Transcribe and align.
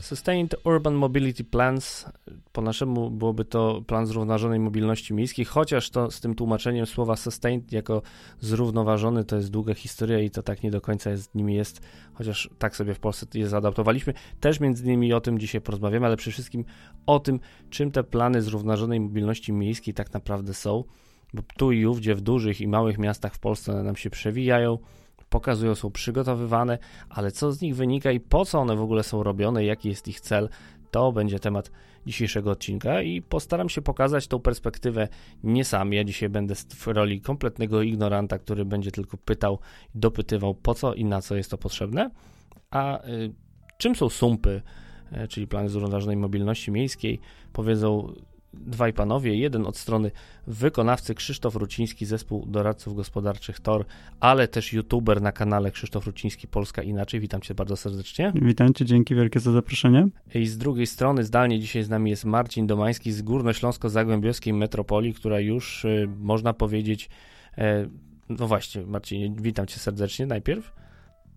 Sustained 0.00 0.54
Urban 0.66 0.94
Mobility 0.94 1.42
Plans, 1.42 2.06
po 2.54 2.62
naszemu 2.62 3.10
byłoby 3.10 3.44
to 3.44 3.82
plan 3.86 4.06
zrównoważonej 4.06 4.60
mobilności 4.60 5.14
miejskiej, 5.14 5.44
chociaż 5.44 5.90
to 5.90 6.10
z 6.10 6.20
tym 6.20 6.34
tłumaczeniem 6.34 6.86
słowa 6.86 7.16
sustained 7.16 7.72
jako 7.72 8.02
zrównoważony 8.40 9.24
to 9.24 9.36
jest 9.36 9.50
długa 9.50 9.74
historia 9.74 10.18
i 10.18 10.30
to 10.30 10.42
tak 10.42 10.62
nie 10.62 10.70
do 10.70 10.80
końca 10.80 11.10
jest, 11.10 11.34
nimi 11.34 11.54
jest, 11.54 11.80
chociaż 12.12 12.50
tak 12.58 12.76
sobie 12.76 12.94
w 12.94 12.98
Polsce 12.98 13.26
je 13.34 13.48
zaadaptowaliśmy. 13.48 14.14
Też 14.40 14.60
między 14.60 14.84
innymi 14.84 15.12
o 15.12 15.20
tym 15.20 15.38
dzisiaj 15.38 15.60
porozmawiamy, 15.60 16.06
ale 16.06 16.16
przede 16.16 16.32
wszystkim 16.32 16.64
o 17.06 17.20
tym, 17.20 17.40
czym 17.70 17.90
te 17.90 18.04
plany 18.04 18.42
zrównoważonej 18.42 19.00
mobilności 19.00 19.52
miejskiej 19.52 19.94
tak 19.94 20.12
naprawdę 20.12 20.54
są, 20.54 20.84
bo 21.34 21.42
tu 21.56 21.72
i 21.72 21.86
ówdzie 21.86 22.14
w 22.14 22.20
dużych 22.20 22.60
i 22.60 22.68
małych 22.68 22.98
miastach 22.98 23.34
w 23.34 23.38
Polsce 23.38 23.82
nam 23.82 23.96
się 23.96 24.10
przewijają, 24.10 24.78
pokazują, 25.28 25.74
są 25.74 25.90
przygotowywane, 25.90 26.78
ale 27.08 27.32
co 27.32 27.52
z 27.52 27.60
nich 27.60 27.76
wynika 27.76 28.12
i 28.12 28.20
po 28.20 28.44
co 28.44 28.58
one 28.60 28.76
w 28.76 28.82
ogóle 28.82 29.02
są 29.02 29.22
robione, 29.22 29.64
jaki 29.64 29.88
jest 29.88 30.08
ich 30.08 30.20
cel, 30.20 30.48
to 30.90 31.12
będzie 31.12 31.38
temat 31.38 31.70
dzisiejszego 32.06 32.50
odcinka 32.50 33.02
i 33.02 33.22
postaram 33.22 33.68
się 33.68 33.82
pokazać 33.82 34.26
tą 34.26 34.40
perspektywę 34.40 35.08
nie 35.42 35.64
sam. 35.64 35.92
Ja 35.92 36.04
dzisiaj 36.04 36.28
będę 36.28 36.54
w 36.54 36.86
roli 36.86 37.20
kompletnego 37.20 37.82
ignoranta, 37.82 38.38
który 38.38 38.64
będzie 38.64 38.90
tylko 38.90 39.16
pytał, 39.16 39.58
dopytywał 39.94 40.54
po 40.54 40.74
co 40.74 40.94
i 40.94 41.04
na 41.04 41.22
co 41.22 41.36
jest 41.36 41.50
to 41.50 41.58
potrzebne. 41.58 42.10
A 42.70 43.06
y, 43.06 43.32
czym 43.78 43.96
są 43.96 44.08
sumpy, 44.08 44.62
y, 45.24 45.28
czyli 45.28 45.46
plany 45.46 45.68
zrównoważonej 45.68 46.16
mobilności 46.16 46.70
miejskiej, 46.70 47.20
powiedzą 47.52 48.14
dwaj 48.66 48.92
panowie, 48.92 49.36
jeden 49.36 49.66
od 49.66 49.76
strony 49.76 50.10
wykonawcy 50.46 51.14
Krzysztof 51.14 51.54
Ruciński, 51.54 52.06
zespół 52.06 52.46
doradców 52.46 52.96
gospodarczych 52.96 53.60
TOR, 53.60 53.84
ale 54.20 54.48
też 54.48 54.72
youtuber 54.72 55.22
na 55.22 55.32
kanale 55.32 55.70
Krzysztof 55.70 56.06
Ruciński 56.06 56.48
Polska 56.48 56.82
Inaczej. 56.82 57.20
Witam 57.20 57.40
cię 57.40 57.54
bardzo 57.54 57.76
serdecznie. 57.76 58.32
Witam 58.34 58.74
cię, 58.74 58.84
dzięki 58.84 59.14
wielkie 59.14 59.40
za 59.40 59.52
zaproszenie. 59.52 60.08
I 60.34 60.46
z 60.46 60.58
drugiej 60.58 60.86
strony 60.86 61.24
zdalnie 61.24 61.60
dzisiaj 61.60 61.82
z 61.82 61.88
nami 61.88 62.10
jest 62.10 62.24
Marcin 62.24 62.66
Domański 62.66 63.12
z 63.12 63.22
Górnośląsko-Zagłębiowskiej 63.22 64.52
Metropolii, 64.52 65.14
która 65.14 65.40
już 65.40 65.84
y, 65.84 66.08
można 66.18 66.52
powiedzieć, 66.52 67.08
e, 67.58 67.88
no 68.28 68.46
właśnie 68.46 68.82
Marcin, 68.86 69.42
witam 69.42 69.66
cię 69.66 69.78
serdecznie 69.78 70.26
najpierw. 70.26 70.83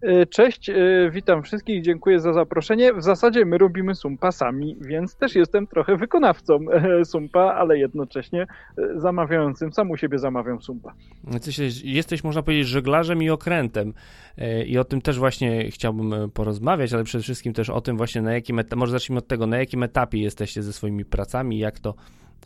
E, 0.02 0.26
cześć, 0.26 0.70
e, 0.70 0.76
witam 1.12 1.44
wszystkich, 1.44 1.82
dziękuję 1.82 2.20
za 2.20 2.34
zaproszenie. 2.34 2.94
W 2.94 3.04
zasadzie 3.04 3.46
my 3.46 3.58
robimy 3.58 3.96
sumpa 3.96 4.32
sami, 4.32 4.78
więc 4.82 5.16
też 5.16 5.36
jestem 5.36 5.68
trochę 5.68 5.98
wykonawcą 5.98 6.60
e, 6.72 7.06
sumpa, 7.06 7.42
ale 7.42 7.78
jednocześnie 7.78 8.48
zamawiającym, 8.96 9.74
sam 9.74 9.92
u 9.92 9.98
siebie 9.98 10.20
zamawiam 10.20 10.62
sumpa. 10.62 10.94
Jesteś, 11.34 11.82
jesteś 11.84 12.24
można 12.24 12.42
powiedzieć, 12.42 12.68
żeglarzem 12.68 13.24
i 13.24 13.30
okrętem 13.30 13.94
i 14.66 14.78
o 14.78 14.84
tym 14.84 15.02
też 15.02 15.20
właśnie 15.20 15.72
chciałbym 15.72 16.32
porozmawiać, 16.32 16.94
ale 16.94 17.04
przede 17.04 17.24
wszystkim 17.24 17.54
też 17.54 17.70
o 17.70 17.82
tym 17.82 17.98
właśnie 17.98 18.22
na 18.22 18.34
jakim 18.34 18.60
etapie, 18.60 18.76
może 18.76 18.92
zacznijmy 18.92 19.20
od 19.20 19.28
tego, 19.28 19.48
na 19.48 19.58
jakim 19.58 19.84
etapie 19.84 20.22
jesteście 20.22 20.64
ze 20.64 20.74
swoimi 20.74 21.06
pracami, 21.06 21.60
jak 21.60 21.80
to 21.80 21.94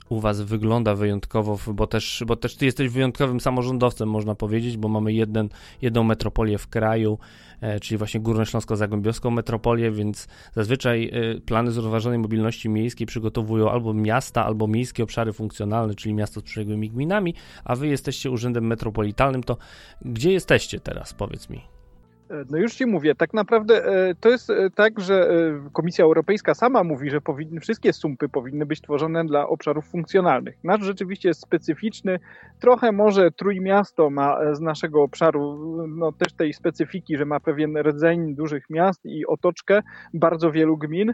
u 0.10 0.20
Was 0.20 0.42
wygląda 0.42 0.96
wyjątkowo, 0.96 1.60
bo 1.74 1.88
też, 1.88 2.24
bo 2.28 2.36
też 2.36 2.56
Ty 2.56 2.66
jesteś 2.66 2.90
wyjątkowym 2.90 3.40
samorządowcem, 3.40 4.10
można 4.10 4.36
powiedzieć, 4.36 4.78
bo 4.78 4.88
mamy 4.88 5.14
jeden, 5.14 5.50
jedną 5.82 6.04
metropolię 6.04 6.58
w 6.58 6.68
kraju, 6.68 7.18
e, 7.62 7.80
czyli 7.80 7.98
właśnie 7.98 8.20
Górnośląsko-Zagłębiowską 8.22 9.30
metropolię, 9.32 9.92
więc 9.92 10.28
zazwyczaj 10.54 11.12
e, 11.14 11.42
plany 11.42 11.72
zrównoważonej 11.72 12.20
mobilności 12.20 12.70
miejskiej 12.70 13.08
przygotowują 13.08 13.72
albo 13.72 13.94
miasta, 13.94 14.46
albo 14.46 14.68
miejskie 14.68 15.04
obszary 15.04 15.34
funkcjonalne, 15.34 15.96
czyli 15.96 16.14
miasto 16.14 16.40
z 16.40 16.44
przyległymi 16.44 16.90
gminami, 16.90 17.36
a 17.64 17.76
Wy 17.76 17.88
jesteście 17.88 18.32
urzędem 18.32 18.68
metropolitalnym, 18.68 19.44
to 19.44 19.58
gdzie 20.02 20.32
jesteście 20.32 20.80
teraz, 20.80 21.14
powiedz 21.14 21.50
mi? 21.50 21.81
No 22.50 22.58
już 22.58 22.74
ci 22.74 22.86
mówię, 22.86 23.16
tak 23.16 23.34
naprawdę 23.34 23.86
e, 23.86 24.16
to 24.16 24.30
jest 24.30 24.50
e, 24.50 24.70
tak, 24.70 25.00
że 25.00 25.30
e, 25.30 25.70
Komisja 25.74 26.06
Europejska 26.06 26.54
sama 26.54 26.84
mówi, 26.84 27.10
że 27.10 27.22
powinny, 27.22 27.60
wszystkie 27.60 27.94
sumpy 27.94 28.30
powinny 28.30 28.66
być 28.66 28.82
tworzone 28.82 29.26
dla 29.26 29.48
obszarów 29.48 29.86
funkcjonalnych. 29.86 30.58
Nasz 30.64 30.82
rzeczywiście 30.82 31.30
jest 31.30 31.42
specyficzny, 31.42 32.20
trochę 32.60 32.92
może 32.92 33.32
Trójmiasto 33.32 34.10
ma 34.10 34.56
z 34.56 34.60
naszego 34.60 35.04
obszaru 35.04 35.58
no, 35.88 36.12
też 36.12 36.34
tej 36.34 36.54
specyfiki, 36.54 37.18
że 37.18 37.26
ma 37.26 37.40
pewien 37.40 37.78
rdzeń 37.78 38.36
dużych 38.36 38.70
miast 38.70 39.06
i 39.06 39.26
otoczkę 39.26 39.82
bardzo 40.14 40.52
wielu 40.52 40.78
gmin, 40.78 41.14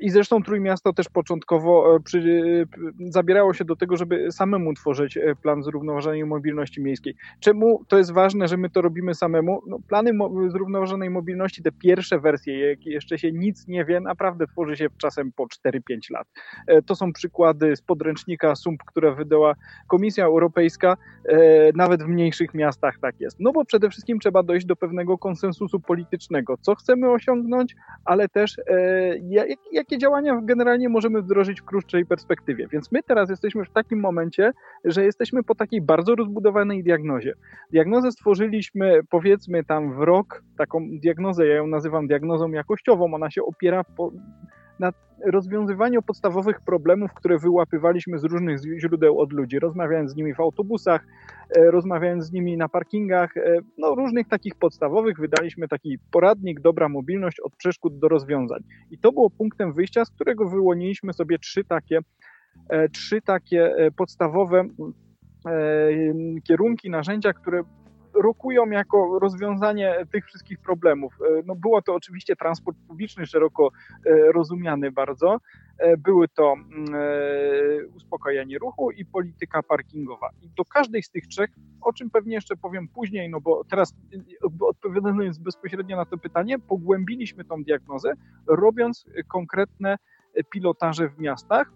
I 0.00 0.10
zresztą 0.10 0.42
Trójmiasto 0.42 0.92
też 0.92 1.08
początkowo 1.08 1.96
e, 1.96 2.00
przy, 2.00 2.66
zabierało 3.00 3.54
się 3.54 3.64
do 3.64 3.76
tego, 3.76 3.96
żeby 3.96 4.32
samemu 4.32 4.74
tworzyć 4.74 5.16
e, 5.16 5.34
plan 5.42 5.62
zrównoważonej 5.62 6.24
mobilności 6.24 6.80
miejskiej. 6.80 7.14
Czemu 7.40 7.84
to 7.88 7.98
jest 7.98 8.12
ważne, 8.12 8.48
że 8.48 8.56
my 8.56 8.70
to 8.70 8.82
robimy 8.82 9.14
samemu? 9.14 9.62
No, 9.66 9.78
plany 9.88 10.12
mo 10.12 10.50
zrównoważonej 10.50 11.10
mobilności, 11.10 11.62
te 11.62 11.72
pierwsze 11.72 12.18
wersje, 12.18 12.68
jak 12.68 12.86
jeszcze 12.86 13.18
się 13.18 13.32
nic 13.32 13.68
nie 13.68 13.84
wie, 13.84 14.00
naprawdę 14.00 14.46
tworzy 14.46 14.76
się 14.76 14.86
czasem 14.98 15.32
po 15.32 15.44
4-5 15.44 15.80
lat. 16.10 16.28
To 16.86 16.94
są 16.94 17.12
przykłady 17.12 17.76
z 17.76 17.82
podręcznika 17.82 18.56
SUMP, 18.56 18.82
które 18.86 19.14
wydała 19.14 19.54
Komisja 19.86 20.24
Europejska. 20.24 20.96
Nawet 21.74 22.02
w 22.02 22.06
mniejszych 22.06 22.54
miastach 22.54 22.98
tak 23.00 23.20
jest. 23.20 23.40
No 23.40 23.52
bo 23.52 23.64
przede 23.64 23.90
wszystkim 23.90 24.18
trzeba 24.18 24.42
dojść 24.42 24.66
do 24.66 24.76
pewnego 24.76 25.18
konsensusu 25.18 25.80
politycznego, 25.80 26.56
co 26.60 26.74
chcemy 26.74 27.10
osiągnąć, 27.10 27.76
ale 28.04 28.28
też 28.28 28.56
jakie 29.72 29.98
działania 29.98 30.40
generalnie 30.42 30.88
możemy 30.88 31.22
wdrożyć 31.22 31.60
w 31.60 31.64
krótszej 31.64 32.06
perspektywie. 32.06 32.68
Więc 32.68 32.92
my 32.92 33.02
teraz 33.02 33.30
jesteśmy 33.30 33.64
w 33.64 33.70
takim 33.70 34.00
momencie, 34.00 34.52
że 34.84 35.04
jesteśmy 35.04 35.42
po 35.42 35.54
takiej 35.54 35.82
bardzo 35.82 36.14
rozbudowanej 36.14 36.82
diagnozie. 36.82 37.34
Diagnozę 37.72 38.12
stworzyliśmy 38.12 39.00
powiedzmy 39.10 39.64
tam 39.64 39.94
w 39.94 39.98
rok, 39.98 40.42
taką 40.58 40.80
diagnozę, 40.90 41.46
ja 41.46 41.54
ją 41.54 41.66
nazywam 41.66 42.06
diagnozą 42.06 42.50
jakościową, 42.50 43.14
ona 43.14 43.30
się 43.30 43.42
opiera 43.42 43.84
po, 43.84 44.12
na 44.78 44.92
rozwiązywaniu 45.24 46.02
podstawowych 46.02 46.60
problemów, 46.60 47.14
które 47.14 47.38
wyłapywaliśmy 47.38 48.18
z 48.18 48.24
różnych 48.24 48.58
źródeł 48.78 49.20
od 49.20 49.32
ludzi, 49.32 49.58
rozmawiając 49.58 50.10
z 50.10 50.16
nimi 50.16 50.34
w 50.34 50.40
autobusach, 50.40 51.06
e, 51.56 51.70
rozmawiając 51.70 52.24
z 52.24 52.32
nimi 52.32 52.56
na 52.56 52.68
parkingach, 52.68 53.36
e, 53.36 53.58
no 53.78 53.94
różnych 53.94 54.28
takich 54.28 54.54
podstawowych, 54.54 55.18
wydaliśmy 55.18 55.68
taki 55.68 55.98
poradnik 56.10 56.60
Dobra 56.60 56.88
Mobilność 56.88 57.40
od 57.40 57.56
przeszkód 57.56 57.98
do 57.98 58.08
rozwiązań. 58.08 58.60
I 58.90 58.98
to 58.98 59.12
było 59.12 59.30
punktem 59.30 59.72
wyjścia, 59.72 60.04
z 60.04 60.10
którego 60.10 60.48
wyłoniliśmy 60.48 61.12
sobie 61.12 61.38
trzy 61.38 61.64
takie, 61.64 61.98
e, 62.68 62.88
trzy 62.88 63.22
takie 63.22 63.74
podstawowe 63.96 64.64
kierunki, 66.44 66.90
narzędzia, 66.90 67.32
które 67.32 67.62
rokują 68.14 68.70
jako 68.70 69.18
rozwiązanie 69.18 70.06
tych 70.12 70.26
wszystkich 70.26 70.58
problemów. 70.58 71.14
E, 71.20 71.42
no 71.46 71.54
było 71.54 71.82
to 71.82 71.94
oczywiście 71.94 72.36
transport 72.36 72.78
publiczny, 72.88 73.26
szeroko 73.26 73.68
e, 74.06 74.32
rozumiany 74.32 74.92
bardzo. 74.92 75.38
E, 75.78 75.96
były 75.96 76.28
to 76.28 76.52
mm, 76.52 76.94
uspokojenie 77.96 78.58
ruchu 78.58 78.90
i 78.90 79.04
polityka 79.04 79.62
parkingowa. 79.62 80.30
I 80.42 80.48
do 80.56 80.64
każdej 80.64 81.02
z 81.02 81.10
tych 81.10 81.26
trzech, 81.26 81.50
o 81.80 81.92
czym 81.92 82.10
pewnie 82.10 82.34
jeszcze 82.34 82.56
powiem 82.56 82.88
później, 82.88 83.30
no 83.30 83.40
bo 83.40 83.64
teraz 83.64 83.94
odpowiadając 84.60 85.38
bezpośrednio 85.38 85.96
na 85.96 86.04
to 86.04 86.18
pytanie, 86.18 86.58
pogłębiliśmy 86.58 87.44
tą 87.44 87.62
diagnozę, 87.62 88.12
robiąc 88.46 89.06
konkretne 89.28 89.96
pilotaże 90.50 91.08
w 91.08 91.18
miastach, 91.18 91.72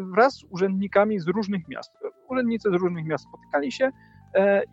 wraz 0.00 0.34
z 0.34 0.44
urzędnikami 0.50 1.18
z 1.18 1.28
różnych 1.28 1.68
miast. 1.68 1.92
Urzędnicy 2.28 2.70
z 2.70 2.74
różnych 2.74 3.06
miast 3.06 3.24
spotykali 3.24 3.72
się, 3.72 3.90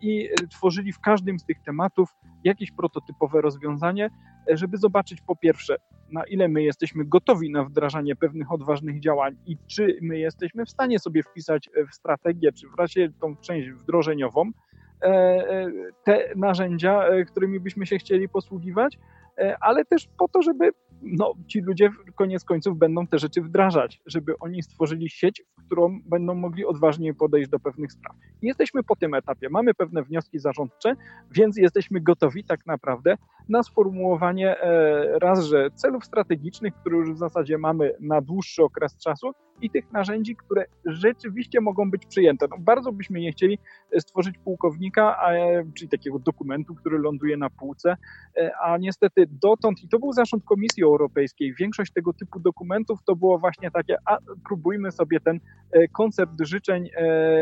i 0.00 0.28
tworzyli 0.50 0.92
w 0.92 1.00
każdym 1.00 1.38
z 1.38 1.44
tych 1.44 1.60
tematów 1.60 2.14
jakieś 2.44 2.72
prototypowe 2.72 3.40
rozwiązanie, 3.40 4.10
e, 4.50 4.56
żeby 4.56 4.78
zobaczyć 4.78 5.20
po 5.20 5.36
pierwsze, 5.36 5.76
na 6.12 6.24
ile 6.24 6.48
my 6.48 6.62
jesteśmy 6.62 7.04
gotowi 7.04 7.50
na 7.50 7.64
wdrażanie 7.64 8.16
pewnych 8.16 8.52
odważnych 8.52 9.00
działań 9.00 9.36
i 9.46 9.56
czy 9.66 9.98
my 10.02 10.18
jesteśmy 10.18 10.64
w 10.64 10.70
stanie 10.70 10.98
sobie 10.98 11.22
wpisać 11.22 11.70
e, 11.76 11.86
w 11.86 11.94
strategię, 11.94 12.52
czy 12.52 12.68
w 12.68 12.74
razie 12.74 13.12
tą 13.20 13.36
część 13.36 13.70
wdrożeniową 13.70 14.50
te 16.04 16.32
narzędzia, 16.36 17.04
którymi 17.26 17.60
byśmy 17.60 17.86
się 17.86 17.98
chcieli 17.98 18.28
posługiwać, 18.28 18.98
ale 19.60 19.84
też 19.84 20.08
po 20.18 20.28
to, 20.28 20.42
żeby 20.42 20.70
no, 21.02 21.34
ci 21.46 21.60
ludzie 21.60 21.90
koniec 22.14 22.44
końców 22.44 22.78
będą 22.78 23.06
te 23.06 23.18
rzeczy 23.18 23.42
wdrażać, 23.42 24.00
żeby 24.06 24.38
oni 24.38 24.62
stworzyli 24.62 25.08
sieć, 25.08 25.42
w 25.58 25.66
którą 25.66 26.00
będą 26.06 26.34
mogli 26.34 26.64
odważniej 26.64 27.14
podejść 27.14 27.50
do 27.50 27.58
pewnych 27.58 27.92
spraw. 27.92 28.16
Jesteśmy 28.42 28.82
po 28.82 28.96
tym 28.96 29.14
etapie. 29.14 29.48
Mamy 29.50 29.74
pewne 29.74 30.02
wnioski 30.02 30.38
zarządcze, 30.38 30.94
więc 31.30 31.56
jesteśmy 31.56 32.00
gotowi 32.00 32.44
tak 32.44 32.66
naprawdę 32.66 33.16
na 33.48 33.62
sformułowanie 33.62 34.60
e, 34.60 35.18
raz, 35.18 35.44
że 35.44 35.70
celów 35.74 36.04
strategicznych, 36.04 36.74
które 36.74 36.96
już 36.96 37.12
w 37.12 37.18
zasadzie 37.18 37.58
mamy 37.58 37.94
na 38.00 38.20
dłuższy 38.20 38.62
okres 38.62 38.96
czasu, 38.96 39.32
i 39.62 39.70
tych 39.70 39.92
narzędzi, 39.92 40.36
które 40.36 40.64
rzeczywiście 40.84 41.60
mogą 41.60 41.90
być 41.90 42.06
przyjęte. 42.06 42.46
No, 42.50 42.56
bardzo 42.58 42.92
byśmy 42.92 43.20
nie 43.20 43.32
chcieli 43.32 43.58
stworzyć 43.98 44.38
pułkownika, 44.38 45.18
a, 45.18 45.30
czyli 45.74 45.88
takiego 45.88 46.18
dokumentu, 46.18 46.74
który 46.74 46.98
ląduje 46.98 47.36
na 47.36 47.50
półce, 47.50 47.96
a 48.62 48.78
niestety 48.78 49.26
dotąd, 49.30 49.82
i 49.82 49.88
to 49.88 49.98
był 49.98 50.12
zarząd 50.12 50.44
Komisji 50.44 50.82
Europejskiej, 50.82 51.54
większość 51.54 51.92
tego 51.92 52.12
typu 52.12 52.40
dokumentów 52.40 52.98
to 53.04 53.16
było 53.16 53.38
właśnie 53.38 53.70
takie, 53.70 53.96
a 54.06 54.18
próbujmy 54.48 54.90
sobie 54.90 55.20
ten 55.20 55.40
koncept 55.92 56.32
życzeń 56.40 56.88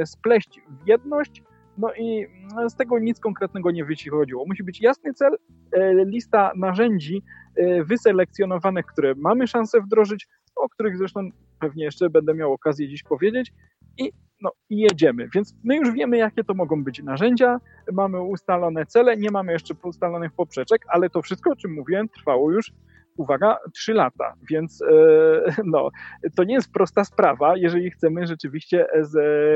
spleść 0.04 0.60
w 0.84 0.88
jedność, 0.88 1.42
no 1.78 1.94
i 1.94 2.26
z 2.68 2.76
tego 2.76 2.98
nic 2.98 3.20
konkretnego 3.20 3.70
nie 3.70 3.84
wychodziło. 3.84 4.44
Musi 4.46 4.64
być 4.64 4.80
jasny 4.80 5.14
cel, 5.14 5.36
e, 5.72 6.04
lista 6.04 6.52
narzędzi 6.56 7.22
e, 7.56 7.84
wyselekcjonowanych, 7.84 8.86
które 8.86 9.14
mamy 9.16 9.46
szansę 9.46 9.80
wdrożyć, 9.80 10.28
o 10.58 10.68
których 10.68 10.98
zresztą 10.98 11.30
pewnie 11.60 11.84
jeszcze 11.84 12.10
będę 12.10 12.34
miał 12.34 12.52
okazję 12.52 12.88
dziś 12.88 13.02
powiedzieć 13.02 13.52
i, 13.98 14.12
no, 14.42 14.50
jedziemy. 14.70 15.28
Więc 15.34 15.54
my 15.64 15.76
już 15.76 15.92
wiemy, 15.92 16.16
jakie 16.16 16.44
to 16.44 16.54
mogą 16.54 16.84
być 16.84 17.02
narzędzia, 17.02 17.60
mamy 17.92 18.20
ustalone 18.22 18.86
cele, 18.86 19.16
nie 19.16 19.30
mamy 19.30 19.52
jeszcze 19.52 19.74
ustalonych 19.82 20.32
poprzeczek, 20.32 20.84
ale 20.88 21.10
to 21.10 21.22
wszystko, 21.22 21.50
o 21.50 21.56
czym 21.56 21.74
mówiłem, 21.74 22.08
trwało 22.08 22.52
już 22.52 22.72
uwaga, 23.16 23.58
3 23.72 23.94
lata, 23.94 24.34
więc 24.50 24.82
e, 24.82 25.62
no, 25.64 25.90
to 26.36 26.44
nie 26.44 26.54
jest 26.54 26.72
prosta 26.72 27.04
sprawa, 27.04 27.56
jeżeli 27.56 27.90
chcemy 27.90 28.26
rzeczywiście 28.26 28.86
z 29.00 29.14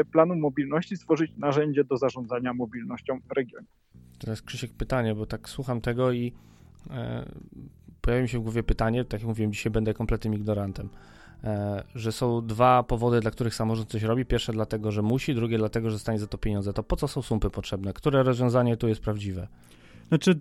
planu 0.08 0.36
mobilności 0.36 0.96
stworzyć 0.96 1.32
narzędzie 1.36 1.84
do 1.84 1.96
zarządzania 1.96 2.54
mobilnością 2.54 3.20
w 3.28 3.32
regionie. 3.32 3.66
Teraz 4.18 4.42
Krzysiek 4.42 4.72
pytanie, 4.72 5.14
bo 5.14 5.26
tak 5.26 5.48
słucham 5.48 5.80
tego 5.80 6.12
i 6.12 6.32
e, 6.90 7.24
pojawia 8.02 8.22
mi 8.22 8.28
się 8.28 8.38
w 8.38 8.42
głowie 8.42 8.62
pytanie, 8.62 9.04
tak 9.04 9.20
jak 9.20 9.28
mówiłem, 9.28 9.52
dzisiaj 9.52 9.72
będę 9.72 9.94
kompletnym 9.94 10.34
ignorantem, 10.34 10.88
e, 11.44 11.84
że 11.94 12.12
są 12.12 12.46
dwa 12.46 12.82
powody, 12.82 13.20
dla 13.20 13.30
których 13.30 13.54
samorząd 13.54 13.88
coś 13.88 14.02
robi. 14.02 14.24
Pierwsze 14.24 14.52
dlatego, 14.52 14.90
że 14.90 15.02
musi, 15.02 15.34
drugie 15.34 15.58
dlatego, 15.58 15.90
że 15.90 15.98
stanie 15.98 16.18
za 16.18 16.26
to 16.26 16.38
pieniądze. 16.38 16.72
To 16.72 16.82
po 16.82 16.96
co 16.96 17.08
są 17.08 17.22
sumpy 17.22 17.50
potrzebne? 17.50 17.92
Które 17.92 18.22
rozwiązanie 18.22 18.76
tu 18.76 18.88
jest 18.88 19.00
prawdziwe? 19.00 19.48
Znaczy, 20.08 20.40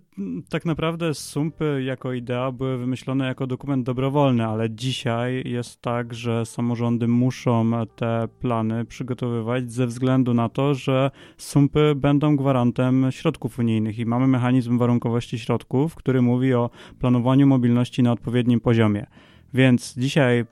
tak 0.49 0.65
naprawdę 0.65 1.13
sumpy 1.13 1.83
jako 1.85 2.13
idea 2.13 2.51
były 2.51 2.77
wymyślone 2.77 3.27
jako 3.27 3.47
dokument 3.47 3.85
dobrowolny, 3.85 4.45
ale 4.45 4.69
dzisiaj 4.69 5.43
jest 5.45 5.81
tak, 5.81 6.13
że 6.13 6.45
samorządy 6.45 7.07
muszą 7.07 7.71
te 7.95 8.27
plany 8.39 8.85
przygotowywać 8.85 9.71
ze 9.71 9.87
względu 9.87 10.33
na 10.33 10.49
to, 10.49 10.73
że 10.73 11.11
sumpy 11.37 11.93
będą 11.95 12.35
gwarantem 12.35 13.07
środków 13.09 13.59
unijnych 13.59 13.99
i 13.99 14.05
mamy 14.05 14.27
mechanizm 14.27 14.77
warunkowości 14.77 15.39
środków, 15.39 15.95
który 15.95 16.21
mówi 16.21 16.53
o 16.53 16.69
planowaniu 16.99 17.47
mobilności 17.47 18.03
na 18.03 18.11
odpowiednim 18.11 18.59
poziomie. 18.59 19.05
Więc 19.53 19.95
dzisiaj 19.97 20.45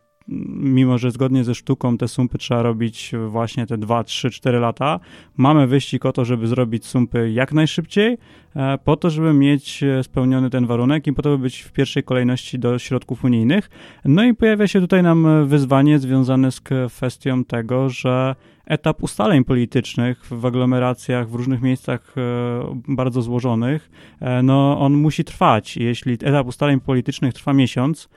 mimo 0.59 0.97
że 0.97 1.11
zgodnie 1.11 1.43
ze 1.43 1.55
sztuką 1.55 1.97
te 1.97 2.07
sumpy 2.07 2.37
trzeba 2.37 2.61
robić 2.61 3.11
właśnie 3.27 3.67
te 3.67 3.77
2, 3.77 4.03
3, 4.03 4.29
4 4.29 4.59
lata, 4.59 4.99
mamy 5.37 5.67
wyścig 5.67 6.05
o 6.05 6.11
to, 6.11 6.25
żeby 6.25 6.47
zrobić 6.47 6.85
sumpy 6.85 7.31
jak 7.31 7.53
najszybciej, 7.53 8.17
e, 8.55 8.77
po 8.77 8.95
to, 8.95 9.09
żeby 9.09 9.33
mieć 9.33 9.83
e, 9.83 10.03
spełniony 10.03 10.49
ten 10.49 10.65
warunek 10.65 11.07
i 11.07 11.13
po 11.13 11.21
to, 11.21 11.29
by 11.29 11.37
być 11.37 11.59
w 11.59 11.71
pierwszej 11.71 12.03
kolejności 12.03 12.59
do 12.59 12.79
środków 12.79 13.23
unijnych. 13.23 13.69
No 14.05 14.23
i 14.23 14.33
pojawia 14.33 14.67
się 14.67 14.81
tutaj 14.81 15.03
nam 15.03 15.47
wyzwanie 15.47 15.99
związane 15.99 16.51
z 16.51 16.61
kwestią 16.61 17.45
tego, 17.45 17.89
że 17.89 18.35
etap 18.65 19.03
ustaleń 19.03 19.43
politycznych 19.43 20.25
w 20.25 20.45
aglomeracjach, 20.45 21.29
w 21.29 21.35
różnych 21.35 21.61
miejscach 21.61 22.13
e, 22.17 22.81
bardzo 22.87 23.21
złożonych, 23.21 23.89
no 24.43 24.79
on 24.79 24.93
musi 24.93 25.23
trwać. 25.23 25.77
Jeśli 25.77 26.13
etap 26.13 26.47
ustaleń 26.47 26.79
politycznych 26.79 27.33
trwa 27.33 27.53
miesiąc, 27.53 28.09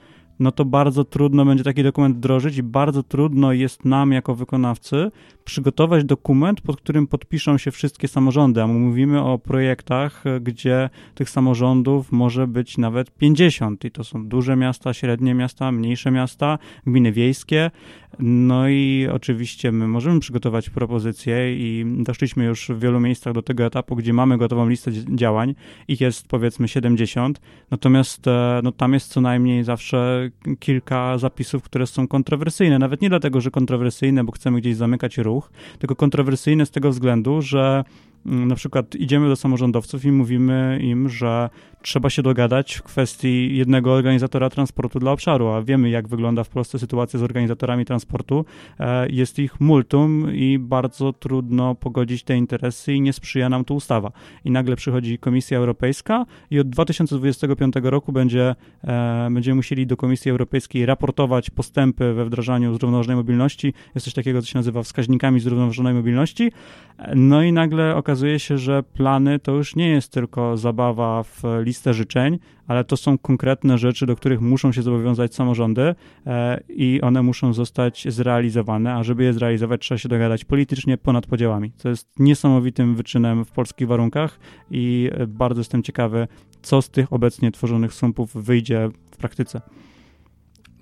no 0.43 0.53
to 0.53 0.65
bardzo 0.65 1.05
trudno 1.05 1.45
będzie 1.45 1.65
taki 1.65 1.83
dokument 1.83 2.17
wdrożyć 2.17 2.57
i 2.57 2.63
bardzo 2.63 3.03
trudno 3.03 3.53
jest 3.53 3.85
nam 3.85 4.13
jako 4.13 4.35
wykonawcy 4.35 5.11
przygotować 5.45 6.05
dokument, 6.05 6.61
pod 6.61 6.77
którym 6.77 7.07
podpiszą 7.07 7.59
się 7.59 7.71
wszystkie 7.71 8.09
samorządy, 8.09 8.63
a 8.63 8.67
my 8.67 8.75
mówimy 8.75 9.23
o 9.23 9.39
projektach, 9.39 10.25
gdzie 10.41 10.91
tych 11.15 11.31
samorządów 11.31 12.13
może 12.13 12.47
być 12.47 12.79
nawet 12.79 13.11
50 13.11 13.85
i 13.85 13.91
to 13.91 14.05
są 14.05 14.29
duże 14.29 14.57
miasta, 14.57 14.95
średnie 14.95 15.35
miasta, 15.35 15.73
mniejsze 15.73 16.11
miasta, 16.11 16.59
gminy 16.87 17.13
wiejskie, 17.13 17.71
no 18.19 18.69
i 18.69 19.09
oczywiście 19.13 19.73
my 19.73 19.89
możemy 19.89 20.21
przygotować 20.21 20.71
propozycje 20.71 21.57
i 21.57 21.85
doszliśmy 21.99 22.45
już 22.45 22.69
w 22.69 22.79
wielu 22.79 23.01
miejscach 23.01 23.33
do 23.33 23.43
tego 23.43 23.65
etapu, 23.65 23.97
gdzie 23.97 24.13
mamy 24.13 24.39
gotową 24.39 24.69
listę 24.69 24.91
działań, 25.15 25.55
ich 25.89 26.01
jest 26.01 26.29
powiedzmy 26.29 26.69
70, 26.69 27.41
natomiast 27.71 28.27
e, 28.27 28.61
no, 28.63 28.73
tam 28.73 28.95
jest 28.95 29.09
co 29.09 29.21
najmniej 29.21 29.65
zawsze 29.65 30.31
kilka 30.59 31.19
zapisów, 31.19 31.63
które 31.63 31.87
są 31.87 32.09
kontrowersyjne, 32.09 32.79
nawet 32.79 33.03
nie 33.03 33.09
dlatego, 33.09 33.41
że 33.41 33.51
kontrowersyjne, 33.51 34.25
bo 34.25 34.33
chcemy 34.33 34.61
gdzieś 34.61 34.77
zamykać 34.77 35.19
ruch, 35.19 35.51
tylko 35.79 35.97
kontrowersyjne 35.97 36.67
z 36.67 36.71
tego 36.71 36.91
względu, 36.91 37.43
że 37.43 37.85
na 38.25 38.55
przykład 38.55 38.95
idziemy 38.95 39.29
do 39.29 39.37
samorządowców 39.37 40.05
i 40.05 40.13
mówimy 40.13 40.79
im, 40.83 41.09
że 41.09 41.51
trzeba 41.83 42.11
się 42.11 42.23
dogadać 42.23 42.75
w 42.75 42.83
kwestii 42.83 43.57
jednego 43.57 43.93
organizatora 43.93 44.51
transportu 44.51 44.99
dla 44.99 45.13
obszaru, 45.13 45.49
a 45.49 45.63
wiemy, 45.63 45.91
jak 45.91 46.09
wygląda 46.09 46.45
w 46.45 46.49
Polsce 46.49 46.79
sytuacja 46.79 47.19
z 47.19 47.23
organizatorami 47.23 47.85
transportu. 47.85 48.45
E, 48.81 49.09
jest 49.09 49.39
ich 49.39 49.61
multum 49.61 50.35
i 50.35 50.59
bardzo 50.59 51.13
trudno 51.13 51.75
pogodzić 51.75 52.23
te 52.23 52.37
interesy 52.37 52.95
i 52.95 53.01
nie 53.01 53.13
sprzyja 53.13 53.49
nam 53.49 53.65
tu 53.65 53.75
ustawa. 53.75 54.13
I 54.45 54.51
nagle 54.51 54.77
przychodzi 54.77 55.19
Komisja 55.19 55.59
Europejska 55.59 56.27
i 56.51 56.61
od 56.61 56.69
2025 56.69 57.75
roku 57.83 58.13
będzie, 58.13 58.55
e, 58.85 59.29
będziemy 59.31 59.55
musieli 59.55 59.87
do 59.87 59.97
Komisji 59.97 60.31
Europejskiej 60.31 60.87
raportować 60.87 61.51
postępy 61.51 62.13
we 62.13 62.25
wdrażaniu 62.25 62.75
zrównoważonej 62.75 63.17
mobilności. 63.17 63.75
Jest 63.95 64.05
coś 64.05 64.15
takiego, 64.15 64.43
co 64.43 64.49
się 64.49 64.59
nazywa 64.59 64.83
wskaźnikami 64.83 65.41
zrównoważonej 65.41 65.95
mobilności. 65.95 66.53
E, 66.99 67.15
no 67.15 67.43
i 67.43 67.53
nagle 67.53 67.97
okazuje 67.97 68.12
się, 68.37 68.59
że 68.59 68.83
plany 68.83 69.39
to 69.39 69.53
już 69.53 69.77
nie 69.77 69.89
jest 69.89 70.13
tylko 70.13 70.57
zabawa 70.57 71.23
w 71.23 71.43
listę 71.61 71.95
życzeń, 71.95 72.39
ale 72.67 72.85
to 72.85 72.97
są 72.97 73.19
konkretne 73.19 73.79
rzeczy, 73.79 74.07
do 74.07 74.17
których 74.17 74.41
muszą 74.41 74.73
się 74.73 74.83
zobowiązać 74.83 75.35
samorządy 75.35 75.95
e, 76.27 76.61
i 76.69 77.01
one 77.01 77.23
muszą 77.23 77.53
zostać 77.53 78.07
zrealizowane, 78.09 78.95
a 78.95 79.03
żeby 79.03 79.25
je 79.25 79.33
zrealizować, 79.33 79.81
trzeba 79.81 79.99
się 79.99 80.09
dogadać 80.09 80.45
politycznie 80.45 80.99
ponad 80.99 81.27
podziałami. 81.27 81.73
Co 81.77 81.89
jest 81.89 82.09
niesamowitym 82.19 82.95
wyczynem 82.95 83.45
w 83.45 83.51
polskich 83.51 83.89
warunkach 83.89 84.39
i 84.71 85.11
bardzo 85.29 85.61
jestem 85.61 85.83
ciekawy, 85.83 86.29
co 86.63 86.83
z 86.83 86.91
tych 86.91 87.13
obecnie 87.13 87.53
tworzonych 87.53 87.95
sumpów 87.95 88.45
wyjdzie 88.45 88.91
w 89.11 89.17
praktyce. 89.17 89.61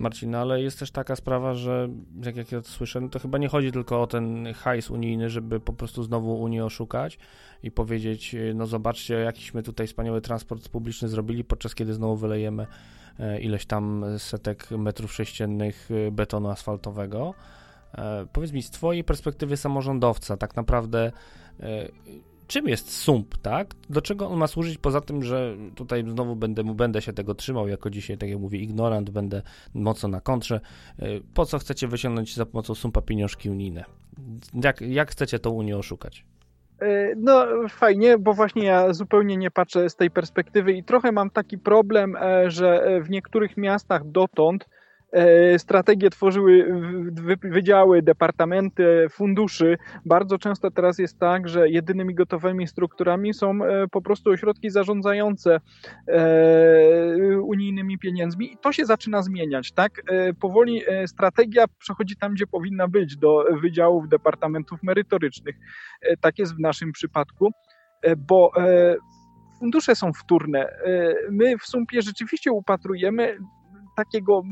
Marcin, 0.01 0.31
no 0.31 0.37
ale 0.37 0.61
jest 0.61 0.79
też 0.79 0.91
taka 0.91 1.15
sprawa, 1.15 1.53
że 1.53 1.89
jak, 2.25 2.35
jak 2.35 2.51
ja 2.51 2.61
to 2.61 2.67
słyszę, 2.67 3.01
no 3.01 3.09
to 3.09 3.19
chyba 3.19 3.37
nie 3.37 3.47
chodzi 3.47 3.71
tylko 3.71 4.01
o 4.01 4.07
ten 4.07 4.53
hajs 4.53 4.89
unijny, 4.89 5.29
żeby 5.29 5.59
po 5.59 5.73
prostu 5.73 6.03
znowu 6.03 6.41
Unię 6.41 6.65
oszukać 6.65 7.17
i 7.63 7.71
powiedzieć, 7.71 8.35
no 8.55 8.65
zobaczcie, 8.65 9.13
jakiśmy 9.13 9.63
tutaj 9.63 9.87
wspaniały 9.87 10.21
transport 10.21 10.69
publiczny 10.69 11.07
zrobili, 11.07 11.43
podczas 11.43 11.75
kiedy 11.75 11.93
znowu 11.93 12.15
wylejemy 12.15 12.67
e, 13.19 13.41
ileś 13.41 13.65
tam 13.65 14.05
setek 14.17 14.71
metrów 14.71 15.13
sześciennych 15.13 15.89
e, 16.07 16.11
betonu 16.11 16.49
asfaltowego. 16.49 17.33
E, 17.97 18.25
powiedz 18.33 18.51
mi, 18.51 18.63
z 18.63 18.69
twojej 18.69 19.03
perspektywy 19.03 19.57
samorządowca, 19.57 20.37
tak 20.37 20.55
naprawdę 20.55 21.11
czym 22.51 22.67
jest 22.67 22.97
sump, 22.97 23.37
tak? 23.37 23.67
Do 23.89 24.01
czego 24.01 24.27
on 24.29 24.39
ma 24.39 24.47
służyć 24.47 24.77
poza 24.77 25.01
tym, 25.01 25.23
że 25.23 25.55
tutaj 25.75 26.03
znowu 26.07 26.35
będę, 26.35 26.63
będę 26.63 27.01
się 27.01 27.13
tego 27.13 27.35
trzymał, 27.35 27.67
jako 27.67 27.89
dzisiaj, 27.89 28.17
tak 28.17 28.29
jak 28.29 28.39
mówię, 28.39 28.59
ignorant, 28.59 29.09
będę 29.09 29.41
mocno 29.73 30.09
na 30.09 30.21
kontrze. 30.21 30.59
Y, 31.03 31.21
po 31.33 31.45
co 31.45 31.59
chcecie 31.59 31.87
wyciągnąć 31.87 32.35
za 32.35 32.45
pomocą 32.45 32.75
sumpa 32.75 33.01
pieniążki 33.01 33.49
unijne? 33.49 33.85
Jak, 34.63 34.81
jak 34.81 35.11
chcecie 35.11 35.39
tą 35.39 35.49
Unię 35.49 35.77
oszukać? 35.77 36.25
Y, 36.81 37.13
no 37.17 37.45
fajnie, 37.69 38.17
bo 38.17 38.33
właśnie 38.33 38.63
ja 38.63 38.93
zupełnie 38.93 39.37
nie 39.37 39.51
patrzę 39.51 39.89
z 39.89 39.95
tej 39.95 40.11
perspektywy 40.11 40.73
i 40.73 40.83
trochę 40.83 41.11
mam 41.11 41.29
taki 41.29 41.57
problem, 41.57 42.15
e, 42.15 42.51
że 42.51 42.83
e, 42.83 43.01
w 43.01 43.09
niektórych 43.09 43.57
miastach 43.57 44.11
dotąd 44.11 44.65
strategie 45.57 46.09
tworzyły 46.09 46.73
wydziały, 47.43 48.01
departamenty, 48.01 49.07
funduszy. 49.09 49.77
Bardzo 50.05 50.37
często 50.37 50.71
teraz 50.71 50.99
jest 50.99 51.19
tak, 51.19 51.49
że 51.49 51.69
jedynymi 51.69 52.15
gotowymi 52.15 52.67
strukturami 52.67 53.33
są 53.33 53.63
e, 53.63 53.87
po 53.87 54.01
prostu 54.01 54.29
ośrodki 54.29 54.69
zarządzające 54.69 55.59
e, 56.07 57.39
unijnymi 57.41 57.99
pieniędzmi 57.99 58.53
i 58.53 58.57
to 58.57 58.71
się 58.71 58.85
zaczyna 58.85 59.21
zmieniać, 59.21 59.71
tak? 59.71 59.91
Powoli 60.39 60.81
strategia 61.05 61.65
przechodzi 61.79 62.15
tam, 62.15 62.33
gdzie 62.33 62.47
powinna 62.47 62.87
być, 62.87 63.17
do 63.17 63.45
wydziałów, 63.61 64.09
departamentów 64.09 64.83
merytorycznych. 64.83 65.55
Tak 66.21 66.39
jest 66.39 66.55
w 66.55 66.59
naszym 66.59 66.91
przypadku, 66.91 67.51
bo 68.17 68.51
fundusze 69.59 69.95
są 69.95 70.13
wtórne. 70.13 70.73
My 71.31 71.57
w 71.57 71.63
Sumpie 71.63 72.01
rzeczywiście 72.01 72.51
upatrujemy 72.51 73.37
takiego 73.95 74.43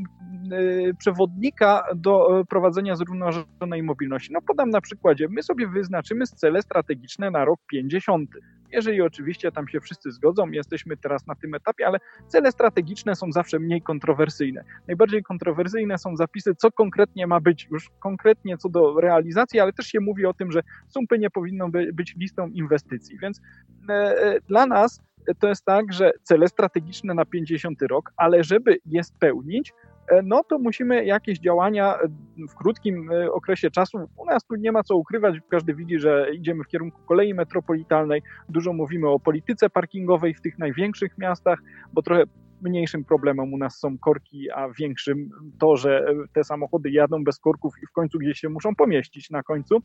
y, 0.52 0.94
przewodnika 0.98 1.82
do 1.94 2.44
prowadzenia 2.48 2.96
zrównoważonej 2.96 3.82
mobilności. 3.82 4.32
No 4.32 4.40
podam 4.40 4.70
na 4.70 4.80
przykładzie, 4.80 5.26
my 5.30 5.42
sobie 5.42 5.68
wyznaczymy 5.68 6.26
cele 6.26 6.62
strategiczne 6.62 7.30
na 7.30 7.44
rok 7.44 7.60
50. 7.66 8.30
jeżeli 8.72 9.02
oczywiście 9.02 9.52
tam 9.52 9.68
się 9.68 9.80
wszyscy 9.80 10.12
zgodzą, 10.12 10.50
jesteśmy 10.50 10.96
teraz 10.96 11.26
na 11.26 11.34
tym 11.34 11.54
etapie, 11.54 11.86
ale 11.86 11.98
cele 12.26 12.52
strategiczne 12.52 13.16
są 13.16 13.32
zawsze 13.32 13.58
mniej 13.58 13.82
kontrowersyjne. 13.82 14.64
Najbardziej 14.86 15.22
kontrowersyjne 15.22 15.98
są 15.98 16.16
zapisy, 16.16 16.54
co 16.54 16.72
konkretnie 16.72 17.26
ma 17.26 17.40
być, 17.40 17.68
już 17.70 17.90
konkretnie 18.00 18.58
co 18.58 18.68
do 18.68 19.00
realizacji, 19.00 19.60
ale 19.60 19.72
też 19.72 19.86
się 19.86 20.00
mówi 20.00 20.26
o 20.26 20.34
tym, 20.34 20.52
że 20.52 20.62
sumpy 20.88 21.18
nie 21.18 21.30
powinną 21.30 21.70
być 21.92 22.14
listą 22.16 22.48
inwestycji. 22.48 23.18
Więc 23.18 23.40
e, 23.88 23.92
e, 23.92 24.40
dla 24.40 24.66
nas 24.66 25.00
to 25.38 25.48
jest 25.48 25.64
tak, 25.64 25.92
że 25.92 26.12
cele 26.22 26.48
strategiczne 26.48 27.14
na 27.14 27.24
50 27.24 27.82
rok, 27.82 28.12
ale 28.16 28.44
żeby 28.44 28.78
je 28.86 29.04
spełnić, 29.04 29.72
E, 30.10 30.22
no 30.22 30.44
to 30.44 30.58
musimy 30.58 31.04
jakieś 31.04 31.38
działania 31.38 31.94
e, 31.94 32.08
w 32.48 32.54
krótkim 32.54 33.10
e, 33.12 33.32
okresie 33.32 33.70
czasu. 33.70 33.98
U 34.16 34.24
nas 34.24 34.44
tu 34.44 34.54
nie 34.54 34.72
ma 34.72 34.82
co 34.82 34.96
ukrywać, 34.96 35.36
każdy 35.50 35.74
widzi, 35.74 35.98
że 35.98 36.26
idziemy 36.34 36.64
w 36.64 36.66
kierunku 36.66 37.00
kolei 37.08 37.34
metropolitalnej. 37.34 38.22
Dużo 38.48 38.72
mówimy 38.72 39.08
o 39.08 39.20
polityce 39.20 39.70
parkingowej 39.70 40.34
w 40.34 40.40
tych 40.40 40.58
największych 40.58 41.18
miastach, 41.18 41.58
bo 41.92 42.02
trochę 42.02 42.24
mniejszym 42.62 43.04
problemem 43.04 43.52
u 43.52 43.58
nas 43.58 43.78
są 43.78 43.98
korki, 43.98 44.50
a 44.50 44.68
większym 44.68 45.30
to, 45.58 45.76
że 45.76 46.06
te 46.32 46.44
samochody 46.44 46.90
jadą 46.90 47.24
bez 47.24 47.38
korków 47.38 47.74
i 47.82 47.86
w 47.86 47.92
końcu 47.92 48.18
gdzieś 48.18 48.40
się 48.40 48.48
muszą 48.48 48.74
pomieścić 48.74 49.30
na 49.30 49.42
końcu. 49.42 49.82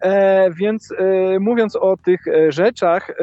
E, 0.00 0.50
więc 0.50 0.92
e, 0.92 1.38
mówiąc 1.40 1.76
o 1.76 1.96
tych 1.96 2.28
e, 2.28 2.52
rzeczach, 2.52 3.14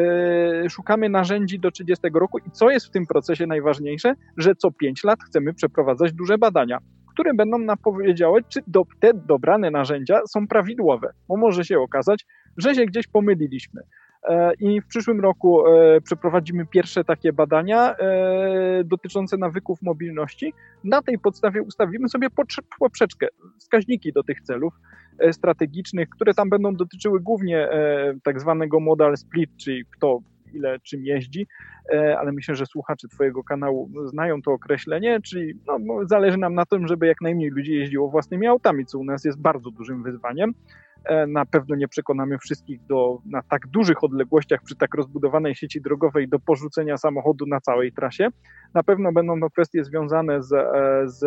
szukamy 0.69 1.09
narzędzi 1.09 1.59
do 1.59 1.71
30 1.71 2.07
roku 2.13 2.37
i 2.37 2.51
co 2.51 2.69
jest 2.69 2.87
w 2.87 2.91
tym 2.91 3.05
procesie 3.05 3.47
najważniejsze, 3.47 4.13
że 4.37 4.55
co 4.55 4.71
5 4.71 5.03
lat 5.03 5.19
chcemy 5.23 5.53
przeprowadzać 5.53 6.13
duże 6.13 6.37
badania, 6.37 6.77
które 7.13 7.33
będą 7.33 7.57
nam 7.57 7.77
powiedziały, 7.77 8.41
czy 8.49 8.59
do, 8.67 8.83
te 8.99 9.11
dobrane 9.13 9.71
narzędzia 9.71 10.21
są 10.27 10.47
prawidłowe, 10.47 11.13
bo 11.27 11.37
może 11.37 11.65
się 11.65 11.79
okazać, 11.79 12.25
że 12.57 12.75
się 12.75 12.85
gdzieś 12.85 13.07
pomyliliśmy. 13.07 13.81
I 14.59 14.81
w 14.81 14.87
przyszłym 14.87 15.19
roku 15.19 15.63
przeprowadzimy 16.03 16.65
pierwsze 16.65 17.03
takie 17.03 17.33
badania 17.33 17.95
dotyczące 18.85 19.37
nawyków 19.37 19.81
mobilności. 19.81 20.53
Na 20.83 21.01
tej 21.01 21.19
podstawie 21.19 21.61
ustawimy 21.61 22.09
sobie 22.09 22.27
poprzeczkę, 22.79 23.27
wskaźniki 23.59 24.13
do 24.13 24.23
tych 24.23 24.41
celów 24.41 24.73
E, 25.19 25.33
strategicznych, 25.33 26.09
które 26.09 26.33
tam 26.33 26.49
będą 26.49 26.75
dotyczyły 26.75 27.19
głównie 27.19 27.71
e, 27.71 28.13
tak 28.23 28.41
zwanego 28.41 28.79
modal 28.79 29.17
split, 29.17 29.49
czyli 29.57 29.85
kto 29.91 30.19
ile 30.53 30.79
czym 30.79 31.05
jeździ, 31.05 31.47
e, 31.93 32.19
ale 32.19 32.31
myślę, 32.31 32.55
że 32.55 32.65
słuchacze 32.65 33.07
Twojego 33.07 33.43
kanału 33.43 33.89
znają 34.05 34.41
to 34.41 34.51
określenie, 34.51 35.19
czyli 35.21 35.53
no, 35.67 35.77
zależy 36.05 36.37
nam 36.37 36.53
na 36.53 36.65
tym, 36.65 36.87
żeby 36.87 37.07
jak 37.07 37.21
najmniej 37.21 37.49
ludzi 37.49 37.73
jeździło 37.73 38.09
własnymi 38.09 38.47
autami, 38.47 38.85
co 38.85 38.99
u 38.99 39.03
nas 39.03 39.25
jest 39.25 39.41
bardzo 39.41 39.71
dużym 39.71 40.03
wyzwaniem. 40.03 40.53
E, 41.07 41.27
na 41.27 41.45
pewno 41.45 41.75
nie 41.75 41.87
przekonamy 41.87 42.37
wszystkich 42.37 42.85
do, 42.85 43.19
na 43.25 43.41
tak 43.41 43.67
dużych 43.67 44.03
odległościach 44.03 44.61
przy 44.63 44.75
tak 44.75 44.95
rozbudowanej 44.95 45.55
sieci 45.55 45.81
drogowej 45.81 46.27
do 46.29 46.39
porzucenia 46.39 46.97
samochodu 46.97 47.45
na 47.45 47.61
całej 47.61 47.91
trasie. 47.91 48.27
Na 48.73 48.83
pewno 48.83 49.11
będą 49.11 49.39
to 49.39 49.49
kwestie 49.49 49.83
związane 49.83 50.43
z, 50.43 50.53
e, 50.53 51.01
z, 51.05 51.19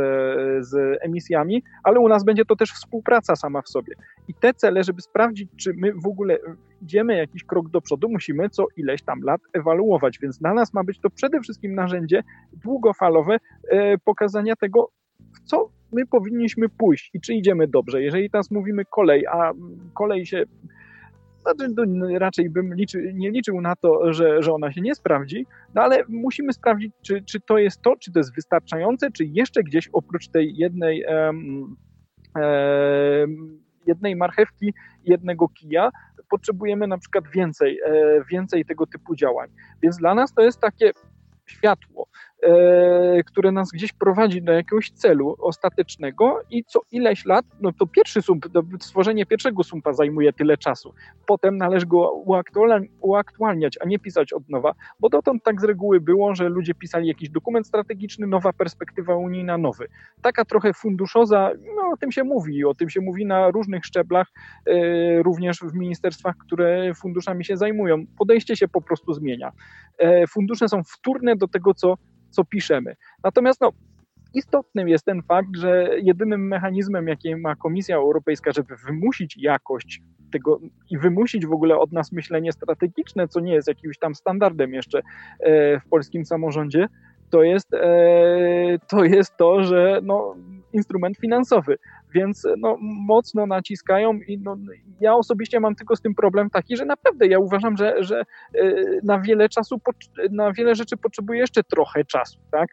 z 0.66 0.98
emisjami, 1.02 1.62
ale 1.84 2.00
u 2.00 2.08
nas 2.08 2.24
będzie 2.24 2.44
to 2.44 2.56
też 2.56 2.70
współpraca 2.70 3.36
sama 3.36 3.62
w 3.62 3.68
sobie. 3.68 3.94
I 4.28 4.34
te 4.34 4.54
cele, 4.54 4.84
żeby 4.84 5.02
sprawdzić, 5.02 5.50
czy 5.56 5.74
my 5.76 5.92
w 5.92 6.06
ogóle 6.06 6.38
idziemy 6.82 7.16
jakiś 7.16 7.44
krok 7.44 7.68
do 7.68 7.80
przodu, 7.80 8.08
musimy 8.08 8.50
co 8.50 8.66
ileś 8.76 9.02
tam 9.02 9.20
lat 9.22 9.40
ewaluować. 9.52 10.18
Więc 10.18 10.38
dla 10.38 10.54
nas 10.54 10.74
ma 10.74 10.84
być 10.84 11.00
to 11.00 11.10
przede 11.10 11.40
wszystkim 11.40 11.74
narzędzie 11.74 12.22
długofalowe 12.52 13.36
e, 13.70 13.98
pokazania 13.98 14.56
tego, 14.56 14.90
w 15.34 15.40
co 15.40 15.79
my 15.92 16.06
powinniśmy 16.06 16.68
pójść 16.68 17.10
i 17.14 17.20
czy 17.20 17.34
idziemy 17.34 17.68
dobrze. 17.68 18.02
Jeżeli 18.02 18.30
teraz 18.30 18.50
mówimy 18.50 18.84
kolej, 18.84 19.26
a 19.26 19.52
kolej 19.94 20.26
się 20.26 20.44
znaczy, 21.40 21.74
raczej 22.18 22.50
bym 22.50 22.74
liczy, 22.74 23.12
nie 23.14 23.30
liczył 23.30 23.60
na 23.60 23.76
to, 23.76 24.12
że, 24.12 24.42
że 24.42 24.52
ona 24.52 24.72
się 24.72 24.80
nie 24.80 24.94
sprawdzi, 24.94 25.46
no 25.74 25.82
ale 25.82 26.04
musimy 26.08 26.52
sprawdzić, 26.52 26.92
czy, 27.02 27.22
czy 27.22 27.40
to 27.40 27.58
jest 27.58 27.82
to, 27.82 27.96
czy 27.96 28.12
to 28.12 28.18
jest 28.18 28.34
wystarczające, 28.34 29.10
czy 29.10 29.24
jeszcze 29.24 29.62
gdzieś 29.62 29.88
oprócz 29.92 30.28
tej 30.28 30.56
jednej, 30.56 31.04
um, 31.04 31.76
um, 32.34 33.62
jednej 33.86 34.16
marchewki, 34.16 34.74
jednego 35.04 35.48
kija, 35.48 35.90
potrzebujemy 36.30 36.86
na 36.86 36.98
przykład 36.98 37.24
więcej, 37.34 37.80
e, 37.86 38.24
więcej 38.30 38.64
tego 38.64 38.86
typu 38.86 39.16
działań. 39.16 39.48
Więc 39.82 39.96
dla 39.96 40.14
nas 40.14 40.34
to 40.34 40.42
jest 40.42 40.60
takie 40.60 40.90
światło, 41.46 42.06
które 43.26 43.52
nas 43.52 43.70
gdzieś 43.70 43.92
prowadzi 43.92 44.42
do 44.42 44.52
jakiegoś 44.52 44.90
celu 44.90 45.36
ostatecznego 45.38 46.40
i 46.50 46.64
co 46.64 46.80
ileś 46.92 47.24
lat, 47.24 47.44
no 47.60 47.72
to 47.72 47.86
pierwszy 47.86 48.22
sump, 48.22 48.46
stworzenie 48.80 49.26
pierwszego 49.26 49.64
sumpa 49.64 49.92
zajmuje 49.92 50.32
tyle 50.32 50.56
czasu. 50.56 50.94
Potem 51.26 51.56
należy 51.56 51.86
go 51.86 52.24
uaktualniać, 53.00 53.78
a 53.80 53.86
nie 53.86 53.98
pisać 53.98 54.32
od 54.32 54.48
nowa, 54.48 54.74
bo 55.00 55.08
dotąd 55.08 55.42
tak 55.44 55.60
z 55.60 55.64
reguły 55.64 56.00
było, 56.00 56.34
że 56.34 56.48
ludzie 56.48 56.74
pisali 56.74 57.08
jakiś 57.08 57.30
dokument 57.30 57.66
strategiczny, 57.66 58.26
nowa 58.26 58.52
perspektywa 58.52 59.16
unijna, 59.16 59.58
nowy. 59.58 59.88
Taka 60.22 60.44
trochę 60.44 60.72
funduszoza, 60.72 61.50
no 61.76 61.82
o 61.92 61.96
tym 61.96 62.12
się 62.12 62.24
mówi, 62.24 62.64
o 62.64 62.74
tym 62.74 62.90
się 62.90 63.00
mówi 63.00 63.26
na 63.26 63.50
różnych 63.50 63.84
szczeblach, 63.84 64.26
e, 64.66 65.22
również 65.22 65.58
w 65.58 65.74
ministerstwach, 65.74 66.36
które 66.36 66.94
funduszami 66.94 67.44
się 67.44 67.56
zajmują. 67.56 68.04
Podejście 68.18 68.56
się 68.56 68.68
po 68.68 68.82
prostu 68.82 69.12
zmienia. 69.12 69.52
E, 69.98 70.26
fundusze 70.26 70.68
są 70.68 70.82
wtórne 70.84 71.36
do 71.36 71.48
tego, 71.48 71.74
co, 71.74 71.94
co 72.30 72.44
piszemy. 72.44 72.96
Natomiast 73.24 73.60
no, 73.60 73.72
istotnym 74.34 74.88
jest 74.88 75.04
ten 75.04 75.22
fakt, 75.22 75.56
że 75.56 75.88
jedynym 76.02 76.48
mechanizmem, 76.48 77.08
jaki 77.08 77.36
ma 77.36 77.56
Komisja 77.56 77.96
Europejska, 77.96 78.52
żeby 78.52 78.76
wymusić 78.76 79.36
jakość 79.36 80.02
tego 80.32 80.60
i 80.90 80.98
wymusić 80.98 81.46
w 81.46 81.52
ogóle 81.52 81.78
od 81.78 81.92
nas 81.92 82.12
myślenie 82.12 82.52
strategiczne, 82.52 83.28
co 83.28 83.40
nie 83.40 83.54
jest 83.54 83.68
jakimś 83.68 83.98
tam 83.98 84.14
standardem 84.14 84.74
jeszcze 84.74 84.98
e, 85.40 85.80
w 85.80 85.88
polskim 85.88 86.24
samorządzie, 86.24 86.86
to 87.30 87.42
jest, 87.42 87.74
e, 87.74 88.78
to, 88.88 89.04
jest 89.04 89.36
to, 89.36 89.64
że 89.64 90.00
no, 90.02 90.36
instrument 90.72 91.18
finansowy, 91.18 91.78
więc 92.14 92.46
no, 92.58 92.76
mocno 92.80 93.46
naciskają 93.46 94.12
i 94.14 94.38
no, 94.38 94.56
ja 95.00 95.14
osobiście 95.14 95.60
mam 95.60 95.74
tylko 95.74 95.96
z 95.96 96.00
tym 96.00 96.14
problem 96.14 96.50
taki, 96.50 96.76
że 96.76 96.84
naprawdę 96.84 97.26
ja 97.26 97.38
uważam, 97.38 97.76
że, 97.76 98.04
że 98.04 98.20
e, 98.54 98.74
na 99.02 99.20
wiele 99.20 99.48
czasu, 99.48 99.80
na 100.30 100.52
wiele 100.52 100.74
rzeczy 100.74 100.96
potrzebuje 100.96 101.40
jeszcze 101.40 101.64
trochę 101.64 102.04
czasu, 102.04 102.38
tak? 102.50 102.68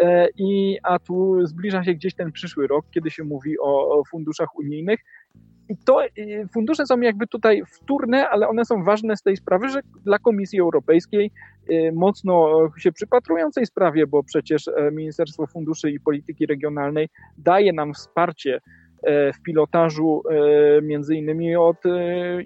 E, 0.00 0.28
I, 0.36 0.78
a 0.82 0.98
tu 0.98 1.46
zbliża 1.46 1.84
się 1.84 1.94
gdzieś 1.94 2.14
ten 2.14 2.32
przyszły 2.32 2.66
rok, 2.66 2.86
kiedy 2.90 3.10
się 3.10 3.24
mówi 3.24 3.58
o, 3.58 3.98
o 3.98 4.04
funduszach 4.04 4.58
unijnych 4.58 5.00
i 5.68 5.76
to 5.76 6.02
fundusze 6.52 6.86
są 6.86 7.00
jakby 7.00 7.26
tutaj 7.26 7.62
wtórne, 7.72 8.28
ale 8.28 8.48
one 8.48 8.64
są 8.64 8.84
ważne 8.84 9.16
z 9.16 9.22
tej 9.22 9.36
sprawy, 9.36 9.68
że 9.68 9.80
dla 10.04 10.18
Komisji 10.18 10.60
Europejskiej 10.60 11.30
y, 11.70 11.92
mocno 11.94 12.48
się 12.78 12.92
przypatrującej 12.92 13.66
sprawie, 13.66 14.06
bo 14.06 14.22
przecież 14.22 14.68
e, 14.68 14.90
Ministerstwo 14.92 15.46
Funduszy 15.46 15.90
i 15.90 16.00
Polityki 16.00 16.46
Regionalnej 16.46 17.08
daje 17.38 17.72
nam 17.72 17.94
wsparcie 17.94 18.60
w 19.06 19.42
pilotażu 19.42 20.22
e, 20.30 20.82
między 20.82 21.16
innymi 21.16 21.56
od 21.56 21.76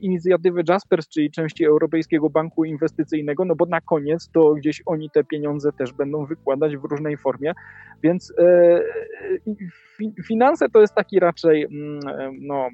inicjatywy 0.01 0.63
Jaspers, 0.69 1.09
czyli 1.09 1.31
części 1.31 1.65
Europejskiego 1.65 2.31
Banku 2.31 2.65
Inwestycyjnego, 2.65 3.45
no 3.45 3.55
bo 3.57 3.67
na 3.67 3.81
koniec 3.81 4.31
to 4.33 4.55
gdzieś 4.55 4.83
oni 4.87 5.11
te 5.11 5.25
pieniądze 5.25 5.73
też 5.73 5.93
będą 5.93 6.27
wykładać 6.27 6.77
w 6.77 6.85
różnej 6.85 7.17
formie, 7.17 7.53
więc 8.03 8.33
finanse 10.27 10.69
to 10.69 10.81
jest 10.81 10.95
taki 10.95 11.21
raczej 11.21 11.65
mm, 11.65 12.01
no, 12.41 12.69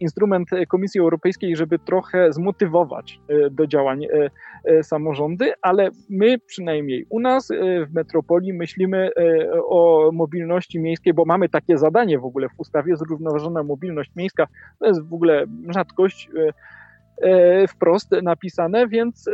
instrument 0.00 0.48
Komisji 0.68 1.00
Europejskiej, 1.00 1.56
żeby 1.56 1.78
trochę 1.78 2.32
zmotywować 2.32 3.20
e, 3.28 3.50
do 3.50 3.66
działań 3.66 4.04
e, 4.04 4.30
e, 4.64 4.82
samorządy, 4.82 5.52
ale 5.62 5.90
my 6.10 6.38
przynajmniej 6.38 7.06
u 7.08 7.20
nas 7.20 7.48
w 7.86 7.94
metropolii 7.94 8.52
myślimy 8.52 9.10
o 9.68 10.10
mobilności 10.12 10.80
miejskiej, 10.80 11.14
bo 11.14 11.24
mamy 11.24 11.48
takie 11.48 11.78
zadanie 11.78 12.18
w 12.18 12.24
ogóle 12.24 12.48
w 12.48 12.60
ustawie 12.60 12.96
zrównoważona 12.96 13.62
mobilność 13.62 14.10
miejska. 14.16 14.46
To 14.78 14.86
jest 14.86 15.08
w 15.08 15.14
ogóle 15.14 15.44
rzadkość 15.68 16.30
wprost 17.68 18.10
napisane, 18.22 18.88
więc 18.88 19.30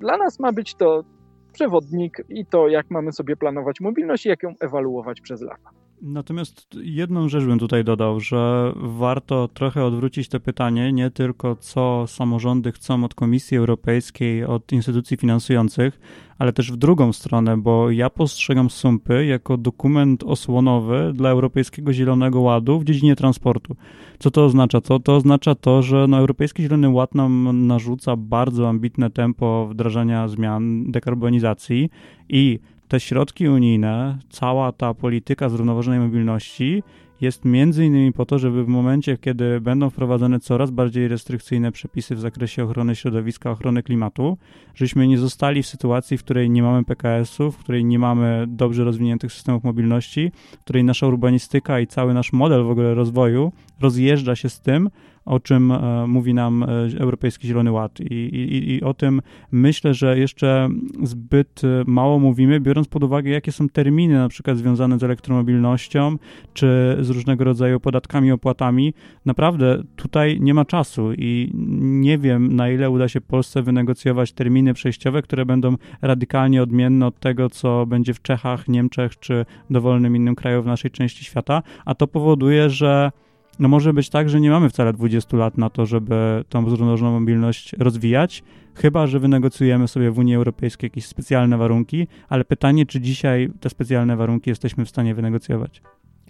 dla 0.00 0.16
nas 0.16 0.40
ma 0.40 0.52
być 0.52 0.74
to 0.74 1.04
przewodnik 1.52 2.24
i 2.28 2.46
to, 2.46 2.68
jak 2.68 2.90
mamy 2.90 3.12
sobie 3.12 3.36
planować 3.36 3.80
mobilność 3.80 4.26
i 4.26 4.28
jak 4.28 4.42
ją 4.42 4.54
ewaluować 4.60 5.20
przez 5.20 5.42
lata. 5.42 5.83
Natomiast 6.02 6.66
jedną 6.82 7.28
rzecz 7.28 7.44
bym 7.44 7.58
tutaj 7.58 7.84
dodał, 7.84 8.20
że 8.20 8.72
warto 8.76 9.48
trochę 9.48 9.84
odwrócić 9.84 10.28
to 10.28 10.40
pytanie, 10.40 10.92
nie 10.92 11.10
tylko 11.10 11.56
co 11.56 12.06
samorządy 12.06 12.72
chcą 12.72 13.04
od 13.04 13.14
Komisji 13.14 13.56
Europejskiej, 13.56 14.44
od 14.44 14.72
instytucji 14.72 15.16
finansujących, 15.16 16.00
ale 16.38 16.52
też 16.52 16.72
w 16.72 16.76
drugą 16.76 17.12
stronę, 17.12 17.56
bo 17.56 17.90
ja 17.90 18.10
postrzegam 18.10 18.70
SUMPy 18.70 19.26
jako 19.26 19.56
dokument 19.56 20.24
osłonowy 20.24 21.12
dla 21.14 21.30
Europejskiego 21.30 21.92
Zielonego 21.92 22.40
Ładu 22.40 22.78
w 22.78 22.84
dziedzinie 22.84 23.16
transportu. 23.16 23.76
Co 24.18 24.30
to 24.30 24.44
oznacza? 24.44 24.80
Co 24.80 25.00
to 25.00 25.16
oznacza 25.16 25.54
to, 25.54 25.82
że 25.82 26.06
no, 26.08 26.18
Europejski 26.18 26.62
Zielony 26.62 26.88
Ład 26.88 27.14
nam 27.14 27.66
narzuca 27.66 28.16
bardzo 28.16 28.68
ambitne 28.68 29.10
tempo 29.10 29.66
wdrażania 29.70 30.28
zmian, 30.28 30.90
dekarbonizacji 30.90 31.90
i 32.28 32.58
te 32.94 33.00
środki 33.00 33.48
unijne, 33.48 34.18
cała 34.30 34.72
ta 34.72 34.94
polityka 34.94 35.48
zrównoważonej 35.48 36.00
mobilności 36.00 36.82
jest 37.20 37.44
między 37.44 37.86
innymi 37.86 38.12
po 38.12 38.26
to, 38.26 38.38
żeby 38.38 38.64
w 38.64 38.68
momencie, 38.68 39.18
kiedy 39.18 39.60
będą 39.60 39.90
wprowadzane 39.90 40.40
coraz 40.40 40.70
bardziej 40.70 41.08
restrykcyjne 41.08 41.72
przepisy 41.72 42.14
w 42.14 42.20
zakresie 42.20 42.64
ochrony 42.64 42.96
środowiska, 42.96 43.50
ochrony 43.50 43.82
klimatu, 43.82 44.38
żebyśmy 44.74 45.08
nie 45.08 45.18
zostali 45.18 45.62
w 45.62 45.66
sytuacji, 45.66 46.18
w 46.18 46.24
której 46.24 46.50
nie 46.50 46.62
mamy 46.62 46.84
PKS-ów, 46.84 47.56
w 47.56 47.58
której 47.58 47.84
nie 47.84 47.98
mamy 47.98 48.44
dobrze 48.48 48.84
rozwiniętych 48.84 49.32
systemów 49.32 49.64
mobilności, 49.64 50.32
w 50.52 50.64
której 50.64 50.84
nasza 50.84 51.06
urbanistyka 51.06 51.80
i 51.80 51.86
cały 51.86 52.14
nasz 52.14 52.32
model 52.32 52.64
w 52.64 52.70
ogóle 52.70 52.94
rozwoju 52.94 53.52
rozjeżdża 53.80 54.36
się 54.36 54.48
z 54.48 54.60
tym, 54.60 54.90
o 55.24 55.40
czym 55.40 55.72
e, 55.72 56.06
mówi 56.06 56.34
nam 56.34 56.62
e, 56.62 56.66
Europejski 57.00 57.46
Zielony 57.46 57.72
Ład. 57.72 58.00
I, 58.00 58.14
i, 58.14 58.74
I, 58.74 58.82
o 58.82 58.94
tym 58.94 59.22
myślę, 59.52 59.94
że 59.94 60.18
jeszcze 60.18 60.68
zbyt 61.02 61.62
e, 61.64 61.84
mało 61.86 62.18
mówimy, 62.18 62.60
biorąc 62.60 62.88
pod 62.88 63.04
uwagę, 63.04 63.30
jakie 63.30 63.52
są 63.52 63.68
terminy, 63.68 64.14
na 64.14 64.28
przykład 64.28 64.58
związane 64.58 64.98
z 64.98 65.02
elektromobilnością, 65.02 66.16
czy 66.54 66.96
z 67.00 67.10
różnego 67.10 67.44
rodzaju 67.44 67.80
podatkami, 67.80 68.32
opłatami. 68.32 68.94
Naprawdę 69.24 69.82
tutaj 69.96 70.38
nie 70.40 70.54
ma 70.54 70.64
czasu 70.64 71.12
i 71.12 71.50
nie 71.80 72.18
wiem, 72.18 72.56
na 72.56 72.70
ile 72.70 72.90
uda 72.90 73.08
się 73.08 73.20
Polsce 73.20 73.62
wynegocjować 73.62 74.32
terminy 74.32 74.74
przejściowe, 74.74 75.22
które 75.22 75.46
będą 75.46 75.76
radykalnie 76.02 76.62
odmienne 76.62 77.06
od 77.06 77.20
tego, 77.20 77.50
co 77.50 77.86
będzie 77.86 78.14
w 78.14 78.22
Czechach, 78.22 78.68
Niemczech 78.68 79.18
czy 79.18 79.46
dowolnym 79.70 80.16
innym 80.16 80.34
kraju 80.34 80.62
w 80.62 80.66
naszej 80.66 80.90
części 80.90 81.24
świata, 81.24 81.62
a 81.84 81.94
to 81.94 82.06
powoduje, 82.06 82.70
że 82.70 83.10
no 83.58 83.68
może 83.68 83.92
być 83.92 84.08
tak, 84.08 84.28
że 84.28 84.40
nie 84.40 84.50
mamy 84.50 84.68
wcale 84.68 84.92
20 84.92 85.36
lat 85.36 85.58
na 85.58 85.70
to, 85.70 85.86
żeby 85.86 86.44
tą 86.48 86.68
zrównoważoną 86.70 87.20
mobilność 87.20 87.72
rozwijać, 87.78 88.42
chyba 88.74 89.06
że 89.06 89.20
wynegocjujemy 89.20 89.88
sobie 89.88 90.10
w 90.10 90.18
Unii 90.18 90.34
Europejskiej 90.34 90.86
jakieś 90.86 91.06
specjalne 91.06 91.58
warunki, 91.58 92.06
ale 92.28 92.44
pytanie, 92.44 92.86
czy 92.86 93.00
dzisiaj 93.00 93.50
te 93.60 93.70
specjalne 93.70 94.16
warunki 94.16 94.50
jesteśmy 94.50 94.84
w 94.84 94.88
stanie 94.88 95.14
wynegocjować. 95.14 95.82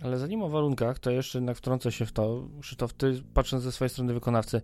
Ale 0.05 0.19
zanim 0.19 0.43
o 0.43 0.49
warunkach, 0.49 0.99
to 0.99 1.11
jeszcze 1.11 1.39
jednak 1.39 1.57
wtrącę 1.57 1.93
się 1.93 2.07
w 2.07 2.13
to, 2.13 2.49
Krzysztof, 2.61 2.93
ty 2.93 3.23
patrząc 3.35 3.63
ze 3.63 3.73
swojej 3.73 3.91
strony 3.91 4.15
wykonawcy, 4.15 4.63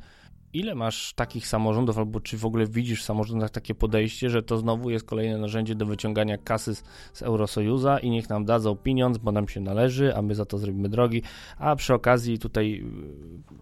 ile 0.52 0.74
masz 0.74 1.14
takich 1.14 1.46
samorządów, 1.46 1.98
albo 1.98 2.20
czy 2.20 2.38
w 2.38 2.44
ogóle 2.44 2.66
widzisz 2.66 3.02
w 3.02 3.04
samorządach 3.04 3.50
takie 3.50 3.74
podejście, 3.74 4.30
że 4.30 4.42
to 4.42 4.58
znowu 4.58 4.90
jest 4.90 5.06
kolejne 5.06 5.38
narzędzie 5.38 5.74
do 5.74 5.86
wyciągania 5.86 6.38
kasy 6.38 6.74
z, 6.74 6.84
z 7.12 7.22
Eurosojuza 7.22 7.98
i 7.98 8.10
niech 8.10 8.28
nam 8.28 8.44
dadzą 8.44 8.76
pieniądz, 8.76 9.18
bo 9.18 9.32
nam 9.32 9.48
się 9.48 9.60
należy, 9.60 10.16
a 10.16 10.22
my 10.22 10.34
za 10.34 10.44
to 10.44 10.58
zrobimy 10.58 10.88
drogi, 10.88 11.22
a 11.58 11.76
przy 11.76 11.94
okazji 11.94 12.38
tutaj 12.38 12.82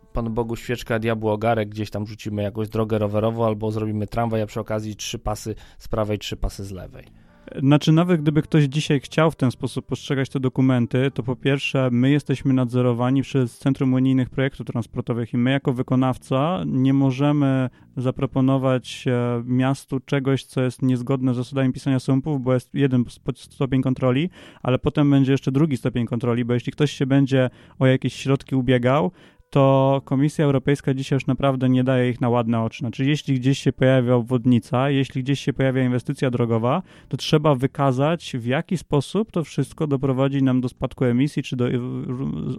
y, 0.03 0.13
Panu 0.13 0.31
Bogu 0.31 0.57
świeczka, 0.57 0.99
diabłu 0.99 1.29
ogarek, 1.29 1.69
gdzieś 1.69 1.91
tam 1.91 2.07
rzucimy 2.07 2.43
jakąś 2.43 2.69
drogę 2.69 2.99
rowerową 2.99 3.47
albo 3.47 3.71
zrobimy 3.71 4.07
tramwaj, 4.07 4.43
a 4.43 4.47
przy 4.47 4.61
okazji 4.61 4.97
trzy 4.97 5.19
pasy 5.19 5.55
z 5.79 5.89
prawej, 5.89 6.19
trzy 6.19 6.37
pasy 6.37 6.65
z 6.65 6.71
lewej. 6.71 7.28
Znaczy, 7.57 7.93
nawet 7.93 8.23
gdyby 8.23 8.43
ktoś 8.43 8.65
dzisiaj 8.65 9.01
chciał 9.01 9.31
w 9.31 9.37
ten 9.37 9.51
sposób 9.51 9.87
postrzegać 9.87 10.29
te 10.29 10.41
dokumenty, 10.41 11.11
to 11.15 11.23
po 11.23 11.37
pierwsze, 11.37 11.89
my 11.93 12.11
jesteśmy 12.11 12.53
nadzorowani 12.53 13.23
przez 13.23 13.59
Centrum 13.59 13.95
Unijnych 13.95 14.31
Projektów 14.31 14.67
Transportowych 14.67 15.35
i 15.35 15.37
my, 15.37 15.51
jako 15.51 15.73
wykonawca, 15.73 16.63
nie 16.67 16.93
możemy 16.93 17.71
zaproponować 17.97 19.05
e, 19.07 19.43
miastu 19.47 20.01
czegoś, 20.01 20.45
co 20.45 20.63
jest 20.63 20.83
niezgodne 20.83 21.35
z 21.35 21.37
zasadami 21.37 21.73
pisania 21.73 22.01
sumpów, 22.01 22.43
bo 22.43 22.55
jest 22.55 22.75
jeden 22.75 23.05
stopień 23.35 23.83
kontroli, 23.83 24.31
ale 24.63 24.79
potem 24.79 25.11
będzie 25.11 25.33
jeszcze 25.33 25.53
drugi 25.53 25.77
stopień 25.77 26.07
kontroli, 26.07 26.45
bo 26.45 26.55
jeśli 26.55 26.73
ktoś 26.73 26.93
się 26.93 27.07
będzie 27.07 27.51
o 27.79 27.87
jakieś 27.87 28.15
środki 28.15 28.55
ubiegał, 28.55 29.11
to 29.51 30.03
Komisja 30.05 30.45
Europejska 30.45 30.95
dzisiaj 30.95 31.17
już 31.17 31.27
naprawdę 31.27 31.69
nie 31.69 31.85
daje 31.85 32.11
ich 32.11 32.21
na 32.21 32.29
ładne 32.29 32.63
oczy. 32.63 32.79
Znaczy, 32.79 33.05
jeśli 33.05 33.35
gdzieś 33.35 33.59
się 33.59 33.73
pojawia 33.73 34.15
obwodnica, 34.15 34.91
jeśli 34.91 35.23
gdzieś 35.23 35.41
się 35.41 35.53
pojawia 35.53 35.85
inwestycja 35.85 36.31
drogowa, 36.31 36.83
to 37.09 37.17
trzeba 37.17 37.55
wykazać, 37.55 38.37
w 38.39 38.47
jaki 38.47 38.79
sposób 38.79 39.33
to 39.33 39.45
wszystko 39.45 39.87
doprowadzi 39.87 40.43
nam 40.43 40.61
do 40.61 40.69
spadku 40.69 41.05
emisji, 41.05 41.43
czy 41.43 41.57
do, 41.57 41.65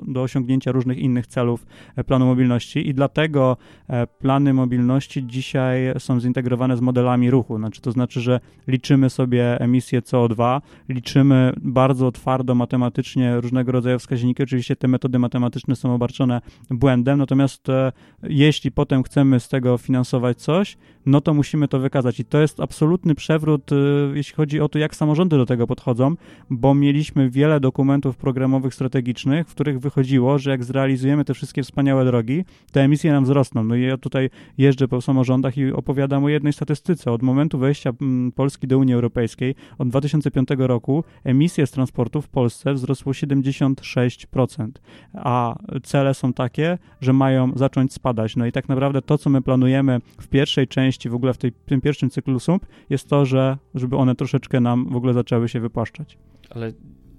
do 0.07 0.21
osiągnięcia 0.21 0.71
różnych 0.71 0.97
innych 0.97 1.27
celów 1.27 1.65
e, 1.95 2.03
planu 2.03 2.25
mobilności. 2.25 2.89
I 2.89 2.93
dlatego 2.93 3.57
e, 3.87 4.07
plany 4.07 4.53
mobilności 4.53 5.27
dzisiaj 5.27 5.79
są 5.99 6.19
zintegrowane 6.19 6.77
z 6.77 6.81
modelami 6.81 7.31
ruchu. 7.31 7.57
Znaczy, 7.57 7.81
to 7.81 7.91
znaczy, 7.91 8.21
że 8.21 8.39
liczymy 8.67 9.09
sobie 9.09 9.59
emisję 9.59 10.01
CO2, 10.01 10.61
liczymy 10.89 11.53
bardzo 11.61 12.11
twardo 12.11 12.55
matematycznie 12.55 13.41
różnego 13.41 13.71
rodzaju 13.71 13.99
wskaźniki. 13.99 14.43
Oczywiście 14.43 14.75
te 14.75 14.87
metody 14.87 15.19
matematyczne 15.19 15.75
są 15.75 15.93
obarczone 15.93 16.41
błędem, 16.79 17.17
natomiast 17.19 17.69
e, 17.69 17.91
jeśli 18.23 18.71
potem 18.71 19.03
chcemy 19.03 19.39
z 19.39 19.47
tego 19.47 19.77
finansować 19.77 20.37
coś, 20.37 20.77
no 21.05 21.21
to 21.21 21.33
musimy 21.33 21.67
to 21.67 21.79
wykazać. 21.79 22.19
I 22.19 22.25
to 22.25 22.41
jest 22.41 22.59
absolutny 22.59 23.15
przewrót, 23.15 23.71
e, 23.71 23.75
jeśli 24.13 24.35
chodzi 24.35 24.59
o 24.59 24.69
to, 24.69 24.79
jak 24.79 24.95
samorządy 24.95 25.37
do 25.37 25.45
tego 25.45 25.67
podchodzą, 25.67 26.15
bo 26.49 26.75
mieliśmy 26.75 27.29
wiele 27.29 27.59
dokumentów 27.59 28.17
programowych, 28.17 28.73
strategicznych, 28.73 29.47
w 29.47 29.51
których 29.51 29.79
wychodziło, 29.79 30.39
że 30.39 30.51
jak 30.51 30.63
zrealizujemy 30.63 31.25
te 31.25 31.33
wszystkie 31.33 31.63
wspaniałe 31.63 32.05
drogi, 32.05 32.45
te 32.71 32.81
emisje 32.81 33.11
nam 33.11 33.23
wzrosną. 33.23 33.63
No 33.63 33.75
i 33.75 33.81
ja 33.81 33.97
tutaj 33.97 34.29
jeżdżę 34.57 34.87
po 34.87 35.01
samorządach 35.01 35.57
i 35.57 35.71
opowiadam 35.71 36.23
o 36.23 36.29
jednej 36.29 36.53
statystyce. 36.53 37.11
Od 37.11 37.21
momentu 37.21 37.57
wejścia 37.57 37.91
mm, 38.01 38.31
Polski 38.31 38.67
do 38.67 38.77
Unii 38.77 38.93
Europejskiej, 38.93 39.55
od 39.77 39.89
2005 39.89 40.49
roku, 40.57 41.03
emisje 41.23 41.67
z 41.67 41.71
transportu 41.71 42.21
w 42.21 42.29
Polsce 42.29 42.73
wzrosło 42.73 43.11
76%, 43.11 44.69
a 45.13 45.55
cele 45.83 46.13
są 46.13 46.33
takie, 46.33 46.68
że 47.01 47.13
mają 47.13 47.51
zacząć 47.55 47.93
spadać. 47.93 48.35
No 48.35 48.45
i 48.45 48.51
tak 48.51 48.69
naprawdę 48.69 49.01
to, 49.01 49.17
co 49.17 49.29
my 49.29 49.41
planujemy 49.41 49.99
w 50.21 50.27
pierwszej 50.27 50.67
części, 50.67 51.09
w 51.09 51.15
ogóle 51.15 51.33
w 51.33 51.37
tej, 51.37 51.51
tym 51.51 51.81
pierwszym 51.81 52.09
cyklu 52.09 52.39
SUMP, 52.39 52.65
jest 52.89 53.09
to, 53.09 53.25
że 53.25 53.57
żeby 53.75 53.97
one 53.97 54.15
troszeczkę 54.15 54.59
nam 54.59 54.89
w 54.89 54.95
ogóle 54.95 55.13
zaczęły 55.13 55.49
się 55.49 55.59
wypłaszczać. 55.59 56.17
Ale 56.49 56.71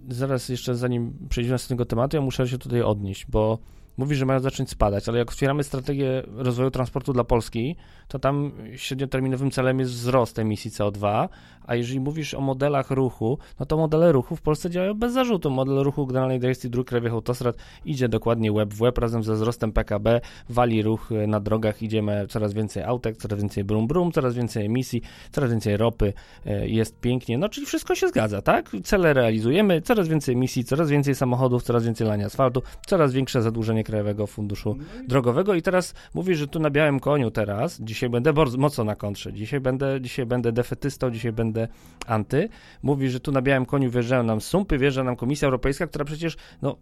zaraz 0.09 0.49
jeszcze 0.49 0.75
zanim 0.75 1.13
przejdziemy 1.29 1.59
z 1.59 1.69
tego 1.69 1.85
tematu, 1.85 2.17
ja 2.17 2.23
muszę 2.23 2.49
się 2.49 2.59
tutaj 2.59 2.83
odnieść, 2.83 3.27
bo 3.27 3.59
mówi, 4.01 4.17
że 4.17 4.27
mają 4.27 4.41
zacząć 4.41 4.71
spadać, 4.71 5.09
ale 5.09 5.19
jak 5.19 5.31
otwieramy 5.31 5.65
strategię 5.65 6.23
rozwoju 6.37 6.71
transportu 6.71 7.13
dla 7.13 7.25
Polski, 7.25 7.77
to 8.09 8.19
tam 8.19 8.53
średnioterminowym 8.77 9.51
celem 9.51 9.79
jest 9.79 9.93
wzrost 9.93 10.39
emisji 10.39 10.71
CO2, 10.71 11.29
a 11.67 11.75
jeżeli 11.75 12.01
mówisz 12.01 12.35
o 12.35 12.41
modelach 12.41 12.91
ruchu, 12.91 13.39
no 13.61 13.67
to 13.67 13.77
modele 13.77 14.13
ruchu 14.13 14.37
w 14.37 14.43
Polsce 14.43 14.71
działają 14.71 14.95
bez 14.95 15.13
zarzutu. 15.13 15.51
Model 15.51 15.83
ruchu 15.83 16.07
Generalnej 16.07 16.41
Dyrekcji 16.41 16.71
Dróg 16.71 16.89
Krajowych 16.89 17.13
Autostrad 17.13 17.57
idzie 17.85 18.09
dokładnie 18.09 18.53
łeb 18.53 18.75
w 18.75 18.83
łeb 18.83 18.99
razem 18.99 19.23
ze 19.23 19.35
wzrostem 19.35 19.73
PKB, 19.73 20.21
wali 20.49 20.83
ruch 20.83 21.11
na 21.27 21.41
drogach, 21.41 21.83
idziemy 21.83 22.27
coraz 22.29 22.53
więcej 22.53 22.83
autek, 22.83 23.17
coraz 23.17 23.41
więcej 23.41 23.65
brum 23.65 23.87
brum, 23.87 24.13
coraz 24.13 24.35
więcej 24.35 24.67
emisji, 24.67 25.03
coraz 25.31 25.51
więcej 25.51 25.77
ropy, 25.77 26.13
e, 26.47 26.69
jest 26.69 27.01
pięknie, 27.01 27.39
no 27.39 27.49
czyli 27.49 27.67
wszystko 27.67 27.95
się 27.95 28.09
zgadza, 28.09 28.43
tak? 28.43 28.71
Cele 28.85 29.13
realizujemy, 29.13 29.83
coraz 29.83 30.09
więcej 30.09 30.35
emisji, 30.35 30.65
coraz 30.65 30.91
więcej 30.91 31.15
samochodów, 31.15 31.63
coraz 31.63 31.85
więcej 31.85 32.07
lania 32.07 32.27
asfaltu, 32.27 32.63
coraz 32.87 33.13
większe 33.13 33.43
zadłużenie 33.43 33.85
Krajowego 33.91 34.27
Funduszu 34.27 34.77
Drogowego 35.09 35.55
i 35.55 35.63
teraz 35.63 35.95
mówisz, 36.15 36.39
że 36.39 36.49
tu 36.49 36.61
na 36.61 36.71
białym 36.71 37.01
koniu 37.01 37.31
teraz, 37.31 37.81
dzisiaj 37.81 38.11
będę 38.11 38.33
bardzo 38.33 38.59
mocno 38.59 38.85
na 38.85 38.97
kontrze, 38.97 39.33
dzisiaj 39.33 39.61
będę, 39.61 40.01
dzisiaj 40.01 40.27
będę 40.27 40.53
defetystą, 40.53 41.11
dzisiaj 41.11 41.33
będę 41.33 41.69
anty. 42.07 42.49
Mówi, 42.83 43.11
że 43.11 43.21
tu 43.21 43.33
na 43.33 43.43
białym 43.43 43.67
koniu 43.67 43.91
wjeżdżają 43.91 44.23
nam 44.23 44.41
sumpy, 44.41 44.79
wjeżdża 44.79 45.05
nam 45.05 45.17
Komisja 45.17 45.47
Europejska, 45.47 45.87
która 45.87 46.05
przecież, 46.05 46.37
no, 46.63 46.77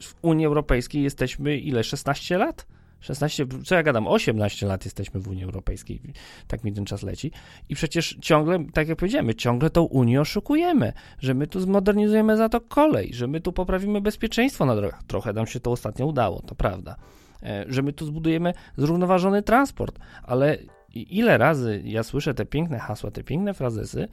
w 0.00 0.14
Unii 0.22 0.46
Europejskiej 0.46 1.02
jesteśmy 1.02 1.56
ile, 1.56 1.84
16 1.84 2.38
lat? 2.38 2.66
16, 3.02 3.46
co 3.64 3.74
ja 3.74 3.82
gadam, 3.82 4.06
18 4.06 4.66
lat 4.66 4.84
jesteśmy 4.84 5.20
w 5.20 5.28
Unii 5.28 5.44
Europejskiej, 5.44 6.00
tak 6.46 6.64
mi 6.64 6.72
ten 6.72 6.84
czas 6.84 7.02
leci. 7.02 7.30
I 7.68 7.74
przecież 7.74 8.16
ciągle, 8.20 8.64
tak 8.72 8.88
jak 8.88 8.98
powiedziałem, 8.98 9.34
ciągle 9.34 9.70
tą 9.70 9.82
Unię 9.82 10.20
oszukujemy, 10.20 10.92
że 11.18 11.34
my 11.34 11.46
tu 11.46 11.60
zmodernizujemy 11.60 12.36
za 12.36 12.48
to 12.48 12.60
kolej, 12.60 13.14
że 13.14 13.26
my 13.26 13.40
tu 13.40 13.52
poprawimy 13.52 14.00
bezpieczeństwo 14.00 14.66
na 14.66 14.76
drogach. 14.76 15.02
Trochę 15.02 15.32
nam 15.32 15.46
się 15.46 15.60
to 15.60 15.70
ostatnio 15.70 16.06
udało, 16.06 16.42
to 16.42 16.54
prawda. 16.54 16.96
E, 17.42 17.64
że 17.68 17.82
my 17.82 17.92
tu 17.92 18.06
zbudujemy 18.06 18.52
zrównoważony 18.76 19.42
transport, 19.42 19.98
ale 20.22 20.58
ile 20.94 21.38
razy 21.38 21.82
ja 21.84 22.02
słyszę 22.02 22.34
te 22.34 22.46
piękne 22.46 22.78
hasła, 22.78 23.10
te 23.10 23.24
piękne 23.24 23.54
frazesy, 23.54 24.08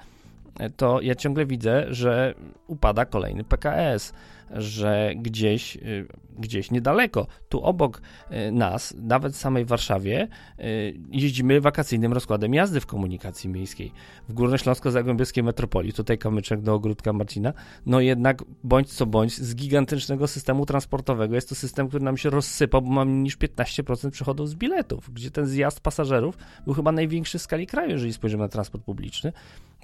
e, 0.59 0.69
to 0.69 1.01
ja 1.01 1.15
ciągle 1.15 1.45
widzę, 1.45 1.85
że 1.89 2.33
upada 2.67 3.05
kolejny 3.05 3.43
PKS, 3.43 4.13
że 4.51 5.13
gdzieś, 5.15 5.75
y, 5.75 6.07
gdzieś 6.39 6.71
niedaleko, 6.71 7.27
tu 7.49 7.63
obok 7.63 8.01
y, 8.31 8.51
nas, 8.51 8.93
nawet 8.97 9.33
w 9.33 9.37
samej 9.37 9.65
Warszawie, 9.65 10.27
y, 10.59 10.99
jeździmy 11.11 11.61
wakacyjnym 11.61 12.13
rozkładem 12.13 12.53
jazdy 12.53 12.79
w 12.79 12.85
komunikacji 12.85 13.49
miejskiej. 13.49 13.91
W 14.29 14.33
Górnośląsko-Zagłębiowskiej 14.33 15.43
Metropolii, 15.43 15.93
tutaj 15.93 16.17
kamyczek 16.17 16.61
do 16.61 16.73
ogródka 16.73 17.13
Marcina, 17.13 17.53
no 17.85 17.99
jednak 17.99 18.43
bądź 18.63 18.93
co 18.93 19.05
bądź 19.05 19.37
z 19.37 19.55
gigantycznego 19.55 20.27
systemu 20.27 20.65
transportowego 20.65 21.35
jest 21.35 21.49
to 21.49 21.55
system, 21.55 21.87
który 21.87 22.03
nam 22.03 22.17
się 22.17 22.29
rozsypał, 22.29 22.81
bo 22.81 22.89
mam 22.89 23.23
niż 23.23 23.37
15% 23.37 24.09
przychodów 24.11 24.49
z 24.49 24.55
biletów, 24.55 25.13
gdzie 25.13 25.31
ten 25.31 25.45
zjazd 25.45 25.79
pasażerów 25.79 26.37
był 26.65 26.73
chyba 26.73 26.91
największy 26.91 27.39
w 27.39 27.41
skali 27.41 27.67
kraju, 27.67 27.89
jeżeli 27.89 28.13
spojrzymy 28.13 28.43
na 28.43 28.49
transport 28.49 28.83
publiczny. 28.83 29.33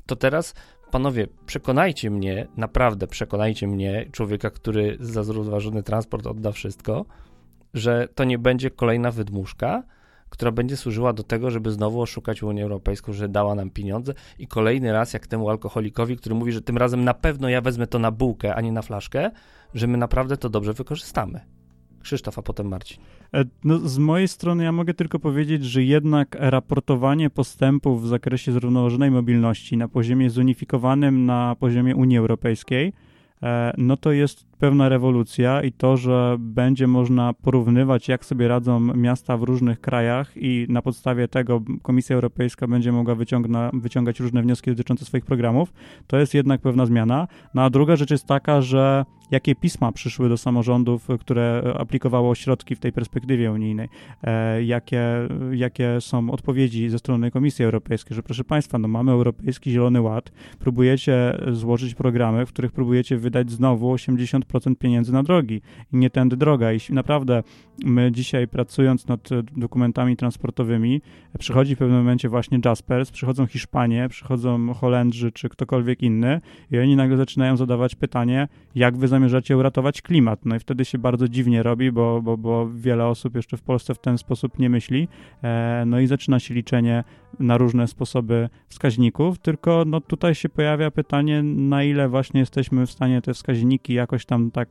To 0.05 0.15
teraz 0.15 0.53
panowie, 0.95 1.27
przekonajcie 1.45 2.11
mnie, 2.11 2.47
naprawdę 2.57 3.07
przekonajcie 3.07 3.67
mnie, 3.67 4.05
człowieka, 4.11 4.49
który 4.49 4.97
za 4.99 5.23
zrównoważony 5.23 5.83
transport 5.83 6.27
odda 6.27 6.51
wszystko, 6.51 7.05
że 7.73 8.07
to 8.15 8.23
nie 8.23 8.37
będzie 8.37 8.71
kolejna 8.71 9.11
wydmuszka, 9.11 9.83
która 10.29 10.51
będzie 10.51 10.77
służyła 10.77 11.13
do 11.13 11.23
tego, 11.23 11.51
żeby 11.51 11.71
znowu 11.71 12.01
oszukać 12.01 12.43
Unię 12.43 12.63
Europejską, 12.63 13.13
że 13.13 13.29
dała 13.29 13.55
nam 13.55 13.69
pieniądze 13.69 14.13
i 14.39 14.47
kolejny 14.47 14.93
raz, 14.93 15.13
jak 15.13 15.27
temu 15.27 15.49
alkoholikowi, 15.49 16.17
który 16.17 16.35
mówi, 16.35 16.51
że 16.51 16.61
tym 16.61 16.77
razem 16.77 17.03
na 17.03 17.13
pewno 17.13 17.49
ja 17.49 17.61
wezmę 17.61 17.87
to 17.87 17.99
na 17.99 18.11
bułkę, 18.11 18.55
a 18.55 18.61
nie 18.61 18.71
na 18.71 18.81
flaszkę, 18.81 19.31
że 19.73 19.87
my 19.87 19.97
naprawdę 19.97 20.37
to 20.37 20.49
dobrze 20.49 20.73
wykorzystamy. 20.73 21.54
Krzysztof, 22.05 22.39
a 22.39 22.41
potem 22.41 22.67
Marcin. 22.67 22.97
E, 23.33 23.45
no, 23.63 23.79
z 23.79 23.97
mojej 23.97 24.27
strony 24.27 24.63
ja 24.63 24.71
mogę 24.71 24.93
tylko 24.93 25.19
powiedzieć, 25.19 25.65
że 25.65 25.83
jednak 25.83 26.37
raportowanie 26.39 27.29
postępów 27.29 28.03
w 28.03 28.07
zakresie 28.07 28.51
zrównoważonej 28.51 29.11
mobilności 29.11 29.77
na 29.77 29.87
poziomie 29.87 30.29
zunifikowanym 30.29 31.25
na 31.25 31.55
poziomie 31.59 31.95
Unii 31.95 32.17
Europejskiej, 32.17 32.93
e, 33.43 33.73
no 33.77 33.97
to 33.97 34.11
jest 34.11 34.45
pewna 34.59 34.89
rewolucja 34.89 35.61
i 35.61 35.71
to, 35.71 35.97
że 35.97 36.35
będzie 36.39 36.87
można 36.87 37.33
porównywać, 37.33 38.07
jak 38.07 38.25
sobie 38.25 38.47
radzą 38.47 38.79
miasta 38.79 39.37
w 39.37 39.43
różnych 39.43 39.81
krajach 39.81 40.31
i 40.35 40.65
na 40.69 40.81
podstawie 40.81 41.27
tego 41.27 41.61
Komisja 41.81 42.15
Europejska 42.15 42.67
będzie 42.67 42.91
mogła 42.91 43.15
wyciągna, 43.15 43.69
wyciągać 43.73 44.19
różne 44.19 44.41
wnioski 44.41 44.71
dotyczące 44.71 45.05
swoich 45.05 45.25
programów, 45.25 45.73
to 46.07 46.17
jest 46.17 46.33
jednak 46.33 46.61
pewna 46.61 46.85
zmiana. 46.85 47.27
No 47.53 47.61
a 47.61 47.69
druga 47.69 47.95
rzecz 47.95 48.11
jest 48.11 48.25
taka, 48.25 48.61
że 48.61 49.05
jakie 49.31 49.55
pisma 49.55 49.91
przyszły 49.91 50.29
do 50.29 50.37
samorządów, 50.37 51.07
które 51.19 51.73
aplikowało 51.77 52.35
środki 52.35 52.75
w 52.75 52.79
tej 52.79 52.91
perspektywie 52.91 53.51
unijnej, 53.51 53.89
e, 54.23 54.63
jakie, 54.63 55.01
jakie 55.51 56.01
są 56.01 56.31
odpowiedzi 56.31 56.89
ze 56.89 56.99
strony 56.99 57.31
Komisji 57.31 57.65
Europejskiej, 57.65 58.15
że 58.15 58.23
proszę 58.23 58.43
Państwa, 58.43 58.77
no 58.77 58.87
mamy 58.87 59.11
Europejski 59.11 59.71
Zielony 59.71 60.01
Ład, 60.01 60.31
próbujecie 60.59 61.37
złożyć 61.51 61.95
programy, 61.95 62.45
w 62.45 62.49
których 62.49 62.71
próbujecie 62.71 63.17
wydać 63.17 63.51
znowu 63.51 63.95
80% 63.95 64.44
pieniędzy 64.79 65.13
na 65.13 65.23
drogi 65.23 65.61
i 65.93 65.97
nie 65.97 66.09
tędy 66.09 66.37
droga. 66.37 66.73
I 66.73 66.79
naprawdę 66.89 67.43
my 67.85 68.11
dzisiaj 68.11 68.47
pracując 68.47 69.07
nad 69.07 69.29
dokumentami 69.57 70.15
transportowymi, 70.17 71.01
przychodzi 71.39 71.75
w 71.75 71.77
pewnym 71.77 71.97
momencie 71.97 72.29
właśnie 72.29 72.59
Jaspers, 72.65 73.11
przychodzą 73.11 73.47
Hiszpanie, 73.47 74.09
przychodzą 74.09 74.73
Holendrzy 74.73 75.31
czy 75.31 75.49
ktokolwiek 75.49 76.01
inny 76.03 76.41
i 76.71 76.79
oni 76.79 76.95
nagle 76.95 77.17
zaczynają 77.17 77.57
zadawać 77.57 77.95
pytanie, 77.95 78.47
jak 78.75 78.97
wy 78.97 79.07
zamierzacie 79.07 79.57
uratować 79.57 80.01
klimat. 80.01 80.45
No 80.45 80.55
i 80.55 80.59
wtedy 80.59 80.85
się 80.85 80.97
bardzo 80.97 81.27
dziwnie 81.27 81.63
robi, 81.63 81.91
bo, 81.91 82.21
bo, 82.21 82.37
bo 82.37 82.69
wiele 82.69 83.05
osób 83.05 83.35
jeszcze 83.35 83.57
w 83.57 83.61
Polsce 83.61 83.93
w 83.93 83.99
ten 83.99 84.17
sposób 84.17 84.59
nie 84.59 84.69
myśli. 84.69 85.07
E, 85.43 85.83
no 85.87 85.99
i 85.99 86.07
zaczyna 86.07 86.39
się 86.39 86.53
liczenie 86.53 87.03
na 87.39 87.57
różne 87.57 87.87
sposoby 87.87 88.49
wskaźników, 88.67 89.39
tylko 89.39 89.83
no 89.87 90.01
tutaj 90.01 90.35
się 90.35 90.49
pojawia 90.49 90.91
pytanie, 90.91 91.43
na 91.43 91.83
ile 91.83 92.09
właśnie 92.09 92.39
jesteśmy 92.39 92.85
w 92.85 92.91
stanie 92.91 93.21
te 93.21 93.33
wskaźniki 93.33 93.93
jakoś 93.93 94.25
tam 94.25 94.51
tak 94.51 94.69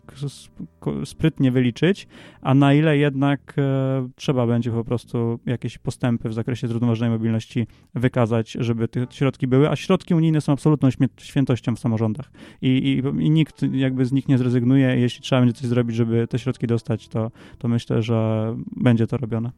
sprytnie 1.04 1.50
wyliczyć, 1.50 2.08
a 2.42 2.54
na 2.54 2.74
ile 2.74 2.98
jednak 2.98 3.54
e, 3.58 4.08
trzeba 4.16 4.46
będzie 4.46 4.70
po 4.70 4.84
prostu 4.84 5.38
jakieś 5.46 5.78
postępy 5.78 6.28
w 6.28 6.34
zakresie 6.34 6.68
zrównoważonej 6.68 7.10
mobilności 7.10 7.66
wykazać, 7.94 8.52
żeby 8.60 8.88
te 8.88 9.06
środki 9.10 9.46
były, 9.46 9.70
a 9.70 9.76
środki 9.76 10.14
unijne 10.14 10.40
są 10.40 10.52
absolutną 10.52 10.88
świętością 11.18 11.76
w 11.76 11.78
samorządach 11.78 12.30
i, 12.62 12.68
i, 12.68 13.24
i 13.24 13.30
nikt 13.30 13.62
jakby 13.72 14.04
z 14.04 14.12
nich 14.12 14.28
nie 14.28 14.38
zrezygnuje. 14.38 14.96
Jeśli 14.96 15.22
trzeba 15.22 15.40
będzie 15.40 15.60
coś 15.60 15.68
zrobić, 15.68 15.96
żeby 15.96 16.28
te 16.28 16.38
środki 16.38 16.66
dostać, 16.66 17.08
to, 17.08 17.30
to 17.58 17.68
myślę, 17.68 18.02
że 18.02 18.56
będzie 18.76 19.06
to 19.06 19.16
robione. 19.16 19.50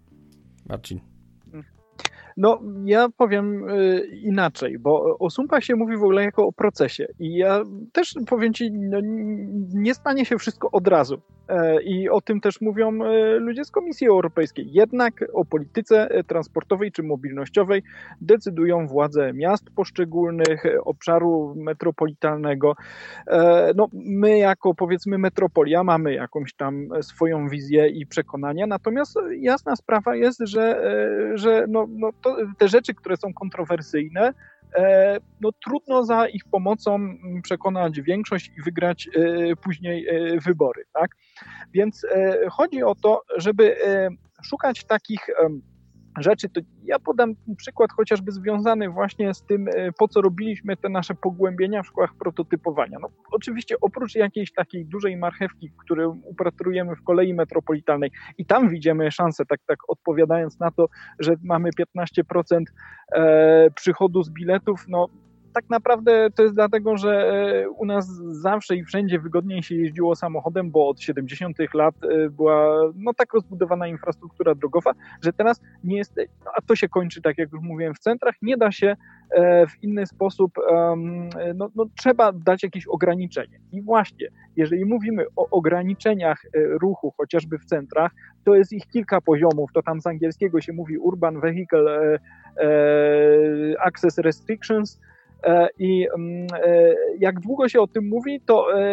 Marcin. 0.69 1.16
No, 2.37 2.61
ja 2.85 3.09
powiem 3.17 3.69
y, 3.69 4.07
inaczej, 4.23 4.79
bo 4.79 5.19
o 5.19 5.31
sumpach 5.31 5.65
się 5.65 5.77
mówi 5.77 5.97
w 5.97 6.03
ogóle 6.03 6.25
jako 6.25 6.47
o 6.47 6.53
procesie. 6.53 7.07
I 7.19 7.37
ja 7.37 7.63
też 7.93 8.15
powiem 8.27 8.55
ci, 8.55 8.73
no, 8.73 8.99
nie 9.75 9.95
stanie 9.95 10.25
się 10.25 10.39
wszystko 10.39 10.71
od 10.71 10.89
razu. 10.89 11.23
E, 11.49 11.83
I 11.83 12.09
o 12.09 12.21
tym 12.21 12.41
też 12.41 12.61
mówią 12.61 13.05
e, 13.05 13.39
ludzie 13.39 13.65
z 13.65 13.71
Komisji 13.71 14.07
Europejskiej. 14.07 14.73
Jednak 14.73 15.25
o 15.33 15.45
polityce 15.45 16.11
e, 16.11 16.25
transportowej 16.25 16.93
czy 16.93 17.03
mobilnościowej 17.03 17.83
decydują 18.21 18.87
władze 18.87 19.33
miast 19.33 19.65
poszczególnych, 19.77 20.65
obszaru 20.85 21.55
metropolitalnego. 21.57 22.75
No, 23.77 23.89
my, 23.93 24.39
jako 24.39 24.75
powiedzmy 24.75 25.19
metropolia, 25.19 25.85
mamy 25.85 26.15
jakąś 26.15 26.55
tam 26.55 26.89
swoją 27.01 27.49
wizję 27.49 27.89
i 27.89 28.07
przekonania, 28.07 28.67
natomiast 28.67 29.19
jasna 29.41 29.77
sprawa 29.77 30.17
jest, 30.17 30.41
że, 30.45 30.81
że 31.35 31.67
no, 31.69 31.87
no 31.91 32.11
to, 32.27 32.37
te 32.59 32.69
rzeczy, 32.69 32.95
które 32.95 33.17
są 33.17 33.35
kontrowersyjne, 33.35 34.33
E, 34.75 35.17
no 35.41 35.51
trudno 35.65 36.05
za 36.05 36.29
ich 36.29 36.45
pomocą 36.45 36.99
przekonać 37.43 38.01
większość 38.01 38.51
i 38.59 38.63
wygrać 38.63 39.09
e, 39.09 39.57
później 39.57 40.09
e, 40.09 40.41
wybory, 40.41 40.85
tak? 40.93 41.11
Więc 41.75 42.07
chodzi 42.51 42.83
o 42.83 42.95
to, 42.95 43.23
żeby 43.37 43.77
szukać 44.43 44.85
takich 44.85 45.27
rzeczy, 46.19 46.49
to 46.49 46.61
ja 46.85 46.99
podam 46.99 47.35
przykład 47.57 47.93
chociażby 47.93 48.33
związany 48.33 48.89
właśnie 48.89 49.35
z 49.35 49.43
tym, 49.43 49.69
e, 49.69 49.93
po 49.93 50.09
co 50.09 50.21
robiliśmy 50.21 50.77
te 50.77 50.89
nasze 50.89 51.15
pogłębienia 51.15 51.83
w 51.83 51.87
szkołach 51.87 52.15
prototypowania. 52.15 52.99
No, 53.01 53.09
oczywiście 53.33 53.75
oprócz 53.81 54.15
jakiejś 54.15 54.53
takiej 54.53 54.87
dużej 54.87 55.17
marchewki, 55.17 55.71
którą 55.85 56.21
upratrujemy 56.25 56.97
w 56.97 57.03
kolei 57.03 57.35
metropolitalnej 57.35 58.11
i 58.39 58.47
tam 58.47 58.69
widzimy 58.69 59.11
szansę, 59.11 59.47
tak, 59.47 59.61
tak 59.67 59.79
odpowiadając 59.89 60.59
na 60.59 60.71
to, 60.71 60.89
że 61.19 61.35
mamy 61.43 61.71
15% 61.99 62.63
e, 63.13 63.71
przychodu 63.71 64.23
z 64.23 64.31
biletów, 64.31 64.85
no 64.89 65.09
tak 65.57 65.71
naprawdę 65.71 66.31
to 66.31 66.43
jest 66.43 66.55
dlatego, 66.55 66.97
że 66.97 67.13
e, 67.13 67.69
u 67.69 67.85
nas 67.85 68.07
zawsze 68.29 68.77
i 68.77 68.85
wszędzie 68.85 69.19
wygodniej 69.19 69.63
się 69.63 69.75
jeździło 69.75 70.17
samochodem, 70.17 70.71
bo 70.71 70.89
od 70.89 71.01
70. 71.01 71.59
lat 71.75 71.95
e, 72.05 72.31
była 72.31 72.81
no, 72.95 73.15
tak 73.15 73.33
rozbudowana 73.35 73.87
infrastruktura 73.87 74.55
drogowa, 74.55 74.93
że 75.23 75.33
teraz 75.33 75.61
nie 75.85 75.97
jest, 75.97 76.17
no, 76.45 76.51
a 76.57 76.63
to 76.63 76.77
się 76.77 76.89
kończy, 76.89 77.23
tak 77.23 77.39
jak 77.39 77.53
już 77.53 77.63
mówiłem, 77.63 77.95
w 77.95 77.99
centrach, 77.99 78.35
nie 78.43 78.57
da 78.57 78.73
się 78.73 78.97
e, 79.31 79.67
w 79.67 79.83
inny 79.83 80.07
sposób, 80.07 80.53
no, 81.55 81.71
no, 81.75 81.87
trzeba 81.97 82.33
dać 82.33 82.63
jakieś 82.63 82.87
ograniczenie. 82.87 83.61
I 83.73 83.83
właśnie, 83.83 84.29
jeżeli 84.57 84.85
mówimy 84.85 85.25
o 85.37 85.49
ograniczeniach 85.51 86.43
ruchu, 86.81 87.15
chociażby 87.17 87.59
w 87.59 87.65
centrach, 87.65 88.13
to 88.45 88.55
jest 88.55 88.73
ich 88.73 88.87
kilka 88.87 89.21
poziomów, 89.21 89.71
to 89.73 89.83
tam 89.83 90.01
z 90.01 90.07
angielskiego 90.07 90.61
się 90.61 90.73
mówi 90.73 90.99
Urban 90.99 91.41
Vehicle 91.41 92.19
Access 93.79 94.19
Restrictions, 94.19 95.01
I 95.79 96.07
mm, 96.15 96.47
e, 96.65 96.95
jak 97.19 97.41
długo 97.41 97.69
się 97.69 97.81
o 97.81 97.87
tym 97.87 98.09
mówi, 98.09 98.41
to 98.41 98.81
e, 98.81 98.87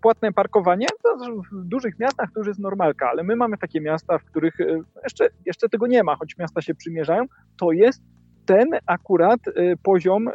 płatne 0.00 0.32
parkowanie 0.32 0.86
w 1.52 1.64
dużych 1.64 1.98
miastach 1.98 2.32
to 2.34 2.40
już 2.40 2.48
jest 2.48 2.60
normalka, 2.60 3.10
ale 3.10 3.22
my 3.22 3.36
mamy 3.36 3.58
takie 3.58 3.80
miasta, 3.80 4.18
w 4.18 4.24
których 4.24 4.58
jeszcze, 5.04 5.28
jeszcze 5.46 5.68
tego 5.68 5.86
nie 5.86 6.02
ma, 6.02 6.16
choć 6.16 6.38
miasta 6.38 6.62
się 6.62 6.74
przymierzają, 6.74 7.24
to 7.56 7.72
jest 7.72 8.02
ten 8.46 8.68
akurat 8.86 9.40
poziom 9.82 10.28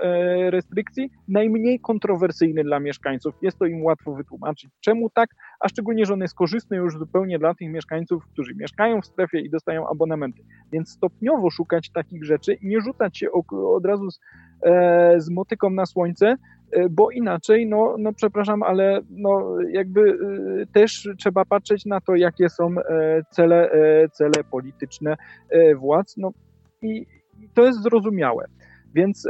restrykcji 0.50 1.10
najmniej 1.28 1.80
kontrowersyjny 1.80 2.64
dla 2.64 2.80
mieszkańców. 2.80 3.34
Jest 3.42 3.60
to 3.60 3.66
im 3.66 3.84
łatwo 3.84 4.16
wytłumaczyć, 4.16 4.72
czemu 4.82 5.10
tak, 5.10 5.30
a 5.60 5.70
szczególnie, 5.70 6.06
że 6.06 6.14
on 6.14 6.22
jest 6.22 6.36
korzystny 6.36 6.78
już 6.78 6.98
zupełnie 6.98 7.40
dla 7.40 7.54
tych 7.56 7.70
mieszkańców, 7.70 8.24
którzy 8.34 8.56
mieszkają 8.56 9.02
w 9.02 9.06
strefie 9.06 9.40
i 9.40 9.50
dostają 9.50 9.90
abonamenty. 9.90 10.44
Więc 10.72 10.90
stopniowo 10.90 11.50
szukać 11.50 11.90
takich 11.90 12.26
rzeczy 12.26 12.54
i 12.54 12.68
nie 12.68 12.82
rzucać 12.82 13.18
się 13.18 13.28
od 13.52 13.86
razu 13.86 14.12
z 14.12 14.20
E, 14.20 14.43
z 15.18 15.30
motyką 15.30 15.70
na 15.70 15.86
słońce, 15.86 16.36
e, 16.72 16.90
bo 16.90 17.12
inaczej, 17.12 17.68
no, 17.68 17.96
no 18.00 18.14
przepraszam, 18.14 18.64
ale 18.64 19.02
no 19.10 19.58
jakby 19.72 20.02
e, 20.02 20.66
też 20.74 21.10
trzeba 21.18 21.46
patrzeć 21.46 21.86
na 21.86 22.02
to, 22.02 22.16
jakie 22.16 22.50
są 22.50 22.76
cele, 23.30 23.72
cele 24.12 24.44
polityczne 24.52 25.16
władz, 25.76 26.18
no 26.18 26.32
i 26.82 27.06
to 27.54 27.66
jest 27.66 27.84
zrozumiałe. 27.84 28.46
Więc 28.94 29.28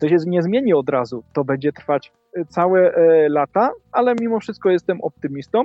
to 0.00 0.08
się 0.08 0.16
nie 0.26 0.42
zmieni 0.42 0.74
od 0.74 0.88
razu, 0.88 1.24
to 1.32 1.44
będzie 1.44 1.72
trwać 1.72 2.12
całe 2.48 2.92
lata, 3.28 3.70
ale 3.92 4.14
mimo 4.20 4.40
wszystko 4.40 4.70
jestem 4.70 5.00
optymistą 5.00 5.62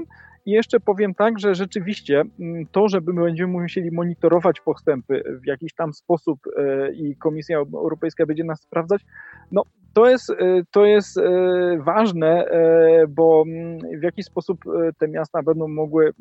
i 0.48 0.52
jeszcze 0.52 0.80
powiem 0.80 1.14
tak, 1.14 1.40
że 1.40 1.56
rzeczywiście 1.56 2.24
mm, 2.40 2.66
to, 2.72 2.88
że 2.88 3.02
my 3.02 3.24
będziemy 3.24 3.54
musieli 3.54 3.92
monitorować 3.92 4.62
postępy 4.62 5.24
w 5.44 5.48
jakiś 5.48 5.74
tam 5.74 5.94
sposób 5.94 6.40
e, 6.58 6.92
i 6.94 7.16
Komisja 7.16 7.58
Europejska 7.58 8.26
będzie 8.26 8.44
nas 8.44 8.62
sprawdzać, 8.62 9.02
no 9.52 9.64
to 9.94 10.10
jest, 10.10 10.30
e, 10.30 10.36
to 10.72 10.86
jest 10.86 11.18
e, 11.18 11.22
ważne, 11.78 12.46
bo 13.10 13.44
mm, 13.48 14.00
w 14.00 14.04
jakiś 14.04 14.26
sposób 14.26 14.64
te 15.00 15.08
miasta 15.08 15.44
będą 15.44 15.68
mogły 15.68 16.14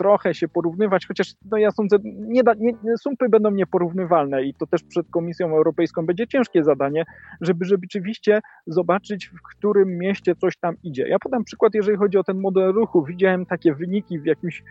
trochę 0.00 0.34
się 0.34 0.48
porównywać, 0.48 1.06
chociaż 1.06 1.34
no 1.50 1.58
ja 1.58 1.70
sądzę, 1.70 1.96
nie 2.04 2.42
da, 2.42 2.52
nie, 2.58 2.72
sumpy 2.98 3.28
będą 3.28 3.50
nieporównywalne 3.50 4.42
i 4.42 4.54
to 4.54 4.66
też 4.66 4.82
przed 4.82 5.10
Komisją 5.10 5.56
Europejską 5.56 6.06
będzie 6.06 6.26
ciężkie 6.26 6.64
zadanie, 6.64 7.04
żeby 7.40 7.64
rzeczywiście 7.64 8.40
zobaczyć, 8.66 9.26
w 9.26 9.56
którym 9.56 9.98
mieście 9.98 10.34
coś 10.34 10.56
tam 10.56 10.74
idzie. 10.82 11.08
Ja 11.08 11.18
podam 11.18 11.44
przykład, 11.44 11.74
jeżeli 11.74 11.98
chodzi 11.98 12.18
o 12.18 12.24
ten 12.24 12.40
model 12.40 12.72
ruchu. 12.72 13.04
Widziałem 13.04 13.46
takie 13.46 13.74
wyniki 13.74 14.20
w 14.20 14.24
jakimś 14.24 14.62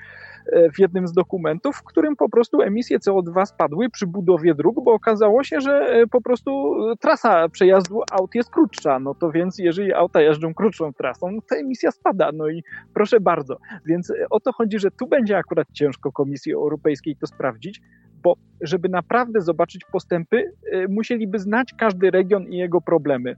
E, 0.52 0.72
w 0.72 0.80
jednym 0.80 1.08
z 1.08 1.14
dokumentów, 1.14 1.76
w 1.76 1.84
którym 1.84 2.16
po 2.16 2.30
prostu 2.30 2.62
emisje 2.62 3.00
CO2 3.00 3.46
spadły 3.46 3.90
przy 3.90 4.08
budowie 4.08 4.56
dróg, 4.56 4.84
bo 4.84 4.94
okazało 4.94 5.44
się, 5.44 5.62
że 5.62 5.72
e, 5.72 6.08
po 6.08 6.22
prostu 6.22 6.76
trasa 7.00 7.50
przejazdu 7.50 8.02
aut 8.12 8.36
jest 8.36 8.50
krótsza. 8.50 9.00
No 9.00 9.16
to 9.16 9.32
więc 9.32 9.60
jeżeli 9.60 9.94
auta 9.94 10.22
jeżdżą 10.22 10.54
krótszą 10.54 10.94
trasą, 10.94 11.38
to 11.50 11.56
emisja 11.56 11.92
spada. 11.92 12.32
No 12.34 12.50
i 12.50 12.64
proszę 12.94 13.20
bardzo. 13.20 13.58
Więc 13.86 14.12
e, 14.12 14.26
o 14.30 14.40
to 14.40 14.54
chodzi, 14.54 14.80
że 14.80 14.92
tu 14.92 15.08
będzie 15.08 15.19
akurat 15.38 15.68
ciężko 15.74 16.12
Komisji 16.12 16.54
Europejskiej 16.54 17.16
to 17.16 17.28
sprawdzić, 17.28 17.82
bo 18.24 18.36
żeby 18.62 18.90
naprawdę 18.90 19.42
zobaczyć 19.42 19.82
postępy, 19.92 20.38
y, 20.74 20.88
musieliby 20.90 21.40
znać 21.40 21.74
każdy 21.80 22.12
region 22.12 22.44
i 22.44 22.58
jego 22.58 22.82
problemy. 22.82 23.36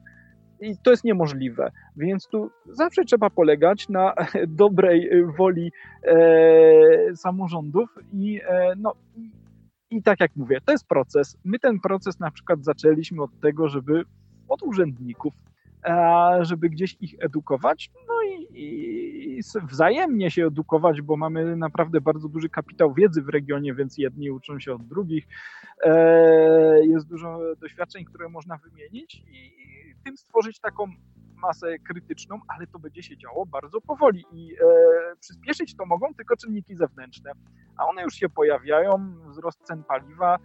I 0.61 0.75
to 0.83 0.91
jest 0.91 1.03
niemożliwe. 1.03 1.71
Więc 1.97 2.27
tu 2.27 2.51
zawsze 2.69 3.03
trzeba 3.03 3.29
polegać 3.29 3.89
na 3.89 4.13
dobrej 4.47 5.09
woli 5.37 5.71
e, 6.03 7.15
samorządów 7.15 7.89
i, 8.13 8.41
e, 8.47 8.73
no, 8.77 8.93
i 9.89 10.03
tak 10.03 10.19
jak 10.19 10.35
mówię, 10.35 10.61
to 10.65 10.71
jest 10.71 10.87
proces. 10.87 11.37
My 11.45 11.59
ten 11.59 11.79
proces 11.79 12.19
na 12.19 12.31
przykład 12.31 12.63
zaczęliśmy 12.63 13.23
od 13.23 13.39
tego, 13.39 13.69
żeby 13.69 14.03
od 14.49 14.63
urzędników, 14.63 15.33
żeby 16.41 16.69
gdzieś 16.69 16.97
ich 16.99 17.15
edukować, 17.19 17.91
no 18.07 18.13
i, 18.23 18.47
i, 18.53 19.39
wzajemnie 19.63 20.31
się 20.31 20.45
edukować, 20.45 21.01
bo 21.01 21.17
mamy 21.17 21.55
naprawdę 21.55 22.01
bardzo 22.01 22.29
duży 22.29 22.49
kapitał 22.49 22.93
wiedzy 22.93 23.21
w 23.21 23.29
regionie, 23.29 23.73
więc 23.73 23.97
jedni 23.97 24.31
uczą 24.31 24.59
się 24.59 24.73
od 24.73 24.87
drugich. 24.87 25.27
E, 25.83 26.85
jest 26.85 27.07
dużo 27.07 27.39
doświadczeń, 27.59 28.05
które 28.05 28.29
można 28.29 28.57
wymienić 28.57 29.15
i 29.15 29.51
tym 30.03 30.17
stworzyć 30.17 30.59
taką 30.59 30.87
masę 31.41 31.79
krytyczną, 31.79 32.39
ale 32.47 32.67
to 32.67 32.79
będzie 32.79 33.03
się 33.03 33.17
działo 33.17 33.45
bardzo 33.45 33.81
powoli 33.81 34.25
i 34.31 34.53
e, 34.53 35.15
przyspieszyć 35.19 35.75
to 35.75 35.85
mogą 35.85 36.13
tylko 36.13 36.35
czynniki 36.35 36.75
zewnętrzne, 36.75 37.31
a 37.77 37.85
one 37.85 38.03
już 38.03 38.13
się 38.13 38.29
pojawiają, 38.29 39.15
wzrost 39.29 39.59
cen 39.63 39.83
paliwa, 39.83 40.37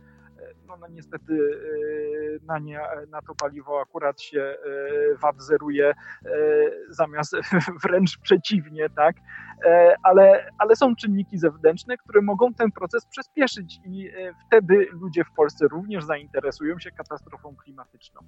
no, 0.69 0.77
no 0.77 0.87
niestety 0.89 1.33
y, 1.33 2.41
na, 2.47 2.59
nie, 2.59 2.81
na 3.11 3.23
to 3.23 3.35
paliwo 3.35 3.81
akurat 3.81 4.23
się 4.23 4.57
y, 4.67 5.17
VAT 5.19 5.43
zeruje 5.43 5.95
y, 6.27 6.87
zamiast 6.91 7.37
wręcz 7.85 8.19
przeciwnie, 8.19 8.91
tak? 8.91 9.17
E, 9.65 9.95
ale, 10.03 10.51
ale 10.59 10.77
są 10.77 10.97
czynniki 10.97 11.39
zewnętrzne, 11.39 11.97
które 11.97 12.23
mogą 12.23 12.55
ten 12.55 12.73
proces 12.73 13.07
przyspieszyć 13.07 13.81
i 13.85 14.11
wtedy 14.47 14.87
ludzie 14.93 15.25
w 15.25 15.33
Polsce 15.37 15.69
również 15.69 16.05
zainteresują 16.05 16.79
się 16.79 16.91
katastrofą 16.91 17.57
klimatyczną. 17.57 18.21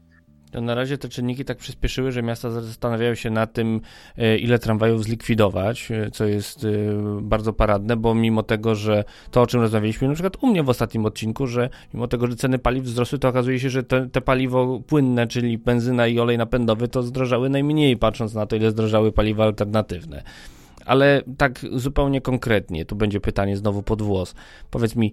To 0.50 0.60
na 0.60 0.74
razie 0.74 0.98
te 0.98 1.08
czynniki 1.08 1.44
tak 1.44 1.58
przyspieszyły, 1.58 2.12
że 2.12 2.22
miasta 2.22 2.50
zastanawiają 2.50 3.14
się 3.14 3.30
na 3.30 3.46
tym, 3.46 3.80
ile 4.40 4.58
tramwajów 4.58 5.04
zlikwidować, 5.04 5.88
co 6.12 6.24
jest 6.24 6.66
bardzo 7.20 7.52
paradne, 7.52 7.96
bo 7.96 8.14
mimo 8.14 8.42
tego, 8.42 8.74
że 8.74 9.04
to, 9.30 9.42
o 9.42 9.46
czym 9.46 9.60
rozmawialiśmy 9.60 10.08
na 10.08 10.14
przykład 10.14 10.36
u 10.40 10.46
mnie 10.46 10.62
w 10.62 10.68
ostatnim 10.68 11.06
odcinku, 11.06 11.46
że 11.46 11.68
mimo 11.94 12.08
tego, 12.08 12.26
że 12.26 12.36
ceny 12.36 12.58
paliw 12.58 12.84
wzrosły, 12.84 13.18
to 13.18 13.28
okazuje 13.28 13.60
się, 13.60 13.70
że 13.70 13.82
te, 13.82 14.08
te 14.08 14.20
paliwo 14.20 14.80
płynne, 14.86 15.26
czyli 15.26 15.58
benzyna 15.58 16.06
i 16.06 16.18
olej 16.18 16.38
napędowy, 16.38 16.88
to 16.88 17.02
zdrożały 17.02 17.50
najmniej, 17.50 17.96
patrząc 17.96 18.34
na 18.34 18.46
to, 18.46 18.56
ile 18.56 18.70
zdrożały 18.70 19.12
paliwa 19.12 19.44
alternatywne. 19.44 20.22
Ale 20.88 21.22
tak 21.36 21.60
zupełnie 21.72 22.20
konkretnie, 22.20 22.84
tu 22.84 22.96
będzie 22.96 23.20
pytanie 23.20 23.56
znowu 23.56 23.82
pod 23.82 24.02
włos. 24.02 24.34
Powiedz 24.70 24.96
mi, 24.96 25.12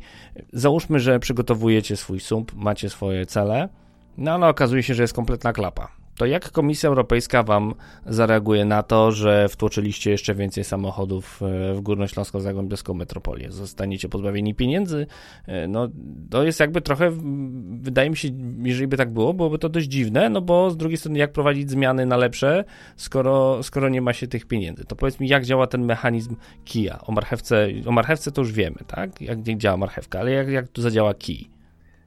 załóżmy, 0.54 1.00
że 1.00 1.20
przygotowujecie 1.20 1.98
swój 1.98 2.20
sump, 2.20 2.52
macie 2.56 2.90
swoje 2.90 3.26
cele, 3.26 3.70
no 4.18 4.32
ale 4.32 4.48
okazuje 4.48 4.84
się, 4.84 4.94
że 4.94 5.04
jest 5.04 5.14
kompletna 5.14 5.54
klapa 5.54 6.05
to 6.17 6.25
jak 6.25 6.51
Komisja 6.51 6.89
Europejska 6.89 7.43
Wam 7.43 7.73
zareaguje 8.06 8.65
na 8.65 8.84
to, 8.84 9.12
że 9.12 9.49
wtłoczyliście 9.49 10.12
jeszcze 10.12 10.36
więcej 10.36 10.63
samochodów 10.63 11.41
e, 11.41 11.73
w 11.73 11.82
Górnośląską 11.82 12.39
Zagłębiowską 12.39 12.93
metropolię? 12.93 13.51
Zostaniecie 13.51 14.10
pozbawieni 14.10 14.56
pieniędzy? 14.56 15.08
E, 15.47 15.67
no, 15.67 15.88
to 16.30 16.43
jest 16.43 16.60
jakby 16.60 16.82
trochę, 16.82 17.12
wydaje 17.82 18.10
mi 18.10 18.17
się, 18.17 18.30
jeżeli 18.63 18.88
by 18.88 18.97
tak 18.97 19.13
było, 19.13 19.34
byłoby 19.34 19.60
to 19.60 19.69
dość 19.69 19.88
dziwne, 19.88 20.30
no 20.30 20.41
bo 20.41 20.71
z 20.71 20.78
drugiej 20.78 20.97
strony 20.97 21.19
jak 21.19 21.32
prowadzić 21.32 21.71
zmiany 21.71 22.06
na 22.06 22.17
lepsze, 22.17 22.63
skoro, 22.95 23.63
skoro 23.63 23.89
nie 23.89 24.01
ma 24.01 24.13
się 24.13 24.28
tych 24.28 24.45
pieniędzy? 24.45 24.86
To 24.86 24.95
powiedz 24.95 25.19
mi, 25.19 25.28
jak 25.28 25.45
działa 25.45 25.67
ten 25.67 25.86
mechanizm 25.86 26.36
kija? 26.65 26.99
O 27.01 27.12
marchewce, 27.12 27.67
o 27.86 27.91
marchewce 27.91 28.32
to 28.32 28.41
już 28.41 28.51
wiemy, 28.51 28.78
tak? 28.88 29.21
Jak 29.21 29.41
działa 29.41 29.78
marchewka, 29.78 30.19
ale 30.19 30.32
jak, 30.32 30.49
jak 30.49 30.67
tu 30.67 30.82
zadziała 30.82 31.13
kij? 31.13 31.55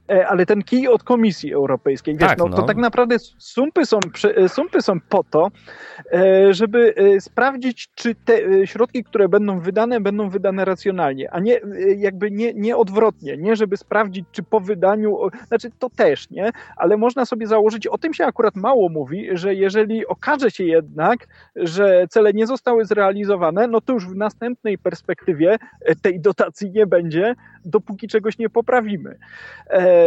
E, 0.09 0.27
ale 0.27 0.45
ten 0.45 0.63
kij 0.63 0.87
od 0.87 1.03
Komisji 1.03 1.53
Europejskiej. 1.53 2.17
Wiesz, 2.17 2.29
tak, 2.29 2.37
no, 2.37 2.45
no. 2.45 2.57
To 2.57 2.63
tak 2.63 2.77
naprawdę 2.77 3.15
sumpy 3.37 3.85
są, 3.85 3.99
e, 4.35 4.49
sumpy 4.49 4.81
są 4.81 4.99
po 5.09 5.23
to, 5.23 5.51
e, 6.11 6.53
żeby 6.53 6.93
sprawdzić, 7.19 7.89
czy 7.95 8.15
te 8.15 8.67
środki, 8.67 9.03
które 9.03 9.29
będą 9.29 9.59
wydane, 9.59 10.01
będą 10.01 10.29
wydane 10.29 10.65
racjonalnie, 10.65 11.31
a 11.31 11.39
nie 11.39 11.61
jakby 11.97 12.31
nie, 12.31 12.53
nie 12.53 12.77
odwrotnie, 12.77 13.37
nie 13.37 13.55
żeby 13.55 13.77
sprawdzić, 13.77 14.25
czy 14.31 14.43
po 14.43 14.59
wydaniu, 14.59 15.17
znaczy 15.47 15.71
to 15.79 15.89
też, 15.89 16.29
nie, 16.29 16.51
ale 16.75 16.97
można 16.97 17.25
sobie 17.25 17.47
założyć, 17.47 17.87
o 17.87 17.97
tym 17.97 18.13
się 18.13 18.25
akurat 18.25 18.55
mało 18.55 18.89
mówi, 18.89 19.29
że 19.31 19.55
jeżeli 19.55 20.07
okaże 20.07 20.51
się 20.51 20.63
jednak, 20.63 21.27
że 21.55 22.07
cele 22.09 22.33
nie 22.33 22.47
zostały 22.47 22.85
zrealizowane, 22.85 23.67
no 23.67 23.81
to 23.81 23.93
już 23.93 24.07
w 24.07 24.15
następnej 24.15 24.77
perspektywie 24.77 25.57
tej 26.01 26.19
dotacji 26.19 26.71
nie 26.71 26.87
będzie, 26.87 27.35
dopóki 27.65 28.07
czegoś 28.07 28.37
nie 28.37 28.49
poprawimy. 28.49 29.17
E, 29.69 29.98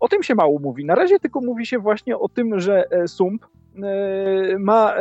o 0.00 0.08
tym 0.08 0.22
się 0.22 0.34
mało 0.34 0.58
mówi. 0.58 0.84
Na 0.84 0.94
razie 0.94 1.20
tylko 1.20 1.40
mówi 1.40 1.66
się 1.66 1.78
właśnie 1.78 2.18
o 2.18 2.28
tym, 2.28 2.60
że 2.60 2.84
e, 2.90 3.08
SUMP 3.08 3.44
e, 3.44 4.58
ma 4.58 4.94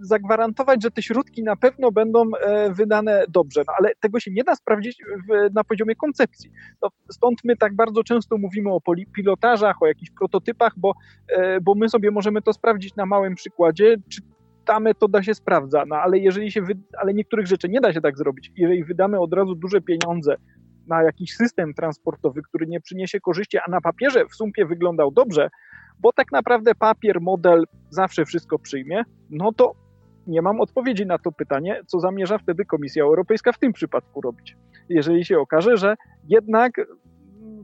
zagwarantować, 0.00 0.82
że 0.82 0.90
te 0.90 1.02
środki 1.02 1.42
na 1.42 1.56
pewno 1.56 1.92
będą 1.92 2.24
wydane 2.70 3.24
dobrze, 3.28 3.62
no 3.66 3.72
ale 3.78 3.92
tego 4.00 4.20
się 4.20 4.30
nie 4.30 4.44
da 4.44 4.54
sprawdzić 4.54 5.02
w, 5.28 5.54
na 5.54 5.64
poziomie 5.64 5.94
koncepcji. 5.94 6.50
No, 6.82 6.88
stąd 7.10 7.44
my 7.44 7.56
tak 7.56 7.74
bardzo 7.74 8.04
często 8.04 8.38
mówimy 8.38 8.70
o 8.70 8.80
pilotażach, 9.12 9.82
o 9.82 9.86
jakichś 9.86 10.10
prototypach, 10.10 10.72
bo, 10.76 10.92
bo 11.62 11.74
my 11.74 11.88
sobie 11.88 12.10
możemy 12.10 12.42
to 12.42 12.52
sprawdzić 12.52 12.96
na 12.96 13.06
małym 13.06 13.34
przykładzie, 13.34 13.96
czy 14.08 14.20
ta 14.64 14.80
metoda 14.80 15.22
się 15.22 15.34
sprawdza, 15.34 15.84
no 15.86 15.96
ale 15.96 16.18
jeżeli 16.18 16.52
się, 16.52 16.62
wy... 16.62 16.74
ale 16.98 17.14
niektórych 17.14 17.46
rzeczy 17.46 17.68
nie 17.68 17.80
da 17.80 17.92
się 17.92 18.00
tak 18.00 18.18
zrobić. 18.18 18.52
Jeżeli 18.56 18.84
wydamy 18.84 19.20
od 19.20 19.32
razu 19.32 19.54
duże 19.54 19.80
pieniądze 19.80 20.36
na 20.86 21.02
jakiś 21.02 21.34
system 21.36 21.74
transportowy, 21.74 22.42
który 22.42 22.66
nie 22.66 22.80
przyniesie 22.80 23.20
korzyści, 23.20 23.58
a 23.58 23.70
na 23.70 23.80
papierze 23.80 24.26
w 24.26 24.34
sumpie 24.34 24.66
wyglądał 24.66 25.10
dobrze, 25.10 25.50
bo 26.00 26.12
tak 26.12 26.32
naprawdę 26.32 26.74
papier, 26.74 27.20
model 27.20 27.64
zawsze 27.90 28.24
wszystko 28.24 28.58
przyjmie, 28.58 29.02
no 29.30 29.52
to 29.52 29.74
nie 30.26 30.42
mam 30.42 30.60
odpowiedzi 30.60 31.06
na 31.06 31.18
to 31.18 31.32
pytanie, 31.32 31.80
co 31.86 32.00
zamierza 32.00 32.38
wtedy 32.38 32.64
Komisja 32.64 33.04
Europejska 33.04 33.52
w 33.52 33.58
tym 33.58 33.72
przypadku 33.72 34.20
robić. 34.20 34.56
Jeżeli 34.88 35.24
się 35.24 35.38
okaże, 35.38 35.76
że 35.76 35.94
jednak 36.28 36.72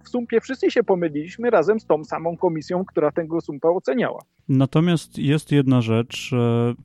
w 0.05 0.09
sumpie 0.09 0.41
wszyscy 0.41 0.71
się 0.71 0.83
pomyliliśmy 0.83 1.51
razem 1.51 1.81
z 1.81 1.87
tą 1.87 2.05
samą 2.05 2.37
komisją, 2.37 2.85
która 2.85 3.13
tego 3.13 3.41
sumpa 3.41 3.69
oceniała. 3.69 4.21
Natomiast 4.49 5.19
jest 5.19 5.53
jedna 5.53 5.81
rzecz, 5.81 6.31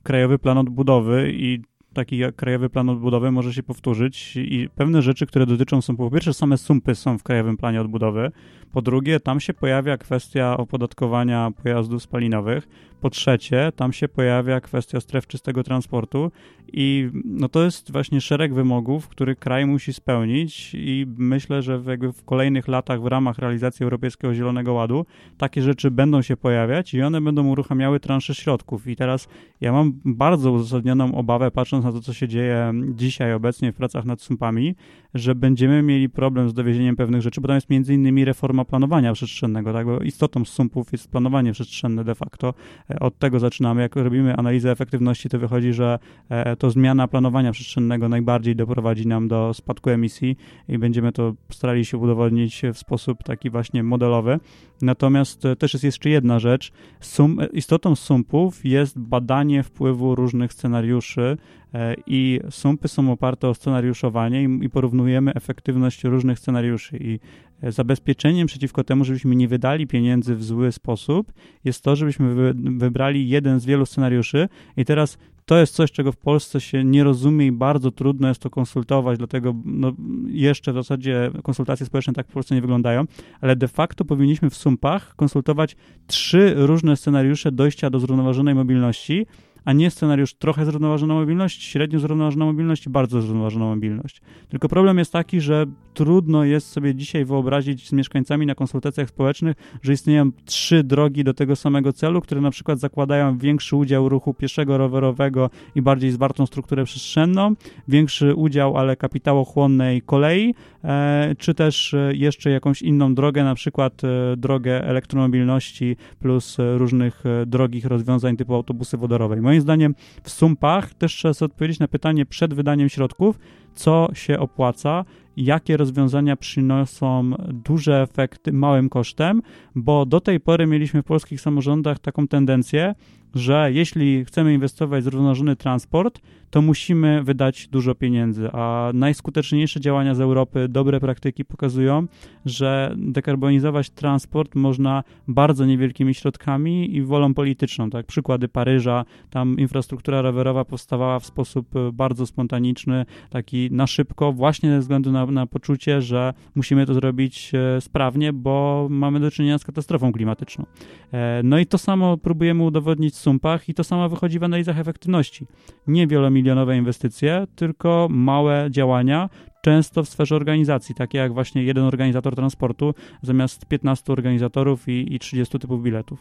Krajowy 0.02 0.38
Plan 0.38 0.58
Odbudowy 0.58 1.32
i 1.32 1.62
taki 1.96 2.20
krajowy 2.36 2.70
plan 2.70 2.88
odbudowy 2.88 3.30
może 3.30 3.52
się 3.52 3.62
powtórzyć 3.62 4.36
i 4.36 4.68
pewne 4.74 5.02
rzeczy, 5.02 5.26
które 5.26 5.46
dotyczą 5.46 5.82
są 5.82 5.96
po 5.96 6.10
pierwsze 6.10 6.34
same 6.34 6.58
sumpy 6.58 6.94
są 6.94 7.18
w 7.18 7.22
krajowym 7.22 7.56
planie 7.56 7.80
odbudowy, 7.80 8.30
po 8.72 8.82
drugie 8.82 9.20
tam 9.20 9.40
się 9.40 9.54
pojawia 9.54 9.96
kwestia 9.96 10.56
opodatkowania 10.56 11.50
pojazdów 11.62 12.02
spalinowych, 12.02 12.68
po 13.00 13.10
trzecie 13.10 13.72
tam 13.76 13.92
się 13.92 14.08
pojawia 14.08 14.60
kwestia 14.60 15.00
stref 15.00 15.26
czystego 15.26 15.62
transportu 15.62 16.30
i 16.72 17.10
no 17.24 17.48
to 17.48 17.64
jest 17.64 17.92
właśnie 17.92 18.20
szereg 18.20 18.54
wymogów, 18.54 19.08
który 19.08 19.36
kraj 19.36 19.66
musi 19.66 19.92
spełnić 19.92 20.74
i 20.74 21.06
myślę, 21.16 21.62
że 21.62 21.78
w, 21.78 21.86
jakby 21.86 22.12
w 22.12 22.24
kolejnych 22.24 22.68
latach 22.68 23.02
w 23.02 23.06
ramach 23.06 23.38
realizacji 23.38 23.84
Europejskiego 23.84 24.34
Zielonego 24.34 24.72
Ładu 24.72 25.06
takie 25.38 25.62
rzeczy 25.62 25.90
będą 25.90 26.22
się 26.22 26.36
pojawiać 26.36 26.94
i 26.94 27.02
one 27.02 27.20
będą 27.20 27.46
uruchamiały 27.48 28.00
transze 28.00 28.34
środków 28.34 28.86
i 28.86 28.96
teraz 28.96 29.28
ja 29.60 29.72
mam 29.72 29.92
bardzo 30.04 30.52
uzasadnioną 30.52 31.14
obawę 31.14 31.50
patrząc 31.50 31.84
na 31.84 31.92
to, 31.92 32.00
co 32.00 32.12
się 32.12 32.28
dzieje 32.28 32.72
dzisiaj 32.94 33.32
obecnie 33.32 33.72
w 33.72 33.76
pracach 33.76 34.04
nad 34.04 34.20
sumpami, 34.20 34.74
że 35.14 35.34
będziemy 35.34 35.82
mieli 35.82 36.08
problem 36.08 36.48
z 36.48 36.54
dowiezieniem 36.54 36.96
pewnych 36.96 37.22
rzeczy, 37.22 37.40
bo 37.40 37.48
tam 37.48 37.54
jest 37.54 37.70
między 37.70 37.94
innymi 37.94 38.24
reforma 38.24 38.64
planowania 38.64 39.12
przestrzennego, 39.12 39.72
tak? 39.72 39.86
bo 39.86 40.00
istotą 40.00 40.44
sumpów 40.44 40.92
jest 40.92 41.10
planowanie 41.10 41.52
przestrzenne 41.52 42.04
de 42.04 42.14
facto. 42.14 42.54
E, 42.90 42.98
od 42.98 43.18
tego 43.18 43.40
zaczynamy. 43.40 43.82
Jak 43.82 43.96
robimy 43.96 44.36
analizę 44.36 44.70
efektywności, 44.70 45.28
to 45.28 45.38
wychodzi, 45.38 45.72
że 45.72 45.98
e, 46.28 46.56
to 46.56 46.70
zmiana 46.70 47.08
planowania 47.08 47.52
przestrzennego 47.52 48.08
najbardziej 48.08 48.56
doprowadzi 48.56 49.06
nam 49.06 49.28
do 49.28 49.54
spadku 49.54 49.90
emisji 49.90 50.36
i 50.68 50.78
będziemy 50.78 51.12
to 51.12 51.34
starali 51.50 51.84
się 51.84 51.98
udowodnić 51.98 52.62
w 52.74 52.78
sposób 52.78 53.22
taki 53.22 53.50
właśnie 53.50 53.82
modelowy. 53.82 54.38
Natomiast 54.82 55.44
e, 55.44 55.56
też 55.56 55.72
jest 55.72 55.84
jeszcze 55.84 56.10
jedna 56.10 56.38
rzecz. 56.38 56.72
Sum, 57.00 57.38
istotą 57.52 57.96
sumpów 57.96 58.64
jest 58.64 58.98
badanie 58.98 59.62
wpływu 59.62 60.14
różnych 60.14 60.52
scenariuszy 60.52 61.36
E, 61.76 61.94
i 62.06 62.40
sumpy 62.50 62.88
są 62.88 63.12
oparte 63.12 63.48
o 63.48 63.54
scenariuszowanie 63.54 64.42
i, 64.42 64.64
i 64.64 64.70
porównujemy 64.70 65.34
efektywność 65.34 66.04
różnych 66.04 66.38
scenariuszy 66.38 66.96
i 66.96 67.14
e, 67.14 67.18
zabezpieczeniem 67.62 68.46
przeciwko 68.46 68.84
temu, 68.84 69.04
żebyśmy 69.04 69.36
nie 69.36 69.48
wydali 69.48 69.86
pieniędzy 69.86 70.36
w 70.36 70.44
zły 70.44 70.72
sposób, 70.72 71.32
jest 71.64 71.84
to, 71.84 71.96
żebyśmy 71.96 72.34
wy, 72.34 72.54
wybrali 72.54 73.28
jeden 73.28 73.60
z 73.60 73.64
wielu 73.64 73.86
scenariuszy. 73.86 74.48
I 74.76 74.84
teraz 74.84 75.18
to 75.46 75.58
jest 75.58 75.74
coś, 75.74 75.92
czego 75.92 76.12
w 76.12 76.16
Polsce 76.16 76.60
się 76.60 76.84
nie 76.84 77.04
rozumie 77.04 77.46
i 77.46 77.52
bardzo 77.52 77.90
trudno 77.90 78.28
jest 78.28 78.40
to 78.40 78.50
konsultować, 78.50 79.18
dlatego 79.18 79.54
no, 79.64 79.92
jeszcze 80.26 80.72
w 80.72 80.74
zasadzie 80.74 81.30
konsultacje 81.42 81.86
społeczne 81.86 82.12
tak 82.12 82.28
w 82.28 82.32
Polsce 82.32 82.54
nie 82.54 82.60
wyglądają, 82.60 83.04
ale 83.40 83.56
de 83.56 83.68
facto 83.68 84.04
powinniśmy 84.04 84.50
w 84.50 84.56
sumpach 84.56 85.16
konsultować 85.16 85.76
trzy 86.06 86.54
różne 86.56 86.96
scenariusze 86.96 87.52
dojścia 87.52 87.90
do 87.90 88.00
zrównoważonej 88.00 88.54
mobilności, 88.54 89.26
a 89.66 89.72
nie 89.72 89.90
scenariusz 89.90 90.34
trochę 90.34 90.64
zrównoważona 90.64 91.14
mobilność, 91.14 91.62
średnio 91.62 91.98
zrównoważona 91.98 92.44
mobilność 92.44 92.86
i 92.86 92.90
bardzo 92.90 93.22
zrównoważona 93.22 93.64
mobilność. 93.64 94.20
Tylko 94.48 94.68
problem 94.68 94.98
jest 94.98 95.12
taki, 95.12 95.40
że 95.40 95.66
trudno 95.94 96.44
jest 96.44 96.68
sobie 96.68 96.94
dzisiaj 96.94 97.24
wyobrazić 97.24 97.88
z 97.88 97.92
mieszkańcami 97.92 98.46
na 98.46 98.54
konsultacjach 98.54 99.08
społecznych, 99.08 99.56
że 99.82 99.92
istnieją 99.92 100.30
trzy 100.44 100.84
drogi 100.84 101.24
do 101.24 101.34
tego 101.34 101.56
samego 101.56 101.92
celu, 101.92 102.20
które 102.20 102.40
na 102.40 102.50
przykład 102.50 102.78
zakładają 102.78 103.38
większy 103.38 103.76
udział 103.76 104.08
ruchu 104.08 104.34
pieszego, 104.34 104.78
rowerowego 104.78 105.50
i 105.74 105.82
bardziej 105.82 106.10
zwartą 106.10 106.46
strukturę 106.46 106.84
przestrzenną, 106.84 107.54
większy 107.88 108.34
udział, 108.34 108.76
ale 108.76 108.96
kapitałochłonnej 108.96 110.02
kolei, 110.02 110.54
e, 110.84 111.34
czy 111.38 111.54
też 111.54 111.94
e, 111.94 112.10
jeszcze 112.14 112.50
jakąś 112.50 112.82
inną 112.82 113.14
drogę, 113.14 113.44
na 113.44 113.54
przykład 113.54 114.02
e, 114.04 114.36
drogę 114.36 114.84
elektromobilności 114.84 115.96
plus 116.20 116.56
różnych 116.76 117.24
drogich 117.46 117.84
rozwiązań 117.84 118.36
typu 118.36 118.54
autobusy 118.54 118.96
wodorowe. 118.96 119.36
Moim 119.36 119.55
zdaniem 119.60 119.94
w 120.22 120.30
sumpach 120.30 120.94
też 120.94 121.14
trzeba 121.14 121.34
sobie 121.34 121.52
odpowiedzieć 121.52 121.78
na 121.78 121.88
pytanie 121.88 122.26
przed 122.26 122.54
wydaniem 122.54 122.88
środków, 122.88 123.38
co 123.74 124.08
się 124.14 124.38
opłaca, 124.38 125.04
jakie 125.36 125.76
rozwiązania 125.76 126.36
przynoszą 126.36 127.30
duże 127.48 128.02
efekty 128.02 128.52
małym 128.52 128.88
kosztem, 128.88 129.42
bo 129.74 130.06
do 130.06 130.20
tej 130.20 130.40
pory 130.40 130.66
mieliśmy 130.66 131.02
w 131.02 131.04
polskich 131.04 131.40
samorządach 131.40 131.98
taką 131.98 132.28
tendencję, 132.28 132.94
że 133.36 133.72
jeśli 133.72 134.24
chcemy 134.24 134.54
inwestować 134.54 135.00
w 135.00 135.04
zrównoważony 135.04 135.56
transport, 135.56 136.20
to 136.50 136.62
musimy 136.62 137.22
wydać 137.22 137.68
dużo 137.68 137.94
pieniędzy, 137.94 138.48
a 138.52 138.90
najskuteczniejsze 138.94 139.80
działania 139.80 140.14
z 140.14 140.20
Europy, 140.20 140.68
dobre 140.68 141.00
praktyki 141.00 141.44
pokazują, 141.44 142.06
że 142.44 142.94
dekarbonizować 142.96 143.90
transport 143.90 144.54
można 144.54 145.04
bardzo 145.28 145.66
niewielkimi 145.66 146.14
środkami 146.14 146.96
i 146.96 147.02
wolą 147.02 147.34
polityczną. 147.34 147.90
Tak, 147.90 148.06
przykłady 148.06 148.48
Paryża, 148.48 149.04
tam 149.30 149.56
infrastruktura 149.58 150.22
rowerowa 150.22 150.64
powstawała 150.64 151.18
w 151.18 151.26
sposób 151.26 151.68
bardzo 151.92 152.26
spontaniczny, 152.26 153.06
taki 153.30 153.68
na 153.72 153.86
szybko, 153.86 154.32
właśnie 154.32 154.70
ze 154.70 154.78
względu 154.78 155.12
na, 155.12 155.26
na 155.26 155.46
poczucie, 155.46 156.02
że 156.02 156.34
musimy 156.54 156.86
to 156.86 156.94
zrobić 156.94 157.52
e, 157.54 157.80
sprawnie, 157.80 158.32
bo 158.32 158.86
mamy 158.90 159.20
do 159.20 159.30
czynienia 159.30 159.58
z 159.58 159.64
katastrofą 159.64 160.12
klimatyczną. 160.12 160.66
E, 161.12 161.40
no 161.44 161.58
i 161.58 161.66
to 161.66 161.78
samo 161.78 162.16
próbujemy 162.16 162.62
udowodnić 162.62 163.16
sumpach 163.26 163.68
i 163.68 163.74
to 163.74 163.84
samo 163.84 164.08
wychodzi 164.08 164.38
w 164.38 164.44
analizach 164.44 164.78
efektywności. 164.78 165.46
Nie 165.86 166.06
wielomilionowe 166.06 166.76
inwestycje, 166.76 167.46
tylko 167.56 168.08
małe 168.10 168.68
działania, 168.70 169.28
często 169.62 170.02
w 170.02 170.08
sferze 170.08 170.36
organizacji, 170.36 170.94
takie 170.94 171.18
jak 171.18 171.32
właśnie 171.34 171.62
jeden 171.62 171.84
organizator 171.84 172.34
transportu 172.34 172.94
zamiast 173.22 173.66
15 173.66 174.12
organizatorów 174.12 174.88
i, 174.88 175.14
i 175.14 175.18
30 175.18 175.58
typów 175.58 175.82
biletów. 175.82 176.18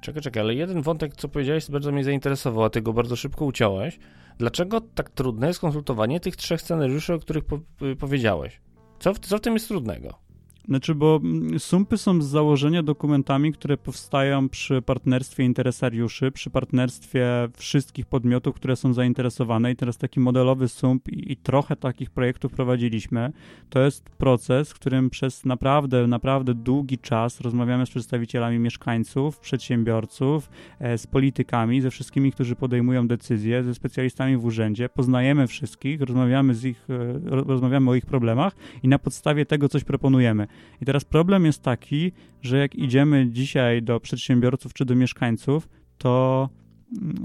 Czekaj, 0.00 0.22
czekaj, 0.22 0.42
ale 0.42 0.54
jeden 0.54 0.82
wątek, 0.82 1.16
co 1.16 1.28
powiedziałeś, 1.28 1.70
bardzo 1.70 1.92
mnie 1.92 2.04
zainteresował, 2.04 2.64
a 2.64 2.70
ty 2.70 2.82
go 2.82 2.92
bardzo 2.92 3.16
szybko 3.16 3.44
uciąłeś. 3.44 3.98
Dlaczego 4.38 4.80
tak 4.80 5.10
trudne 5.10 5.46
jest 5.46 5.60
konsultowanie 5.60 6.20
tych 6.20 6.36
trzech 6.36 6.60
scenariuszy, 6.60 7.14
o 7.14 7.18
których 7.18 7.44
po 7.44 7.58
powiedziałeś? 7.98 8.60
Co 8.98 9.14
w, 9.14 9.18
co 9.18 9.38
w 9.38 9.40
tym 9.40 9.54
jest 9.54 9.68
trudnego? 9.68 10.29
Znaczy, 10.70 10.94
bo 10.94 11.20
mm, 11.22 11.58
sumpy 11.58 11.98
są 11.98 12.22
z 12.22 12.26
założenia 12.26 12.82
dokumentami, 12.82 13.52
które 13.52 13.76
powstają 13.76 14.48
przy 14.48 14.82
partnerstwie 14.82 15.44
interesariuszy, 15.44 16.30
przy 16.30 16.50
partnerstwie 16.50 17.48
wszystkich 17.56 18.06
podmiotów, 18.06 18.54
które 18.54 18.76
są 18.76 18.92
zainteresowane 18.92 19.72
i 19.72 19.76
teraz 19.76 19.98
taki 19.98 20.20
modelowy 20.20 20.68
sump 20.68 21.08
i, 21.08 21.32
i 21.32 21.36
trochę 21.36 21.76
takich 21.76 22.10
projektów 22.10 22.52
prowadziliśmy. 22.52 23.32
To 23.70 23.80
jest 23.80 24.10
proces, 24.10 24.70
w 24.70 24.74
którym 24.74 25.10
przez 25.10 25.44
naprawdę, 25.44 26.06
naprawdę 26.06 26.54
długi 26.54 26.98
czas 26.98 27.40
rozmawiamy 27.40 27.86
z 27.86 27.90
przedstawicielami 27.90 28.58
mieszkańców, 28.58 29.38
przedsiębiorców, 29.38 30.50
e, 30.78 30.98
z 30.98 31.06
politykami, 31.06 31.80
ze 31.80 31.90
wszystkimi, 31.90 32.32
którzy 32.32 32.56
podejmują 32.56 33.08
decyzje, 33.08 33.64
ze 33.64 33.74
specjalistami 33.74 34.36
w 34.36 34.44
urzędzie, 34.44 34.88
poznajemy 34.88 35.46
wszystkich, 35.46 36.00
rozmawiamy 36.00 36.54
z 36.54 36.64
ich, 36.64 36.86
e, 36.90 37.20
rozmawiamy 37.24 37.90
o 37.90 37.94
ich 37.94 38.06
problemach 38.06 38.56
i 38.82 38.88
na 38.88 38.98
podstawie 38.98 39.46
tego 39.46 39.68
coś 39.68 39.84
proponujemy. 39.84 40.46
I 40.82 40.84
teraz 40.84 41.04
problem 41.04 41.46
jest 41.46 41.62
taki, 41.62 42.12
że 42.42 42.58
jak 42.58 42.74
idziemy 42.74 43.26
dzisiaj 43.30 43.82
do 43.82 44.00
przedsiębiorców 44.00 44.74
czy 44.74 44.84
do 44.84 44.94
mieszkańców, 44.94 45.68
to 45.98 46.48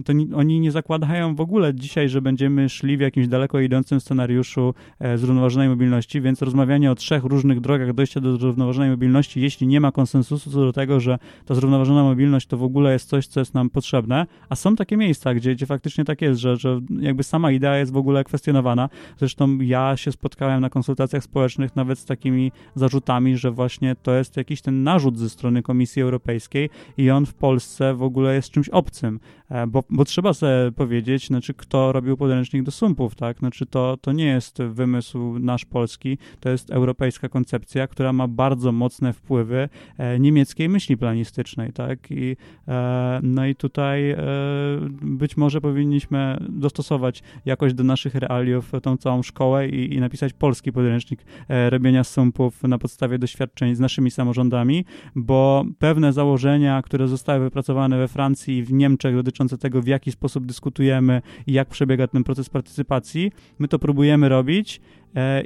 to 0.05 0.13
oni 0.35 0.59
nie 0.59 0.71
zakładają 0.71 1.35
w 1.35 1.41
ogóle 1.41 1.75
dzisiaj, 1.75 2.09
że 2.09 2.21
będziemy 2.21 2.69
szli 2.69 2.97
w 2.97 2.99
jakimś 2.99 3.27
daleko 3.27 3.59
idącym 3.59 3.99
scenariuszu 3.99 4.73
e, 4.99 5.17
zrównoważonej 5.17 5.69
mobilności, 5.69 6.21
więc 6.21 6.41
rozmawianie 6.41 6.91
o 6.91 6.95
trzech 6.95 7.23
różnych 7.23 7.61
drogach 7.61 7.93
dojścia 7.93 8.21
do 8.21 8.37
zrównoważonej 8.37 8.89
mobilności, 8.89 9.41
jeśli 9.41 9.67
nie 9.67 9.81
ma 9.81 9.91
konsensusu 9.91 10.51
co 10.51 10.59
do 10.59 10.73
tego, 10.73 10.99
że 10.99 11.17
ta 11.45 11.55
zrównoważona 11.55 12.03
mobilność 12.03 12.47
to 12.47 12.57
w 12.57 12.63
ogóle 12.63 12.93
jest 12.93 13.09
coś, 13.09 13.27
co 13.27 13.39
jest 13.39 13.53
nam 13.53 13.69
potrzebne, 13.69 14.25
a 14.49 14.55
są 14.55 14.75
takie 14.75 14.97
miejsca, 14.97 15.33
gdzie, 15.33 15.55
gdzie 15.55 15.65
faktycznie 15.65 16.05
tak 16.05 16.21
jest, 16.21 16.39
że, 16.39 16.57
że 16.57 16.81
jakby 16.99 17.23
sama 17.23 17.51
idea 17.51 17.77
jest 17.77 17.91
w 17.91 17.97
ogóle 17.97 18.23
kwestionowana. 18.23 18.89
Zresztą 19.17 19.57
ja 19.57 19.97
się 19.97 20.11
spotkałem 20.11 20.61
na 20.61 20.69
konsultacjach 20.69 21.23
społecznych 21.23 21.75
nawet 21.75 21.99
z 21.99 22.05
takimi 22.05 22.51
zarzutami, 22.75 23.37
że 23.37 23.51
właśnie 23.51 23.95
to 24.03 24.15
jest 24.15 24.37
jakiś 24.37 24.61
ten 24.61 24.83
narzut 24.83 25.19
ze 25.19 25.29
strony 25.29 25.63
Komisji 25.63 26.01
Europejskiej 26.01 26.69
i 26.97 27.09
on 27.09 27.25
w 27.25 27.33
Polsce 27.33 27.93
w 27.93 28.03
ogóle 28.03 28.35
jest 28.35 28.49
czymś 28.49 28.69
obcym. 28.69 29.19
E, 29.55 29.67
bo, 29.67 29.83
bo 29.89 30.05
trzeba 30.05 30.33
sobie 30.33 30.71
powiedzieć, 30.75 31.27
znaczy, 31.27 31.53
kto 31.53 31.91
robił 31.91 32.17
podręcznik 32.17 32.63
do 32.63 32.71
sumpów, 32.71 33.15
tak? 33.15 33.39
Znaczy, 33.39 33.65
to, 33.65 33.97
to 34.01 34.11
nie 34.11 34.25
jest 34.25 34.57
wymysł 34.63 35.39
nasz 35.39 35.65
polski, 35.65 36.17
to 36.39 36.49
jest 36.49 36.71
europejska 36.71 37.29
koncepcja, 37.29 37.87
która 37.87 38.13
ma 38.13 38.27
bardzo 38.27 38.71
mocne 38.71 39.13
wpływy 39.13 39.69
e, 39.97 40.19
niemieckiej 40.19 40.69
myśli 40.69 40.97
planistycznej, 40.97 41.73
tak? 41.73 42.11
I, 42.11 42.37
e, 42.67 43.19
no 43.23 43.45
i 43.45 43.55
tutaj 43.55 44.15
być 45.01 45.37
może 45.37 45.61
powinniśmy 45.61 46.37
dostosować 46.49 47.23
jakoś 47.45 47.73
do 47.73 47.83
naszych 47.83 48.15
realiów 48.15 48.71
tą 48.83 48.97
całą 48.97 49.23
szkołę 49.23 49.69
i, 49.69 49.93
i 49.93 49.99
napisać 49.99 50.33
polski 50.33 50.71
podręcznik 50.71 51.25
robienia 51.69 52.03
sumpów 52.03 52.63
na 52.63 52.77
podstawie 52.77 53.19
doświadczeń 53.19 53.75
z 53.75 53.79
naszymi 53.79 54.11
samorządami, 54.11 54.85
bo 55.15 55.65
pewne 55.79 56.13
założenia, 56.13 56.81
które 56.81 57.07
zostały 57.07 57.39
wypracowane 57.39 57.97
we 57.97 58.07
Francji 58.07 58.57
i 58.57 58.63
w 58.63 58.73
Niemczech 58.73 59.15
dotyczące 59.15 59.44
dotyczące 59.45 59.61
tego, 59.61 59.81
w 59.81 59.87
jaki 59.87 60.11
sposób 60.11 60.45
dyskutujemy 60.45 61.21
i 61.47 61.53
jak 61.53 61.67
przebiega 61.67 62.07
ten 62.07 62.23
proces 62.23 62.49
partycypacji. 62.49 63.31
My 63.59 63.67
to 63.67 63.79
próbujemy 63.79 64.29
robić 64.29 64.81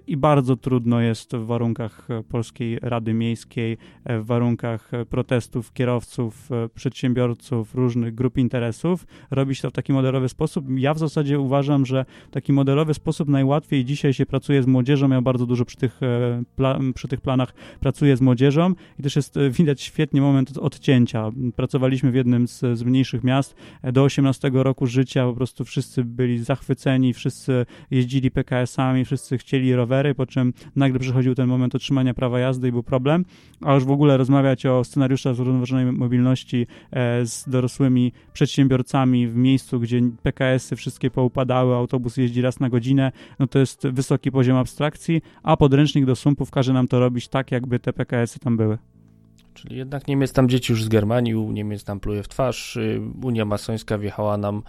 i 0.08 0.17
bardzo 0.17 0.55
trudno 0.55 1.01
jest 1.01 1.36
w 1.36 1.45
warunkach 1.45 2.08
Polskiej 2.29 2.79
Rady 2.82 3.13
Miejskiej, 3.13 3.77
e, 4.05 4.19
w 4.19 4.25
warunkach 4.25 4.91
protestów 5.10 5.73
kierowców, 5.73 6.51
e, 6.51 6.69
przedsiębiorców, 6.69 7.75
różnych 7.75 8.15
grup 8.15 8.38
interesów 8.38 9.05
robić 9.32 9.62
to 9.62 9.69
w 9.69 9.73
taki 9.73 9.93
modelowy 9.93 10.29
sposób. 10.29 10.65
Ja 10.77 10.93
w 10.93 10.99
zasadzie 10.99 11.39
uważam, 11.39 11.86
że 11.86 12.05
taki 12.32 12.53
modelowy 12.53 12.93
sposób 12.93 13.29
najłatwiej 13.29 13.86
dzisiaj 13.86 14.13
się 14.13 14.25
pracuje 14.25 14.63
z 14.63 14.67
młodzieżą. 14.67 15.10
Ja 15.10 15.21
bardzo 15.21 15.45
dużo 15.45 15.65
przy 15.65 15.77
tych, 15.77 15.99
przy 16.95 17.08
tych 17.08 17.21
planach 17.21 17.53
pracuję 17.79 18.17
z 18.17 18.21
młodzieżą 18.21 18.73
i 18.99 19.03
też 19.03 19.15
jest 19.15 19.39
widać 19.51 19.82
świetnie 19.82 20.21
moment 20.21 20.58
odcięcia. 20.58 21.29
Pracowaliśmy 21.55 22.12
w 22.12 22.15
jednym 22.15 22.47
z, 22.47 22.60
z 22.60 22.84
mniejszych 22.84 23.23
miast. 23.23 23.55
Do 23.93 24.03
18 24.03 24.51
roku 24.53 24.88
życia 24.88 25.25
po 25.25 25.34
prostu 25.34 25.65
wszyscy 25.65 26.03
byli 26.03 26.39
zachwyceni, 26.43 27.13
wszyscy 27.13 27.65
jeździli 27.91 28.32
PKS-ami, 28.32 29.05
wszyscy 29.05 29.38
chcieli 29.38 29.58
chcieli 29.59 29.75
rowery, 29.75 30.15
po 30.15 30.25
czym 30.25 30.53
nagle 30.75 30.99
przychodził 30.99 31.35
ten 31.35 31.47
moment 31.47 31.75
otrzymania 31.75 32.13
prawa 32.13 32.39
jazdy 32.39 32.67
i 32.67 32.71
był 32.71 32.83
problem, 32.83 33.25
a 33.61 33.73
już 33.73 33.85
w 33.85 33.91
ogóle 33.91 34.17
rozmawiać 34.17 34.65
o 34.65 34.83
scenariuszach 34.83 35.35
zrównoważonej 35.35 35.85
mobilności 35.85 36.67
e, 36.91 37.25
z 37.25 37.49
dorosłymi 37.49 38.11
przedsiębiorcami 38.33 39.27
w 39.27 39.35
miejscu, 39.35 39.79
gdzie 39.79 40.01
PKS-y 40.23 40.75
wszystkie 40.75 41.11
poupadały, 41.11 41.75
autobus 41.75 42.17
jeździ 42.17 42.41
raz 42.41 42.59
na 42.59 42.69
godzinę, 42.69 43.11
no 43.39 43.47
to 43.47 43.59
jest 43.59 43.87
wysoki 43.87 44.31
poziom 44.31 44.57
abstrakcji, 44.57 45.21
a 45.43 45.57
podręcznik 45.57 46.05
do 46.05 46.15
sumpów 46.15 46.51
każe 46.51 46.73
nam 46.73 46.87
to 46.87 46.99
robić 46.99 47.27
tak, 47.27 47.51
jakby 47.51 47.79
te 47.79 47.93
PKS-y 47.93 48.39
tam 48.39 48.57
były. 48.57 48.77
Czyli 49.53 49.77
jednak 49.77 50.07
Niemiec 50.07 50.33
tam 50.33 50.49
dzieci 50.49 50.73
już 50.73 50.83
zgermanił, 50.83 51.51
Niemiec 51.51 51.83
tam 51.83 51.99
pluje 51.99 52.23
w 52.23 52.27
twarz, 52.27 52.75
y, 52.75 53.01
Unia 53.23 53.45
Masońska 53.45 53.97
wjechała 53.97 54.37
nam 54.37 54.63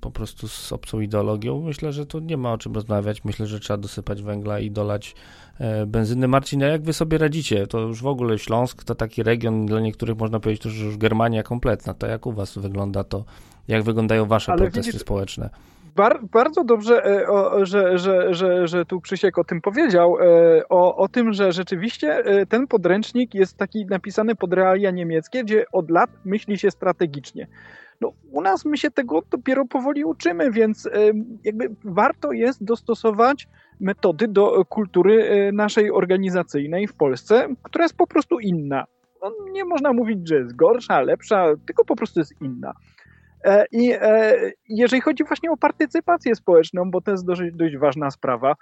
po 0.00 0.10
prostu 0.10 0.48
z 0.48 0.72
obcą 0.72 1.00
ideologią. 1.00 1.62
Myślę, 1.62 1.92
że 1.92 2.06
tu 2.06 2.18
nie 2.18 2.36
ma 2.36 2.52
o 2.52 2.58
czym 2.58 2.74
rozmawiać. 2.74 3.24
Myślę, 3.24 3.46
że 3.46 3.60
trzeba 3.60 3.76
dosypać 3.76 4.22
węgla 4.22 4.60
i 4.60 4.70
dolać 4.70 5.14
e, 5.58 5.86
benzyny. 5.86 6.28
Marcin, 6.28 6.62
a 6.62 6.66
jak 6.66 6.82
wy 6.82 6.92
sobie 6.92 7.18
radzicie? 7.18 7.66
To 7.66 7.80
już 7.80 8.02
w 8.02 8.06
ogóle 8.06 8.38
Śląsk 8.38 8.84
to 8.84 8.94
taki 8.94 9.22
region, 9.22 9.66
dla 9.66 9.80
niektórych 9.80 10.18
można 10.18 10.40
powiedzieć, 10.40 10.62
że 10.62 10.84
już 10.84 10.96
Germania 10.96 11.42
kompletna. 11.42 11.94
To 11.94 12.06
jak 12.06 12.26
u 12.26 12.32
was 12.32 12.58
wygląda 12.58 13.04
to? 13.04 13.24
Jak 13.68 13.82
wyglądają 13.82 14.26
wasze 14.26 14.52
Ale 14.52 14.62
protesty 14.62 14.92
widzisz, 14.92 15.00
społeczne? 15.00 15.50
Bar, 15.96 16.20
bardzo 16.32 16.64
dobrze, 16.64 17.04
e, 17.04 17.28
o, 17.28 17.64
że, 17.66 17.98
że, 17.98 18.34
że, 18.34 18.68
że 18.68 18.84
tu 18.84 19.00
Krzysiek 19.00 19.38
o 19.38 19.44
tym 19.44 19.60
powiedział, 19.60 20.16
o, 20.68 20.96
o 20.96 21.08
tym, 21.08 21.32
że 21.32 21.52
rzeczywiście 21.52 22.24
ten 22.48 22.66
podręcznik 22.66 23.34
jest 23.34 23.56
taki 23.56 23.86
napisany 23.86 24.34
pod 24.34 24.52
realia 24.52 24.90
niemieckie, 24.90 25.44
gdzie 25.44 25.64
od 25.72 25.90
lat 25.90 26.10
myśli 26.24 26.58
się 26.58 26.70
strategicznie. 26.70 27.46
No, 28.00 28.12
u 28.30 28.40
nas 28.40 28.64
my 28.64 28.76
się 28.76 28.90
tego 28.90 29.22
dopiero 29.30 29.64
powoli 29.64 30.04
uczymy, 30.04 30.50
więc 30.50 30.88
jakby 31.44 31.74
warto 31.84 32.32
jest 32.32 32.64
dostosować 32.64 33.48
metody 33.80 34.28
do 34.28 34.64
kultury 34.64 35.24
e, 35.24 35.52
naszej 35.52 35.90
organizacyjnej 35.90 36.86
w 36.86 36.94
Polsce, 36.94 37.48
która 37.62 37.84
jest 37.84 37.96
po 37.96 38.06
prostu 38.06 38.38
inna. 38.40 38.84
No, 39.22 39.32
nie 39.52 39.64
można 39.64 39.92
mówić, 39.92 40.28
że 40.28 40.36
jest 40.36 40.56
gorsza, 40.56 41.00
lepsza, 41.00 41.46
tylko 41.66 41.84
po 41.84 41.96
prostu 41.96 42.20
jest 42.20 42.34
inna. 42.40 42.72
I 43.72 43.92
jeżeli 44.68 45.02
chodzi 45.02 45.24
właśnie 45.24 45.50
o 45.50 45.56
partycypację 45.56 46.34
społeczną, 46.34 46.90
bo 46.90 47.00
to 47.00 47.10
jest 47.10 47.26
dość, 47.26 47.42
dość 47.52 47.76
ważna 47.76 48.10
sprawa, 48.10 48.54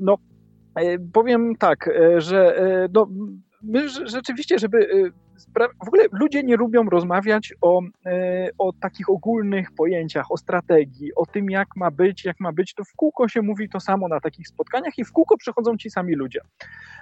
no 0.00 0.18
powiem 1.12 1.56
tak, 1.56 1.90
że 2.16 2.54
no, 2.94 3.08
my 3.62 3.88
rzeczywiście, 3.88 4.58
żeby 4.58 5.12
w 5.84 5.88
ogóle 5.88 6.04
ludzie 6.12 6.42
nie 6.42 6.56
lubią 6.56 6.84
rozmawiać 6.84 7.54
o, 7.60 7.82
e, 8.06 8.48
o 8.58 8.72
takich 8.72 9.10
ogólnych 9.10 9.72
pojęciach, 9.72 10.32
o 10.32 10.36
strategii, 10.36 11.14
o 11.14 11.26
tym, 11.26 11.50
jak 11.50 11.68
ma 11.76 11.90
być, 11.90 12.24
jak 12.24 12.40
ma 12.40 12.52
być. 12.52 12.74
To 12.74 12.84
w 12.84 12.92
kółko 12.96 13.28
się 13.28 13.42
mówi 13.42 13.68
to 13.68 13.80
samo 13.80 14.08
na 14.08 14.20
takich 14.20 14.48
spotkaniach 14.48 14.98
i 14.98 15.04
w 15.04 15.12
kółko 15.12 15.36
przychodzą 15.36 15.76
ci 15.76 15.90
sami 15.90 16.14
ludzie. 16.14 16.40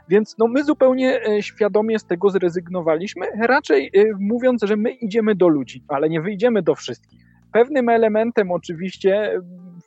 Więc 0.09 0.39
no, 0.39 0.49
my 0.49 0.65
zupełnie 0.65 1.27
e, 1.27 1.43
świadomie 1.43 1.99
z 1.99 2.05
tego 2.05 2.31
zrezygnowaliśmy, 2.31 3.27
raczej 3.41 3.91
e, 3.95 4.05
mówiąc, 4.19 4.63
że 4.63 4.77
my 4.77 4.91
idziemy 4.91 5.35
do 5.35 5.49
ludzi, 5.49 5.85
ale 5.89 6.09
nie 6.09 6.21
wyjdziemy 6.21 6.63
do 6.63 6.75
wszystkich. 6.75 7.21
Pewnym 7.53 7.89
elementem 7.89 8.51
oczywiście 8.51 9.41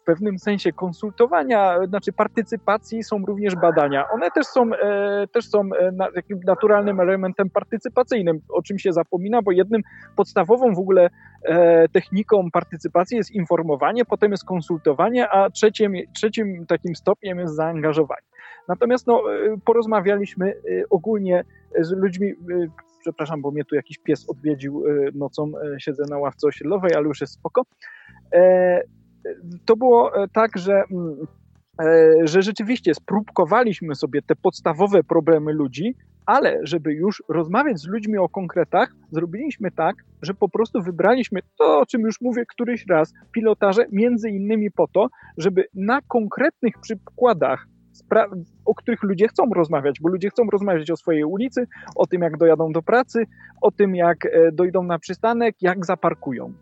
w 0.03 0.05
pewnym 0.05 0.39
sensie 0.39 0.71
konsultowania, 0.71 1.87
znaczy 1.87 2.13
partycypacji 2.13 3.03
są 3.03 3.25
również 3.25 3.55
badania. 3.55 4.09
One 4.09 4.31
też 4.31 4.45
są, 4.45 4.73
e, 4.73 5.27
też 5.27 5.49
są 5.49 5.61
e, 5.79 6.11
takim 6.15 6.39
naturalnym 6.45 6.99
elementem 6.99 7.49
partycypacyjnym, 7.49 8.41
o 8.49 8.61
czym 8.61 8.79
się 8.79 8.93
zapomina, 8.93 9.41
bo 9.41 9.51
jednym 9.51 9.81
podstawową 10.15 10.73
w 10.73 10.79
ogóle 10.79 11.09
e, 11.43 11.87
techniką 11.89 12.51
partycypacji 12.51 13.17
jest 13.17 13.31
informowanie, 13.31 14.05
potem 14.05 14.31
jest 14.31 14.45
konsultowanie, 14.45 15.29
a 15.29 15.49
trzecim, 15.49 15.93
trzecim 16.13 16.65
takim 16.65 16.95
stopniem 16.95 17.39
jest 17.39 17.55
zaangażowanie. 17.55 18.27
Natomiast 18.67 19.07
no, 19.07 19.23
porozmawialiśmy 19.65 20.53
ogólnie 20.89 21.43
z 21.79 21.91
ludźmi, 21.91 22.33
przepraszam, 22.99 23.41
bo 23.41 23.51
mnie 23.51 23.65
tu 23.65 23.75
jakiś 23.75 23.97
pies 23.97 24.29
odwiedził 24.29 24.83
nocą, 25.13 25.51
siedzę 25.77 26.03
na 26.09 26.17
ławce 26.17 26.47
osiedlowej, 26.47 26.93
ale 26.95 27.07
już 27.07 27.21
jest 27.21 27.33
spoko 27.33 27.61
to 29.65 29.75
było 29.75 30.23
e, 30.23 30.27
tak, 30.27 30.57
że, 30.57 30.83
mm, 30.91 31.27
e, 31.81 32.27
że 32.27 32.41
rzeczywiście 32.41 32.93
spróbkowaliśmy 32.93 33.95
sobie 33.95 34.21
te 34.21 34.35
podstawowe 34.35 35.03
problemy 35.03 35.53
ludzi, 35.53 35.95
ale 36.25 36.59
żeby 36.63 36.93
już 36.93 37.23
rozmawiać 37.29 37.79
z 37.79 37.87
ludźmi 37.87 38.17
o 38.17 38.29
konkretach, 38.29 38.95
zrobiliśmy 39.11 39.71
tak, 39.71 39.95
że 40.21 40.33
po 40.33 40.49
prostu 40.49 40.81
wybraliśmy 40.81 41.39
to, 41.57 41.79
o 41.79 41.85
czym 41.85 42.01
już 42.01 42.21
mówię 42.21 42.43
któryś 42.45 42.85
raz, 42.89 43.13
pilotaże, 43.31 43.85
między 43.91 44.29
innymi 44.29 44.71
po 44.71 44.87
to, 44.87 45.07
żeby 45.37 45.65
na 45.73 46.01
konkretnych 46.01 46.79
przykładach 46.79 47.67
o 48.65 48.75
których 48.75 49.03
ludzie 49.03 49.27
chcą 49.27 49.43
rozmawiać, 49.55 49.99
bo 50.01 50.09
ludzie 50.09 50.29
chcą 50.29 50.43
rozmawiać 50.51 50.91
o 50.91 50.97
swojej 50.97 51.23
ulicy, 51.23 51.67
o 51.95 52.07
tym, 52.07 52.21
jak 52.21 52.37
dojadą 52.37 52.71
do 52.71 52.81
pracy, 52.81 53.25
o 53.61 53.71
tym, 53.71 53.95
jak 53.95 54.25
e, 54.25 54.51
dojdą 54.51 54.83
na 54.83 54.99
przystanek, 54.99 55.55
jak 55.61 55.85
zaparkują. 55.85 56.53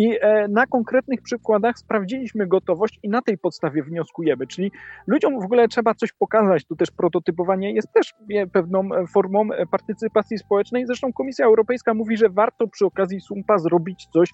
I 0.00 0.18
e, 0.20 0.48
na 0.48 0.66
konkretnych 0.66 1.22
przykładach 1.22 1.78
sprawdziliśmy 1.78 2.46
gotowość 2.46 2.98
i 3.02 3.08
na 3.08 3.22
tej 3.22 3.38
podstawie 3.38 3.82
wnioskujemy. 3.82 4.46
Czyli 4.46 4.72
ludziom 5.06 5.40
w 5.40 5.44
ogóle 5.44 5.68
trzeba 5.68 5.94
coś 5.94 6.12
pokazać. 6.12 6.64
Tu 6.64 6.76
też 6.76 6.90
prototypowanie 6.90 7.72
jest 7.72 7.92
też 7.92 8.14
pewną 8.52 8.94
e, 8.94 9.06
formą 9.06 9.52
e, 9.52 9.66
partycypacji 9.66 10.38
społecznej. 10.38 10.86
Zresztą 10.86 11.12
Komisja 11.12 11.46
Europejska 11.46 11.94
mówi, 11.94 12.16
że 12.16 12.28
warto 12.28 12.68
przy 12.68 12.86
okazji 12.86 13.20
SUMPA 13.20 13.58
zrobić 13.58 14.06
coś 14.12 14.30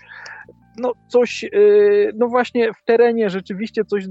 no 0.79 0.93
coś, 1.09 1.45
y, 1.45 2.13
no 2.17 2.29
właśnie 2.29 2.73
w 2.73 2.85
terenie 2.85 3.31
rzeczywiście 3.31 3.85
coś 3.85 4.05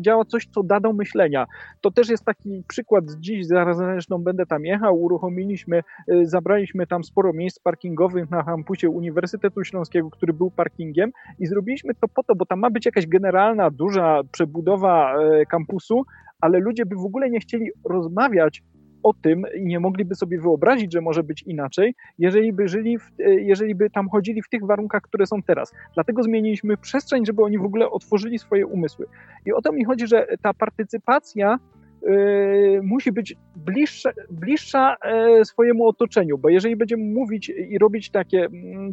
działa, 0.00 0.24
coś, 0.24 0.46
co 0.46 0.62
da 0.62 0.80
do 0.80 0.92
myślenia. 0.92 1.46
To 1.80 1.90
też 1.90 2.08
jest 2.08 2.24
taki 2.24 2.62
przykład 2.68 3.04
dziś, 3.18 3.46
zaraz 3.46 3.76
zresztą 3.76 4.18
będę 4.18 4.46
tam 4.46 4.64
jechał, 4.64 5.02
uruchomiliśmy, 5.02 5.82
y, 6.12 6.26
zabraliśmy 6.26 6.86
tam 6.86 7.04
sporo 7.04 7.32
miejsc 7.32 7.58
parkingowych 7.58 8.30
na 8.30 8.42
kampusie 8.42 8.90
Uniwersytetu 8.90 9.64
Śląskiego, 9.64 10.10
który 10.10 10.32
był 10.32 10.50
parkingiem 10.50 11.10
i 11.38 11.46
zrobiliśmy 11.46 11.94
to 11.94 12.08
po 12.08 12.22
to, 12.22 12.34
bo 12.34 12.46
tam 12.46 12.58
ma 12.58 12.70
być 12.70 12.86
jakaś 12.86 13.06
generalna, 13.06 13.70
duża 13.70 14.20
przebudowa 14.32 15.14
y, 15.40 15.46
kampusu, 15.46 16.04
ale 16.40 16.58
ludzie 16.58 16.86
by 16.86 16.96
w 16.96 17.04
ogóle 17.04 17.30
nie 17.30 17.40
chcieli 17.40 17.70
rozmawiać 17.84 18.62
o 19.02 19.12
tym 19.22 19.44
i 19.54 19.64
nie 19.66 19.80
mogliby 19.80 20.14
sobie 20.14 20.40
wyobrazić, 20.40 20.92
że 20.92 21.00
może 21.00 21.22
być 21.22 21.42
inaczej, 21.42 21.94
jeżeli 22.18 22.52
by 22.52 22.68
żyli, 22.68 22.98
w, 22.98 23.10
e, 23.20 23.34
jeżeli 23.34 23.74
by 23.74 23.90
tam 23.90 24.08
chodzili 24.08 24.42
w 24.42 24.48
tych 24.48 24.66
warunkach, 24.66 25.02
które 25.02 25.26
są 25.26 25.42
teraz. 25.42 25.72
Dlatego 25.94 26.22
zmieniliśmy 26.22 26.76
przestrzeń, 26.76 27.26
żeby 27.26 27.42
oni 27.42 27.58
w 27.58 27.64
ogóle 27.64 27.90
otworzyli 27.90 28.38
swoje 28.38 28.66
umysły. 28.66 29.06
I 29.46 29.52
o 29.52 29.62
to 29.62 29.72
mi 29.72 29.84
chodzi, 29.84 30.06
że 30.06 30.26
ta 30.42 30.54
partycypacja 30.54 31.58
Yy, 32.06 32.80
musi 32.82 33.12
być 33.12 33.36
bliższa, 33.56 34.10
bliższa 34.30 34.96
yy, 35.04 35.44
swojemu 35.44 35.88
otoczeniu, 35.88 36.38
bo 36.38 36.48
jeżeli 36.48 36.76
będziemy 36.76 37.04
mówić 37.04 37.48
i 37.48 37.78
robić 37.78 38.10
takie 38.10 38.38
yy, 38.38 38.48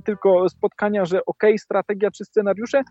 tylko 0.05 0.49
spotkania, 0.49 1.05
że 1.05 1.25
ok, 1.25 1.43
strategia 1.57 2.11
czy 2.11 2.25
scenariusze, 2.25 2.81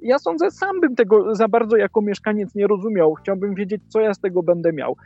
ja 0.00 0.18
sądzę, 0.18 0.50
sam 0.50 0.80
bym 0.80 0.96
tego 0.96 1.34
za 1.34 1.48
bardzo 1.48 1.76
jako 1.76 2.00
mieszkaniec 2.00 2.54
nie 2.54 2.66
rozumiał. 2.66 3.14
Chciałbym 3.14 3.54
wiedzieć, 3.54 3.82
co 3.88 4.00
ja 4.00 4.14
z 4.14 4.20
tego 4.20 4.42
będę 4.42 4.72
miał 4.72 4.96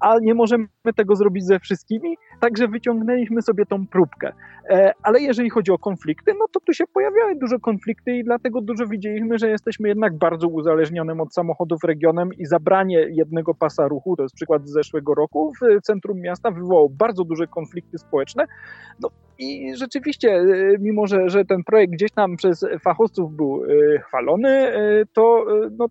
a 0.00 0.14
nie 0.22 0.34
możemy 0.34 0.66
tego 0.96 1.16
zrobić 1.16 1.44
ze 1.44 1.60
wszystkimi, 1.60 2.16
także 2.40 2.68
wyciągnęliśmy 2.68 3.42
sobie 3.42 3.66
tą 3.66 3.86
próbkę. 3.86 4.32
E, 4.70 4.92
ale 5.02 5.20
jeżeli 5.20 5.50
chodzi 5.50 5.72
o 5.72 5.78
konflikty, 5.78 6.32
no 6.38 6.46
to 6.52 6.60
tu 6.60 6.72
się 6.72 6.84
pojawiały 6.94 7.36
dużo 7.36 7.58
konflikty 7.58 8.16
i 8.16 8.24
dlatego 8.24 8.60
dużo 8.60 8.86
widzieliśmy, 8.86 9.38
że 9.38 9.48
jesteśmy 9.48 9.88
jednak 9.88 10.18
bardzo 10.18 10.48
uzależnionym 10.48 11.20
od 11.20 11.34
samochodów 11.34 11.84
regionem 11.84 12.34
i 12.38 12.46
zabranie 12.46 13.06
jednego 13.10 13.54
pasa 13.54 13.88
ruchu, 13.88 14.16
to 14.16 14.22
jest 14.22 14.34
przykład 14.34 14.68
z 14.68 14.72
zeszłego 14.72 15.14
roku, 15.14 15.52
w 15.62 15.82
centrum 15.82 16.20
miasta 16.20 16.50
wywołało 16.50 16.88
bardzo 16.88 17.24
duże 17.24 17.46
konflikty 17.46 17.98
społeczne. 17.98 18.44
No 19.00 19.10
i 19.38 19.76
rzeczywiście, 19.76 20.28
e, 20.28 20.44
mimo 20.80 21.06
że, 21.06 21.28
że 21.28 21.44
ten 21.44 21.64
projekt 21.64 21.92
gdzieś 21.92 22.10
tam 22.10 22.36
przez 22.36 22.64
fachowców 22.80 23.36
był 23.36 23.64
e, 23.64 23.98
chwalony, 23.98 24.72
to 25.12 25.44
no, 25.78 25.86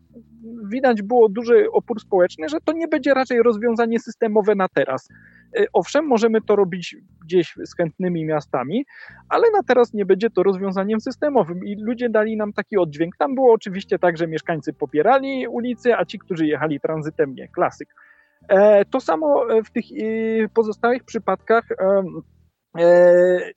widać 0.71 1.01
było 1.01 1.29
duży 1.29 1.67
opór 1.71 1.99
społeczny, 1.99 2.49
że 2.49 2.57
to 2.65 2.73
nie 2.73 2.87
będzie 2.87 3.13
raczej 3.13 3.43
rozwiązanie 3.43 3.99
systemowe 3.99 4.55
na 4.55 4.67
teraz. 4.67 5.09
E, 5.57 5.65
owszem, 5.73 6.05
możemy 6.05 6.41
to 6.41 6.55
robić 6.55 6.95
gdzieś 7.23 7.55
z 7.65 7.75
chętnymi 7.75 8.25
miastami, 8.25 8.85
ale 9.29 9.51
na 9.51 9.63
teraz 9.63 9.93
nie 9.93 10.05
będzie 10.05 10.29
to 10.29 10.43
rozwiązaniem 10.43 11.01
systemowym 11.01 11.65
i 11.65 11.75
ludzie 11.75 12.09
dali 12.09 12.37
nam 12.37 12.53
taki 12.53 12.77
oddźwięk. 12.77 13.17
Tam 13.17 13.35
było 13.35 13.53
oczywiście 13.53 13.99
tak, 13.99 14.17
że 14.17 14.27
mieszkańcy 14.27 14.73
popierali 14.73 15.47
ulicy, 15.47 15.95
a 15.95 16.05
ci, 16.05 16.19
którzy 16.19 16.47
jechali 16.47 16.79
tranzytem, 16.79 17.35
nie. 17.35 17.47
Klasyk. 17.47 17.95
E, 18.47 18.85
to 18.85 18.99
samo 18.99 19.45
w 19.65 19.71
tych 19.71 19.85
pozostałych 20.53 21.03
przypadkach 21.03 21.71
E, 21.71 22.03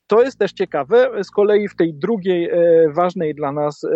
to 0.07 0.21
jest 0.23 0.39
też 0.39 0.53
ciekawe. 0.53 1.23
Z 1.23 1.31
kolei 1.31 1.67
w 1.67 1.75
tej 1.75 1.93
drugiej 1.93 2.49
e, 2.49 2.57
ważnej 2.89 3.35
dla 3.35 3.51
nas 3.51 3.83
e, 3.83 3.87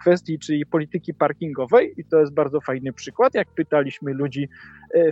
kwestii, 0.00 0.38
czyli 0.38 0.66
polityki 0.66 1.14
parkingowej, 1.14 1.94
i 1.96 2.04
to 2.04 2.20
jest 2.20 2.34
bardzo 2.34 2.60
fajny 2.60 2.92
przykład, 2.92 3.34
jak 3.34 3.48
pytaliśmy 3.48 4.14
ludzi 4.14 4.48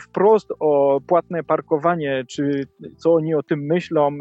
wprost 0.03 0.49
o 0.61 1.01
płatne 1.07 1.45
parkowanie, 1.45 2.25
czy 2.29 2.67
co 2.97 3.15
oni 3.15 3.35
o 3.35 3.43
tym 3.43 3.61
myślą, 3.61 4.19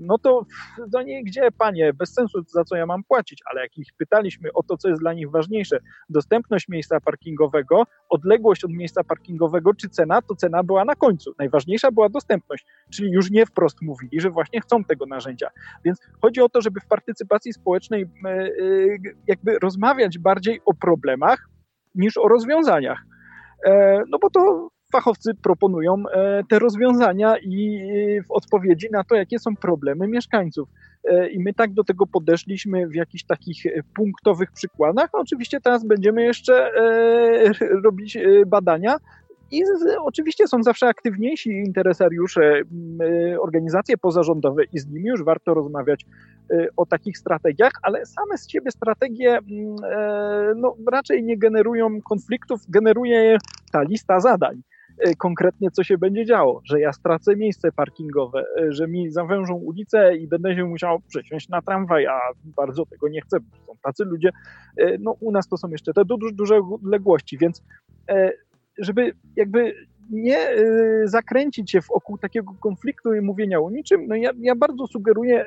no 0.00 0.18
to 0.18 0.46
do 0.88 1.02
niej 1.02 1.24
gdzie, 1.24 1.48
panie, 1.58 1.92
bez 1.92 2.14
sensu 2.14 2.42
za 2.46 2.64
co 2.64 2.76
ja 2.76 2.86
mam 2.86 3.04
płacić, 3.04 3.42
ale 3.50 3.62
jak 3.62 3.78
ich 3.78 3.88
pytaliśmy 3.98 4.52
o 4.52 4.62
to, 4.62 4.76
co 4.76 4.88
jest 4.88 5.00
dla 5.00 5.12
nich 5.12 5.30
ważniejsze, 5.30 5.78
dostępność 6.08 6.68
miejsca 6.68 7.00
parkingowego, 7.00 7.82
odległość 8.08 8.64
od 8.64 8.70
miejsca 8.70 9.04
parkingowego, 9.04 9.74
czy 9.74 9.88
cena, 9.88 10.22
to 10.22 10.34
cena 10.34 10.62
była 10.62 10.84
na 10.84 10.94
końcu. 10.94 11.34
Najważniejsza 11.38 11.90
była 11.90 12.08
dostępność, 12.08 12.66
czyli 12.90 13.10
już 13.10 13.30
nie 13.30 13.46
wprost 13.46 13.82
mówili, 13.82 14.20
że 14.20 14.30
właśnie 14.30 14.47
właśnie 14.48 14.60
chcą 14.60 14.84
tego 14.84 15.06
narzędzia. 15.06 15.50
Więc 15.84 15.98
chodzi 16.22 16.40
o 16.40 16.48
to, 16.48 16.60
żeby 16.60 16.80
w 16.80 16.86
partycypacji 16.86 17.52
społecznej 17.52 18.02
e, 18.02 18.28
e, 18.28 18.48
jakby 19.26 19.58
rozmawiać 19.58 20.18
bardziej 20.18 20.60
o 20.66 20.74
problemach 20.74 21.48
niż 21.94 22.16
o 22.16 22.28
rozwiązaniach. 22.28 22.98
E, 23.64 24.02
no 24.08 24.18
bo 24.18 24.30
to 24.30 24.68
fachowcy 24.92 25.34
proponują 25.42 26.02
te 26.50 26.58
rozwiązania 26.58 27.34
i 27.42 27.80
w 28.26 28.30
odpowiedzi 28.30 28.88
na 28.92 29.04
to, 29.04 29.14
jakie 29.14 29.38
są 29.38 29.56
problemy 29.56 30.08
mieszkańców. 30.08 30.68
I 31.30 31.40
my 31.40 31.54
tak 31.54 31.72
do 31.72 31.84
tego 31.84 32.06
podeszliśmy 32.06 32.88
w 32.88 32.94
jakichś 32.94 33.24
takich 33.24 33.62
punktowych 33.94 34.52
przykładach. 34.52 35.10
No 35.14 35.20
oczywiście 35.20 35.60
teraz 35.60 35.86
będziemy 35.86 36.24
jeszcze 36.24 36.70
robić 37.84 38.18
badania, 38.46 38.96
i 39.50 39.64
z, 39.64 39.96
oczywiście 40.00 40.48
są 40.48 40.62
zawsze 40.62 40.88
aktywniejsi 40.88 41.50
interesariusze, 41.50 42.42
mm, 42.42 43.00
y, 43.32 43.40
organizacje 43.40 43.98
pozarządowe 43.98 44.64
i 44.72 44.78
z 44.78 44.86
nimi 44.86 45.08
już 45.08 45.24
warto 45.24 45.54
rozmawiać 45.54 46.06
y, 46.52 46.68
o 46.76 46.86
takich 46.86 47.18
strategiach, 47.18 47.72
ale 47.82 48.06
same 48.06 48.38
z 48.38 48.50
siebie 48.50 48.70
strategie 48.70 49.38
mm, 49.38 49.76
e, 49.84 50.54
no, 50.56 50.76
raczej 50.92 51.24
nie 51.24 51.38
generują 51.38 52.02
konfliktów, 52.02 52.60
generuje 52.68 53.16
je 53.16 53.38
ta 53.72 53.82
lista 53.82 54.20
zadań 54.20 54.62
y, 55.06 55.16
konkretnie 55.16 55.70
co 55.70 55.84
się 55.84 55.98
będzie 55.98 56.26
działo, 56.26 56.60
że 56.64 56.80
ja 56.80 56.92
stracę 56.92 57.36
miejsce 57.36 57.72
parkingowe, 57.72 58.44
że 58.68 58.88
mi 58.88 59.10
zawężą 59.10 59.54
ulicę 59.54 60.16
i 60.16 60.26
będę 60.26 60.54
się 60.54 60.64
musiał 60.64 61.00
przesiąść 61.00 61.48
na 61.48 61.62
tramwaj, 61.62 62.06
a 62.06 62.20
bardzo 62.44 62.86
tego 62.86 63.08
nie 63.08 63.20
chcę, 63.20 63.40
bo 63.40 63.56
są 63.66 63.78
tacy 63.82 64.04
ludzie. 64.04 64.30
No 65.00 65.16
u 65.20 65.32
nas 65.32 65.48
to 65.48 65.56
są 65.56 65.68
jeszcze 65.68 65.92
te 65.92 66.04
duże, 66.04 66.32
duże 66.32 66.56
odległości, 66.58 67.38
więc 67.38 67.62
e, 68.08 68.32
żeby 68.78 69.12
jakby 69.36 69.74
nie 70.10 70.38
zakręcić 71.04 71.70
się 71.70 71.80
wokół 71.80 72.18
takiego 72.18 72.52
konfliktu 72.60 73.14
i 73.14 73.20
mówienia 73.20 73.60
o 73.60 73.70
niczym, 73.70 74.06
no 74.06 74.16
ja, 74.16 74.30
ja 74.38 74.54
bardzo 74.54 74.86
sugeruję 74.86 75.44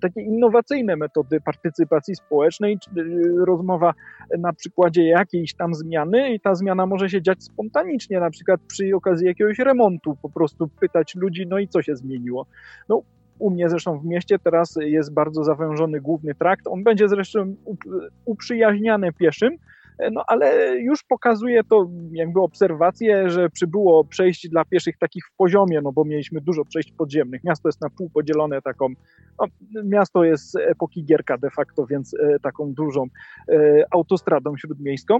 takie 0.00 0.20
innowacyjne 0.20 0.96
metody 0.96 1.40
partycypacji 1.40 2.14
społecznej, 2.16 2.78
rozmowa 3.46 3.94
na 4.38 4.52
przykładzie 4.52 5.04
jakiejś 5.04 5.54
tam 5.54 5.74
zmiany 5.74 6.34
i 6.34 6.40
ta 6.40 6.54
zmiana 6.54 6.86
może 6.86 7.10
się 7.10 7.22
dziać 7.22 7.42
spontanicznie, 7.42 8.20
na 8.20 8.30
przykład 8.30 8.60
przy 8.68 8.96
okazji 8.96 9.26
jakiegoś 9.26 9.58
remontu, 9.58 10.16
po 10.22 10.30
prostu 10.30 10.68
pytać 10.80 11.14
ludzi, 11.14 11.46
no 11.46 11.58
i 11.58 11.68
co 11.68 11.82
się 11.82 11.96
zmieniło. 11.96 12.46
No, 12.88 13.02
u 13.38 13.50
mnie 13.50 13.68
zresztą 13.68 13.98
w 13.98 14.04
mieście 14.04 14.38
teraz 14.38 14.78
jest 14.80 15.14
bardzo 15.14 15.44
zawężony 15.44 16.00
główny 16.00 16.34
trakt. 16.34 16.66
On 16.66 16.84
będzie 16.84 17.08
zresztą 17.08 17.54
uprzyjaźniany 18.24 19.12
pieszym, 19.12 19.56
no 20.12 20.24
ale 20.26 20.76
już 20.78 21.02
pokazuje 21.02 21.64
to 21.64 21.90
jakby 22.12 22.40
obserwację, 22.40 23.30
że 23.30 23.50
przybyło 23.50 24.04
przejść 24.04 24.48
dla 24.48 24.64
pieszych 24.64 24.98
takich 24.98 25.24
w 25.26 25.36
poziomie, 25.36 25.80
no 25.82 25.92
bo 25.92 26.04
mieliśmy 26.04 26.40
dużo 26.40 26.64
przejść 26.64 26.92
podziemnych. 26.92 27.44
Miasto 27.44 27.68
jest 27.68 27.80
na 27.80 27.90
pół 27.90 28.10
podzielone 28.10 28.62
taką, 28.62 28.88
no, 29.40 29.46
miasto 29.84 30.24
jest 30.24 30.56
epoki 30.56 31.04
Gierka 31.04 31.38
de 31.38 31.50
facto, 31.50 31.86
więc 31.86 32.14
e, 32.14 32.38
taką 32.38 32.72
dużą 32.72 33.06
e, 33.48 33.84
autostradą 33.90 34.56
śródmiejską 34.56 35.18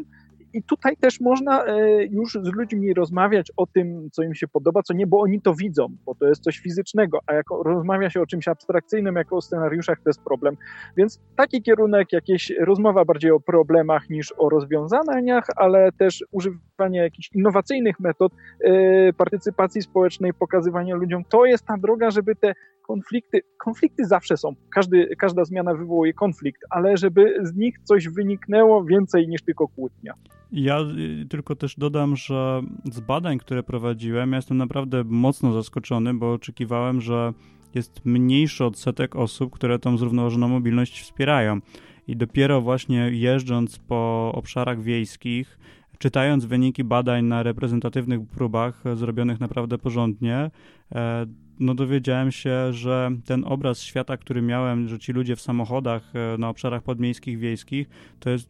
i 0.55 0.63
tutaj 0.63 0.97
też 0.97 1.21
można 1.21 1.65
e, 1.65 2.05
już 2.05 2.33
z 2.33 2.53
ludźmi 2.53 2.95
rozmawiać 2.95 3.53
o 3.57 3.67
tym, 3.67 4.09
co 4.13 4.23
im 4.23 4.35
się 4.35 4.49
podoba, 4.49 4.83
co 4.83 4.95
nie, 4.95 5.07
bo 5.07 5.21
oni 5.21 5.41
to 5.41 5.55
widzą, 5.55 5.87
bo 6.07 6.15
to 6.15 6.27
jest 6.27 6.43
coś 6.43 6.59
fizycznego, 6.59 7.19
a 7.27 7.35
jak 7.35 7.47
rozmawia 7.65 8.11
się 8.11 8.21
o 8.21 8.27
czymś 8.27 8.49
abstrakcyjnym, 8.49 9.17
jako 9.17 9.37
o 9.37 9.41
scenariuszach, 9.41 9.99
to 9.99 10.09
jest 10.09 10.23
problem. 10.23 10.57
Więc 10.97 11.21
taki 11.37 11.63
kierunek, 11.63 12.13
jakieś 12.13 12.53
rozmowa 12.61 13.05
bardziej 13.05 13.31
o 13.31 13.41
problemach 13.41 14.11
niż 14.11 14.35
o 14.39 14.49
rozwiązaniach, 14.49 15.45
ale 15.57 15.93
też 15.93 16.25
używanie 16.31 16.99
jakichś 16.99 17.31
innowacyjnych 17.35 18.01
metod 18.01 18.33
e, 18.61 19.13
partycypacji 19.13 19.83
społecznej, 19.83 20.35
pokazywania 20.35 20.95
ludziom, 20.95 21.25
to 21.25 21.45
jest 21.45 21.67
ta 21.67 21.77
droga, 21.77 22.11
żeby 22.11 22.37
te 22.37 22.55
konflikty, 22.87 23.41
konflikty 23.59 24.05
zawsze 24.05 24.37
są, 24.37 24.55
Każdy, 24.75 25.17
każda 25.19 25.45
zmiana 25.45 25.75
wywołuje 25.75 26.13
konflikt, 26.13 26.63
ale 26.71 26.97
żeby 26.97 27.35
z 27.43 27.55
nich 27.55 27.79
coś 27.85 28.09
wyniknęło 28.09 28.85
więcej 28.85 29.29
niż 29.29 29.43
tylko 29.43 29.69
kłótnia. 29.69 30.15
Ja 30.53 30.81
y, 31.23 31.27
tylko 31.29 31.57
też 31.57 31.77
dodam, 31.77 32.17
że 32.17 32.63
z 32.93 33.01
badań, 33.01 33.39
które 33.39 33.63
prowadziłem, 33.63 34.31
ja 34.31 34.37
jestem 34.37 34.57
naprawdę 34.57 35.05
mocno 35.05 35.53
zaskoczony, 35.53 36.15
bo 36.15 36.33
oczekiwałem, 36.33 37.01
że 37.01 37.33
jest 37.75 38.05
mniejszy 38.05 38.65
odsetek 38.65 39.17
osób, 39.17 39.53
które 39.53 39.79
tą 39.79 39.97
zrównoważoną 39.97 40.49
mobilność 40.49 41.03
wspierają. 41.03 41.61
I 42.09 42.17
dopiero 42.17 42.61
właśnie 42.61 43.11
jeżdżąc 43.13 43.79
po 43.79 44.33
obszarach 44.35 44.83
wiejskich, 44.83 45.59
czytając 45.99 46.45
wyniki 46.45 46.85
badań 46.85 47.25
na 47.25 47.43
reprezentatywnych 47.43 48.21
próbach 48.29 48.83
zrobionych 48.95 49.41
naprawdę 49.41 49.79
porządnie, 49.79 50.51
e, 50.95 51.27
no 51.61 51.75
dowiedziałem 51.75 52.33
się, 52.33 52.73
że 52.73 53.11
ten 53.25 53.45
obraz 53.45 53.83
świata, 53.83 54.17
który 54.17 54.43
miałem, 54.43 54.89
że 54.89 54.99
ci 54.99 55.13
ludzie 55.13 55.37
w 55.37 55.41
samochodach 55.41 56.13
e, 56.15 56.39
na 56.39 56.49
obszarach 56.49 56.83
podmiejskich, 56.83 57.39
wiejskich, 57.39 57.89
to 58.21 58.31
jest 58.31 58.49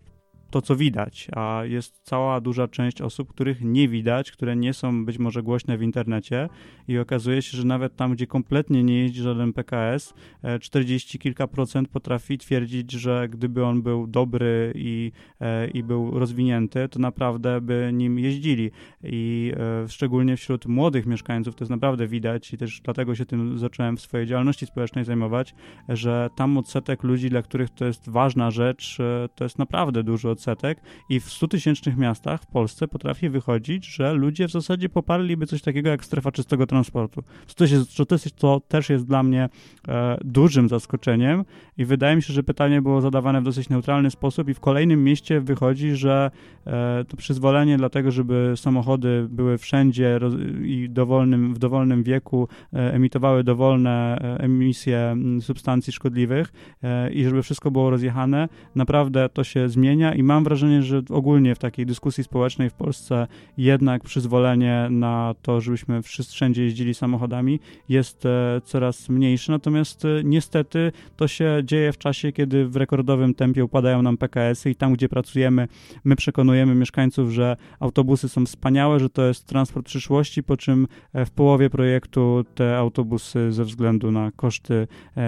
to, 0.51 0.63
co 0.63 0.77
widać, 0.77 1.29
a 1.37 1.63
jest 1.65 2.01
cała 2.03 2.41
duża 2.41 2.69
część 2.69 3.01
osób, 3.01 3.29
których 3.29 3.61
nie 3.61 3.89
widać, 3.89 4.33
które 4.33 4.57
nie 4.57 4.75
są 4.75 5.05
być 5.05 5.19
może 5.19 5.43
głośne 5.43 5.79
w 5.79 5.83
internecie 5.83 6.49
i 6.89 6.99
okazuje 6.99 7.43
się, 7.43 7.57
że 7.57 7.65
nawet 7.65 7.97
tam, 7.97 8.13
gdzie 8.13 8.27
kompletnie 8.27 8.85
nie 8.85 8.99
jeździ 8.99 9.23
żaden 9.23 9.53
PKS, 9.53 10.15
40 10.61 11.19
e, 11.19 11.21
kilka 11.21 11.47
procent 11.47 11.89
potrafi 11.89 12.39
twierdzić, 12.39 12.93
że 12.93 13.29
gdyby 13.29 13.65
on 13.65 13.83
był 13.83 14.07
dobry 14.07 14.73
i, 14.75 15.13
e, 15.41 15.69
i 15.69 15.83
był 15.83 16.19
rozwinięty, 16.19 16.89
to 16.89 16.99
naprawdę 16.99 17.61
by 17.61 17.91
nim 17.93 18.19
jeździli. 18.19 18.71
I 19.03 19.53
e, 19.85 19.89
szczególnie 19.89 20.37
wśród 20.37 20.67
młodych 20.67 21.07
mieszkańców 21.07 21.55
to 21.55 21.65
jest 21.65 21.71
naprawdę 21.71 22.07
widać 22.07 22.53
i 22.53 22.59
też 22.59 22.81
dlatego 22.85 23.15
się 23.15 23.27
tym 23.27 23.59
zacząłem 23.59 23.97
w 23.97 24.01
swojej 24.01 24.27
działalności 24.27 24.67
społecznej 24.67 25.05
zajmować, 25.05 25.55
że 25.89 26.29
tam 26.37 26.59
odsetek 26.59 27.03
ludzi, 27.03 27.31
dla 27.31 27.43
których 27.43 27.71
to 27.71 27.85
jest 27.85 28.09
ważna 28.09 28.51
rzecz, 28.51 28.99
to 29.35 29.45
jest 29.45 29.59
naprawdę 29.59 30.03
odsetek 30.03 30.44
odsetek 30.45 30.79
i 31.09 31.21
w 31.21 31.31
100 31.31 31.49
tysięcznych 31.49 31.97
miastach 31.97 32.43
w 32.43 32.47
Polsce 32.47 32.89
potrafi 32.89 33.29
wychodzić, 33.29 33.87
że 33.87 34.13
ludzie 34.13 34.49
w 34.49 34.51
zasadzie 34.51 34.89
poparliby 34.89 35.47
coś 35.47 35.63
takiego 35.63 35.89
jak 35.91 36.05
strefa 36.05 36.33
czystego 36.33 36.67
transportu. 36.67 37.23
To, 37.57 37.65
jest, 37.65 37.97
to, 37.97 38.07
to 38.37 38.61
też 38.61 38.91
jest 38.91 39.07
dla 39.07 39.23
mnie 39.23 39.49
e, 39.89 40.19
dużym 40.25 40.69
zaskoczeniem 40.69 41.45
i 41.79 41.85
wydaje 41.85 42.17
mi 42.17 42.23
się, 42.23 42.33
że 42.33 42.43
pytanie 42.43 42.83
było 42.83 43.01
zadawane 43.01 43.41
w 43.41 43.45
dosyć 43.45 43.69
neutralny 43.69 44.11
sposób 44.11 44.49
i 44.49 44.55
w 44.55 44.61
kolejnym 44.61 45.05
mieście 45.05 45.41
wychodzi, 45.41 45.95
że 45.95 46.31
e, 46.67 47.05
to 47.09 47.17
przyzwolenie 47.17 47.77
dlatego, 47.77 48.11
żeby 48.11 48.53
samochody 48.57 49.27
były 49.31 49.59
wszędzie 49.59 50.19
roz, 50.19 50.35
i 50.63 50.89
dowolnym, 50.91 51.55
w 51.55 51.59
dowolnym 51.59 52.03
wieku 52.03 52.49
e, 52.73 52.95
emitowały 52.95 53.45
dowolne 53.45 54.19
e, 54.21 54.41
emisje 54.41 55.17
substancji 55.41 55.93
szkodliwych 55.93 56.53
e, 56.83 57.13
i 57.13 57.25
żeby 57.25 57.43
wszystko 57.43 57.71
było 57.71 57.91
rozjechane, 57.91 58.49
naprawdę 58.75 59.29
to 59.29 59.45
się 59.45 59.69
zmienia 59.69 60.15
i 60.15 60.23
mam 60.25 60.45
wrażenie, 60.45 60.83
że 60.83 61.03
ogólnie 61.11 61.55
w 61.55 61.59
takiej 61.59 61.87
dyskusji 61.87 62.25
społecznej 62.25 62.71
w 62.71 62.75
Polsce 62.75 63.27
jednak 63.59 64.03
przyzwolenie 64.03 64.89
na 64.91 65.35
to, 65.43 65.61
żebyśmy 65.61 66.03
wszędzie 66.03 66.65
jeździli 66.65 66.95
samochodami 66.95 67.61
jest 67.89 68.27
e, 68.27 68.61
coraz 68.65 69.09
mniejsze, 69.09 69.53
natomiast 69.53 70.05
e, 70.05 70.09
niestety 70.25 70.93
to 71.17 71.29
się 71.29 71.63
dzieje 71.65 71.93
w 71.93 71.99
czasie, 71.99 72.33
kiedy 72.33 72.69
w 72.69 72.77
rekordowym 72.77 73.35
tempie 73.35 73.65
upadają 73.65 74.03
nam 74.03 74.17
PKS-y 74.17 74.71
i 74.71 74.75
tam, 74.75 74.93
gdzie 74.93 75.09
pracujemy, 75.09 75.69
my 76.05 76.17
przekonujemy 76.17 76.75
mieszkańców, 76.75 77.31
że 77.31 77.57
autobusy 77.81 78.29
są 78.29 78.47
wspaniałe, 78.47 79.01
że 79.01 79.11
to 79.11 79.25
jest 79.25 79.47
transport 79.47 79.87
przyszłości, 79.87 80.43
po 80.43 80.57
czym 80.57 80.87
e, 81.13 81.27
w 81.27 81.31
połowie 81.31 81.71
projektu 81.71 82.45
te 82.55 82.79
autobusy 82.79 83.53
ze 83.53 83.65
względu 83.65 84.13
na 84.13 84.31
koszty 84.37 84.87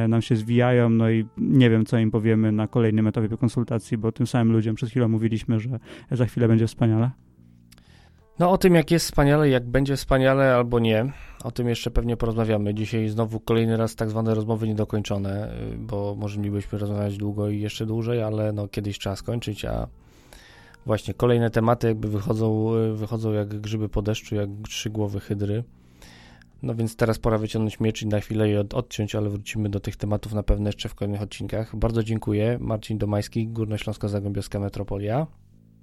nam 0.09 0.23
się 0.23 0.37
zwijają, 0.37 0.91
no 0.91 1.11
i 1.11 1.25
nie 1.39 1.71
wiem, 1.71 1.87
co 1.87 1.99
im 1.99 2.11
powiemy 2.11 2.53
na 2.53 2.67
kolejnym 2.67 3.07
etapie 3.07 3.37
konsultacji, 3.37 3.99
bo 3.99 4.13
tym 4.13 4.27
samym 4.27 4.53
ludziom 4.53 4.77
chwilę 4.89 5.09
mówiliśmy, 5.09 5.61
że 5.61 5.79
za 6.11 6.27
chwilę 6.27 6.49
będzie 6.49 6.67
wspaniale? 6.67 7.11
No 8.39 8.51
o 8.51 8.59
tym, 8.59 8.75
jak 8.75 8.91
jest 8.91 9.07
wspaniale, 9.07 9.49
jak 9.49 9.67
będzie 9.67 9.97
wspaniale 9.97 10.55
albo 10.55 10.79
nie, 10.79 11.13
o 11.45 11.51
tym 11.51 11.69
jeszcze 11.69 11.91
pewnie 11.91 12.17
porozmawiamy. 12.17 12.75
Dzisiaj 12.75 13.09
znowu 13.09 13.41
kolejny 13.41 13.77
raz 13.77 13.97
tak 13.97 14.11
zwane 14.11 14.35
rozmowy 14.35 14.69
niedokończone, 14.69 15.53
bo 15.79 16.15
może 16.19 16.41
rozmawiać 16.73 17.17
długo 17.17 17.49
i 17.49 17.61
jeszcze 17.61 17.87
dłużej, 17.87 18.23
ale 18.23 18.53
no 18.53 18.69
kiedyś 18.69 18.99
trzeba 18.99 19.17
skończyć, 19.17 19.65
a 19.65 19.89
właśnie 20.87 21.15
kolejne 21.15 21.51
tematy 21.51 21.87
jakby 21.87 22.09
wychodzą, 22.09 22.71
wychodzą 22.95 23.33
jak 23.33 23.61
grzyby 23.61 23.89
po 23.89 24.03
deszczu, 24.03 24.35
jak 24.35 24.49
trzy 24.69 24.91
głowy 24.91 25.21
hydry. 25.21 25.65
No 26.63 26.75
więc 26.75 26.97
teraz 26.97 27.19
pora 27.19 27.39
wyciągnąć 27.39 27.81
miecz 27.81 28.03
i 28.03 28.07
na 28.07 28.21
chwilę 28.21 28.49
je 28.49 28.65
odciąć, 28.75 29.15
ale 29.15 29.31
wrócimy 29.31 29.69
do 29.69 29.81
tych 29.81 29.97
tematów 29.97 30.33
na 30.33 30.43
pewno 30.43 30.69
jeszcze 30.69 30.89
w 30.89 30.95
kolejnych 30.95 31.23
odcinkach. 31.23 31.77
Bardzo 31.77 32.03
dziękuję. 32.03 32.59
Marcin 32.61 32.99
Domański, 32.99 33.49
Górnośląsko-Zagłębiowska 33.49 34.61
Metropolia. 34.61 35.27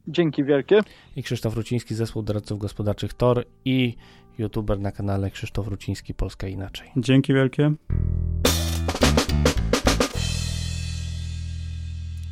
Dzięki 0.08 0.44
wielkie. 0.44 0.80
I 1.16 1.24
Krzysztof 1.24 1.56
Ruciński, 1.56 1.96
Zespół 1.96 2.24
Doradców 2.24 2.60
Gospodarczych 2.60 3.14
TOR 3.14 3.46
i 3.66 3.96
youtuber 4.38 4.80
na 4.80 4.92
kanale 4.92 5.32
Krzysztof 5.32 5.68
Ruciński 5.68 6.14
Polska 6.14 6.48
Inaczej. 6.48 6.92
Dzięki 6.98 7.34
wielkie. 7.34 7.74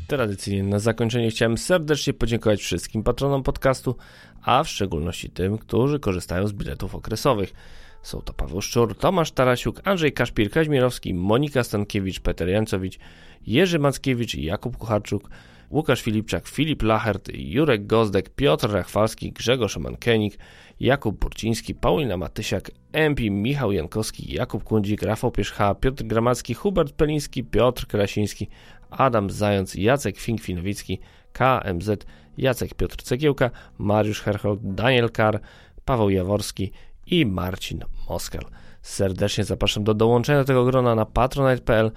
Tradycyjnie 0.08 0.64
na 0.64 0.80
zakończenie 0.80 1.30
chciałem 1.30 1.58
serdecznie 1.58 2.14
podziękować 2.14 2.62
wszystkim 2.62 3.04
patronom 3.04 3.44
podcastu, 3.44 3.96
a 4.42 4.64
w 4.64 4.70
szczególności 4.70 5.30
tym, 5.30 5.58
którzy 5.58 6.00
korzystają 6.00 6.48
z 6.48 6.54
biletów 6.54 6.96
okresowych. 6.96 7.54
Są 8.02 8.22
to 8.22 8.34
Paweł 8.34 8.62
Szczur, 8.62 8.98
Tomasz 8.98 9.32
Tarasiuk, 9.32 9.82
Andrzej 9.84 10.14
Kaszpir, 10.14 10.52
Kaźmirowski, 10.52 11.14
Monika 11.14 11.64
Stankiewicz, 11.64 12.20
Peter 12.20 12.50
Jancowicz, 12.50 13.00
Jerzy 13.48 13.80
Mackiewicz, 13.80 14.36
Jakub 14.36 14.78
Kucharczuk, 14.78 15.30
Łukasz 15.72 16.02
Filipczak, 16.02 16.48
Filip 16.48 16.84
Lachert, 16.84 17.30
Jurek 17.34 17.88
Gozdek, 17.88 18.30
Piotr 18.30 18.72
Rachwalski, 18.72 19.32
Grzegorz 19.32 19.78
Mankenik, 19.78 20.38
Jakub 20.80 21.20
Burciński, 21.20 21.76
Paulina 21.76 22.18
Matysiak, 22.18 22.72
MP, 22.92 23.30
Michał 23.30 23.72
Jankowski, 23.72 24.34
Jakub 24.34 24.64
Kundzik, 24.64 25.02
Rafał 25.02 25.32
Pierzcha, 25.32 25.76
Piotr 25.76 26.04
Gramacki, 26.04 26.54
Hubert 26.54 26.94
Peliński, 26.94 27.44
Piotr 27.44 27.88
Krasiński, 27.88 28.48
Adam 28.90 29.30
Zając, 29.30 29.76
Jacek 29.76 30.18
Fink-Finowicki, 30.18 30.98
KMZ, 31.34 32.06
Jacek 32.38 32.74
Piotr 32.74 33.04
Cegiełka, 33.04 33.50
Mariusz 33.78 34.22
Herhold, 34.22 34.60
Daniel 34.64 35.10
Kar, 35.10 35.40
Paweł 35.86 36.10
Jaworski, 36.10 36.72
i 37.12 37.26
Marcin 37.26 37.84
Moskel. 38.10 38.46
Serdecznie 38.82 39.44
zapraszam 39.44 39.84
do 39.84 39.94
dołączenia 39.94 40.40
do 40.40 40.46
tego 40.46 40.66
grona 40.66 40.96
na 40.96 41.06
patronite.pl 41.06 41.92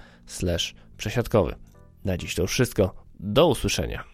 przesiadkowy. 0.96 1.54
Na 2.04 2.18
dziś 2.18 2.34
to 2.34 2.42
już 2.42 2.50
wszystko. 2.50 2.94
Do 3.20 3.46
usłyszenia. 3.46 4.13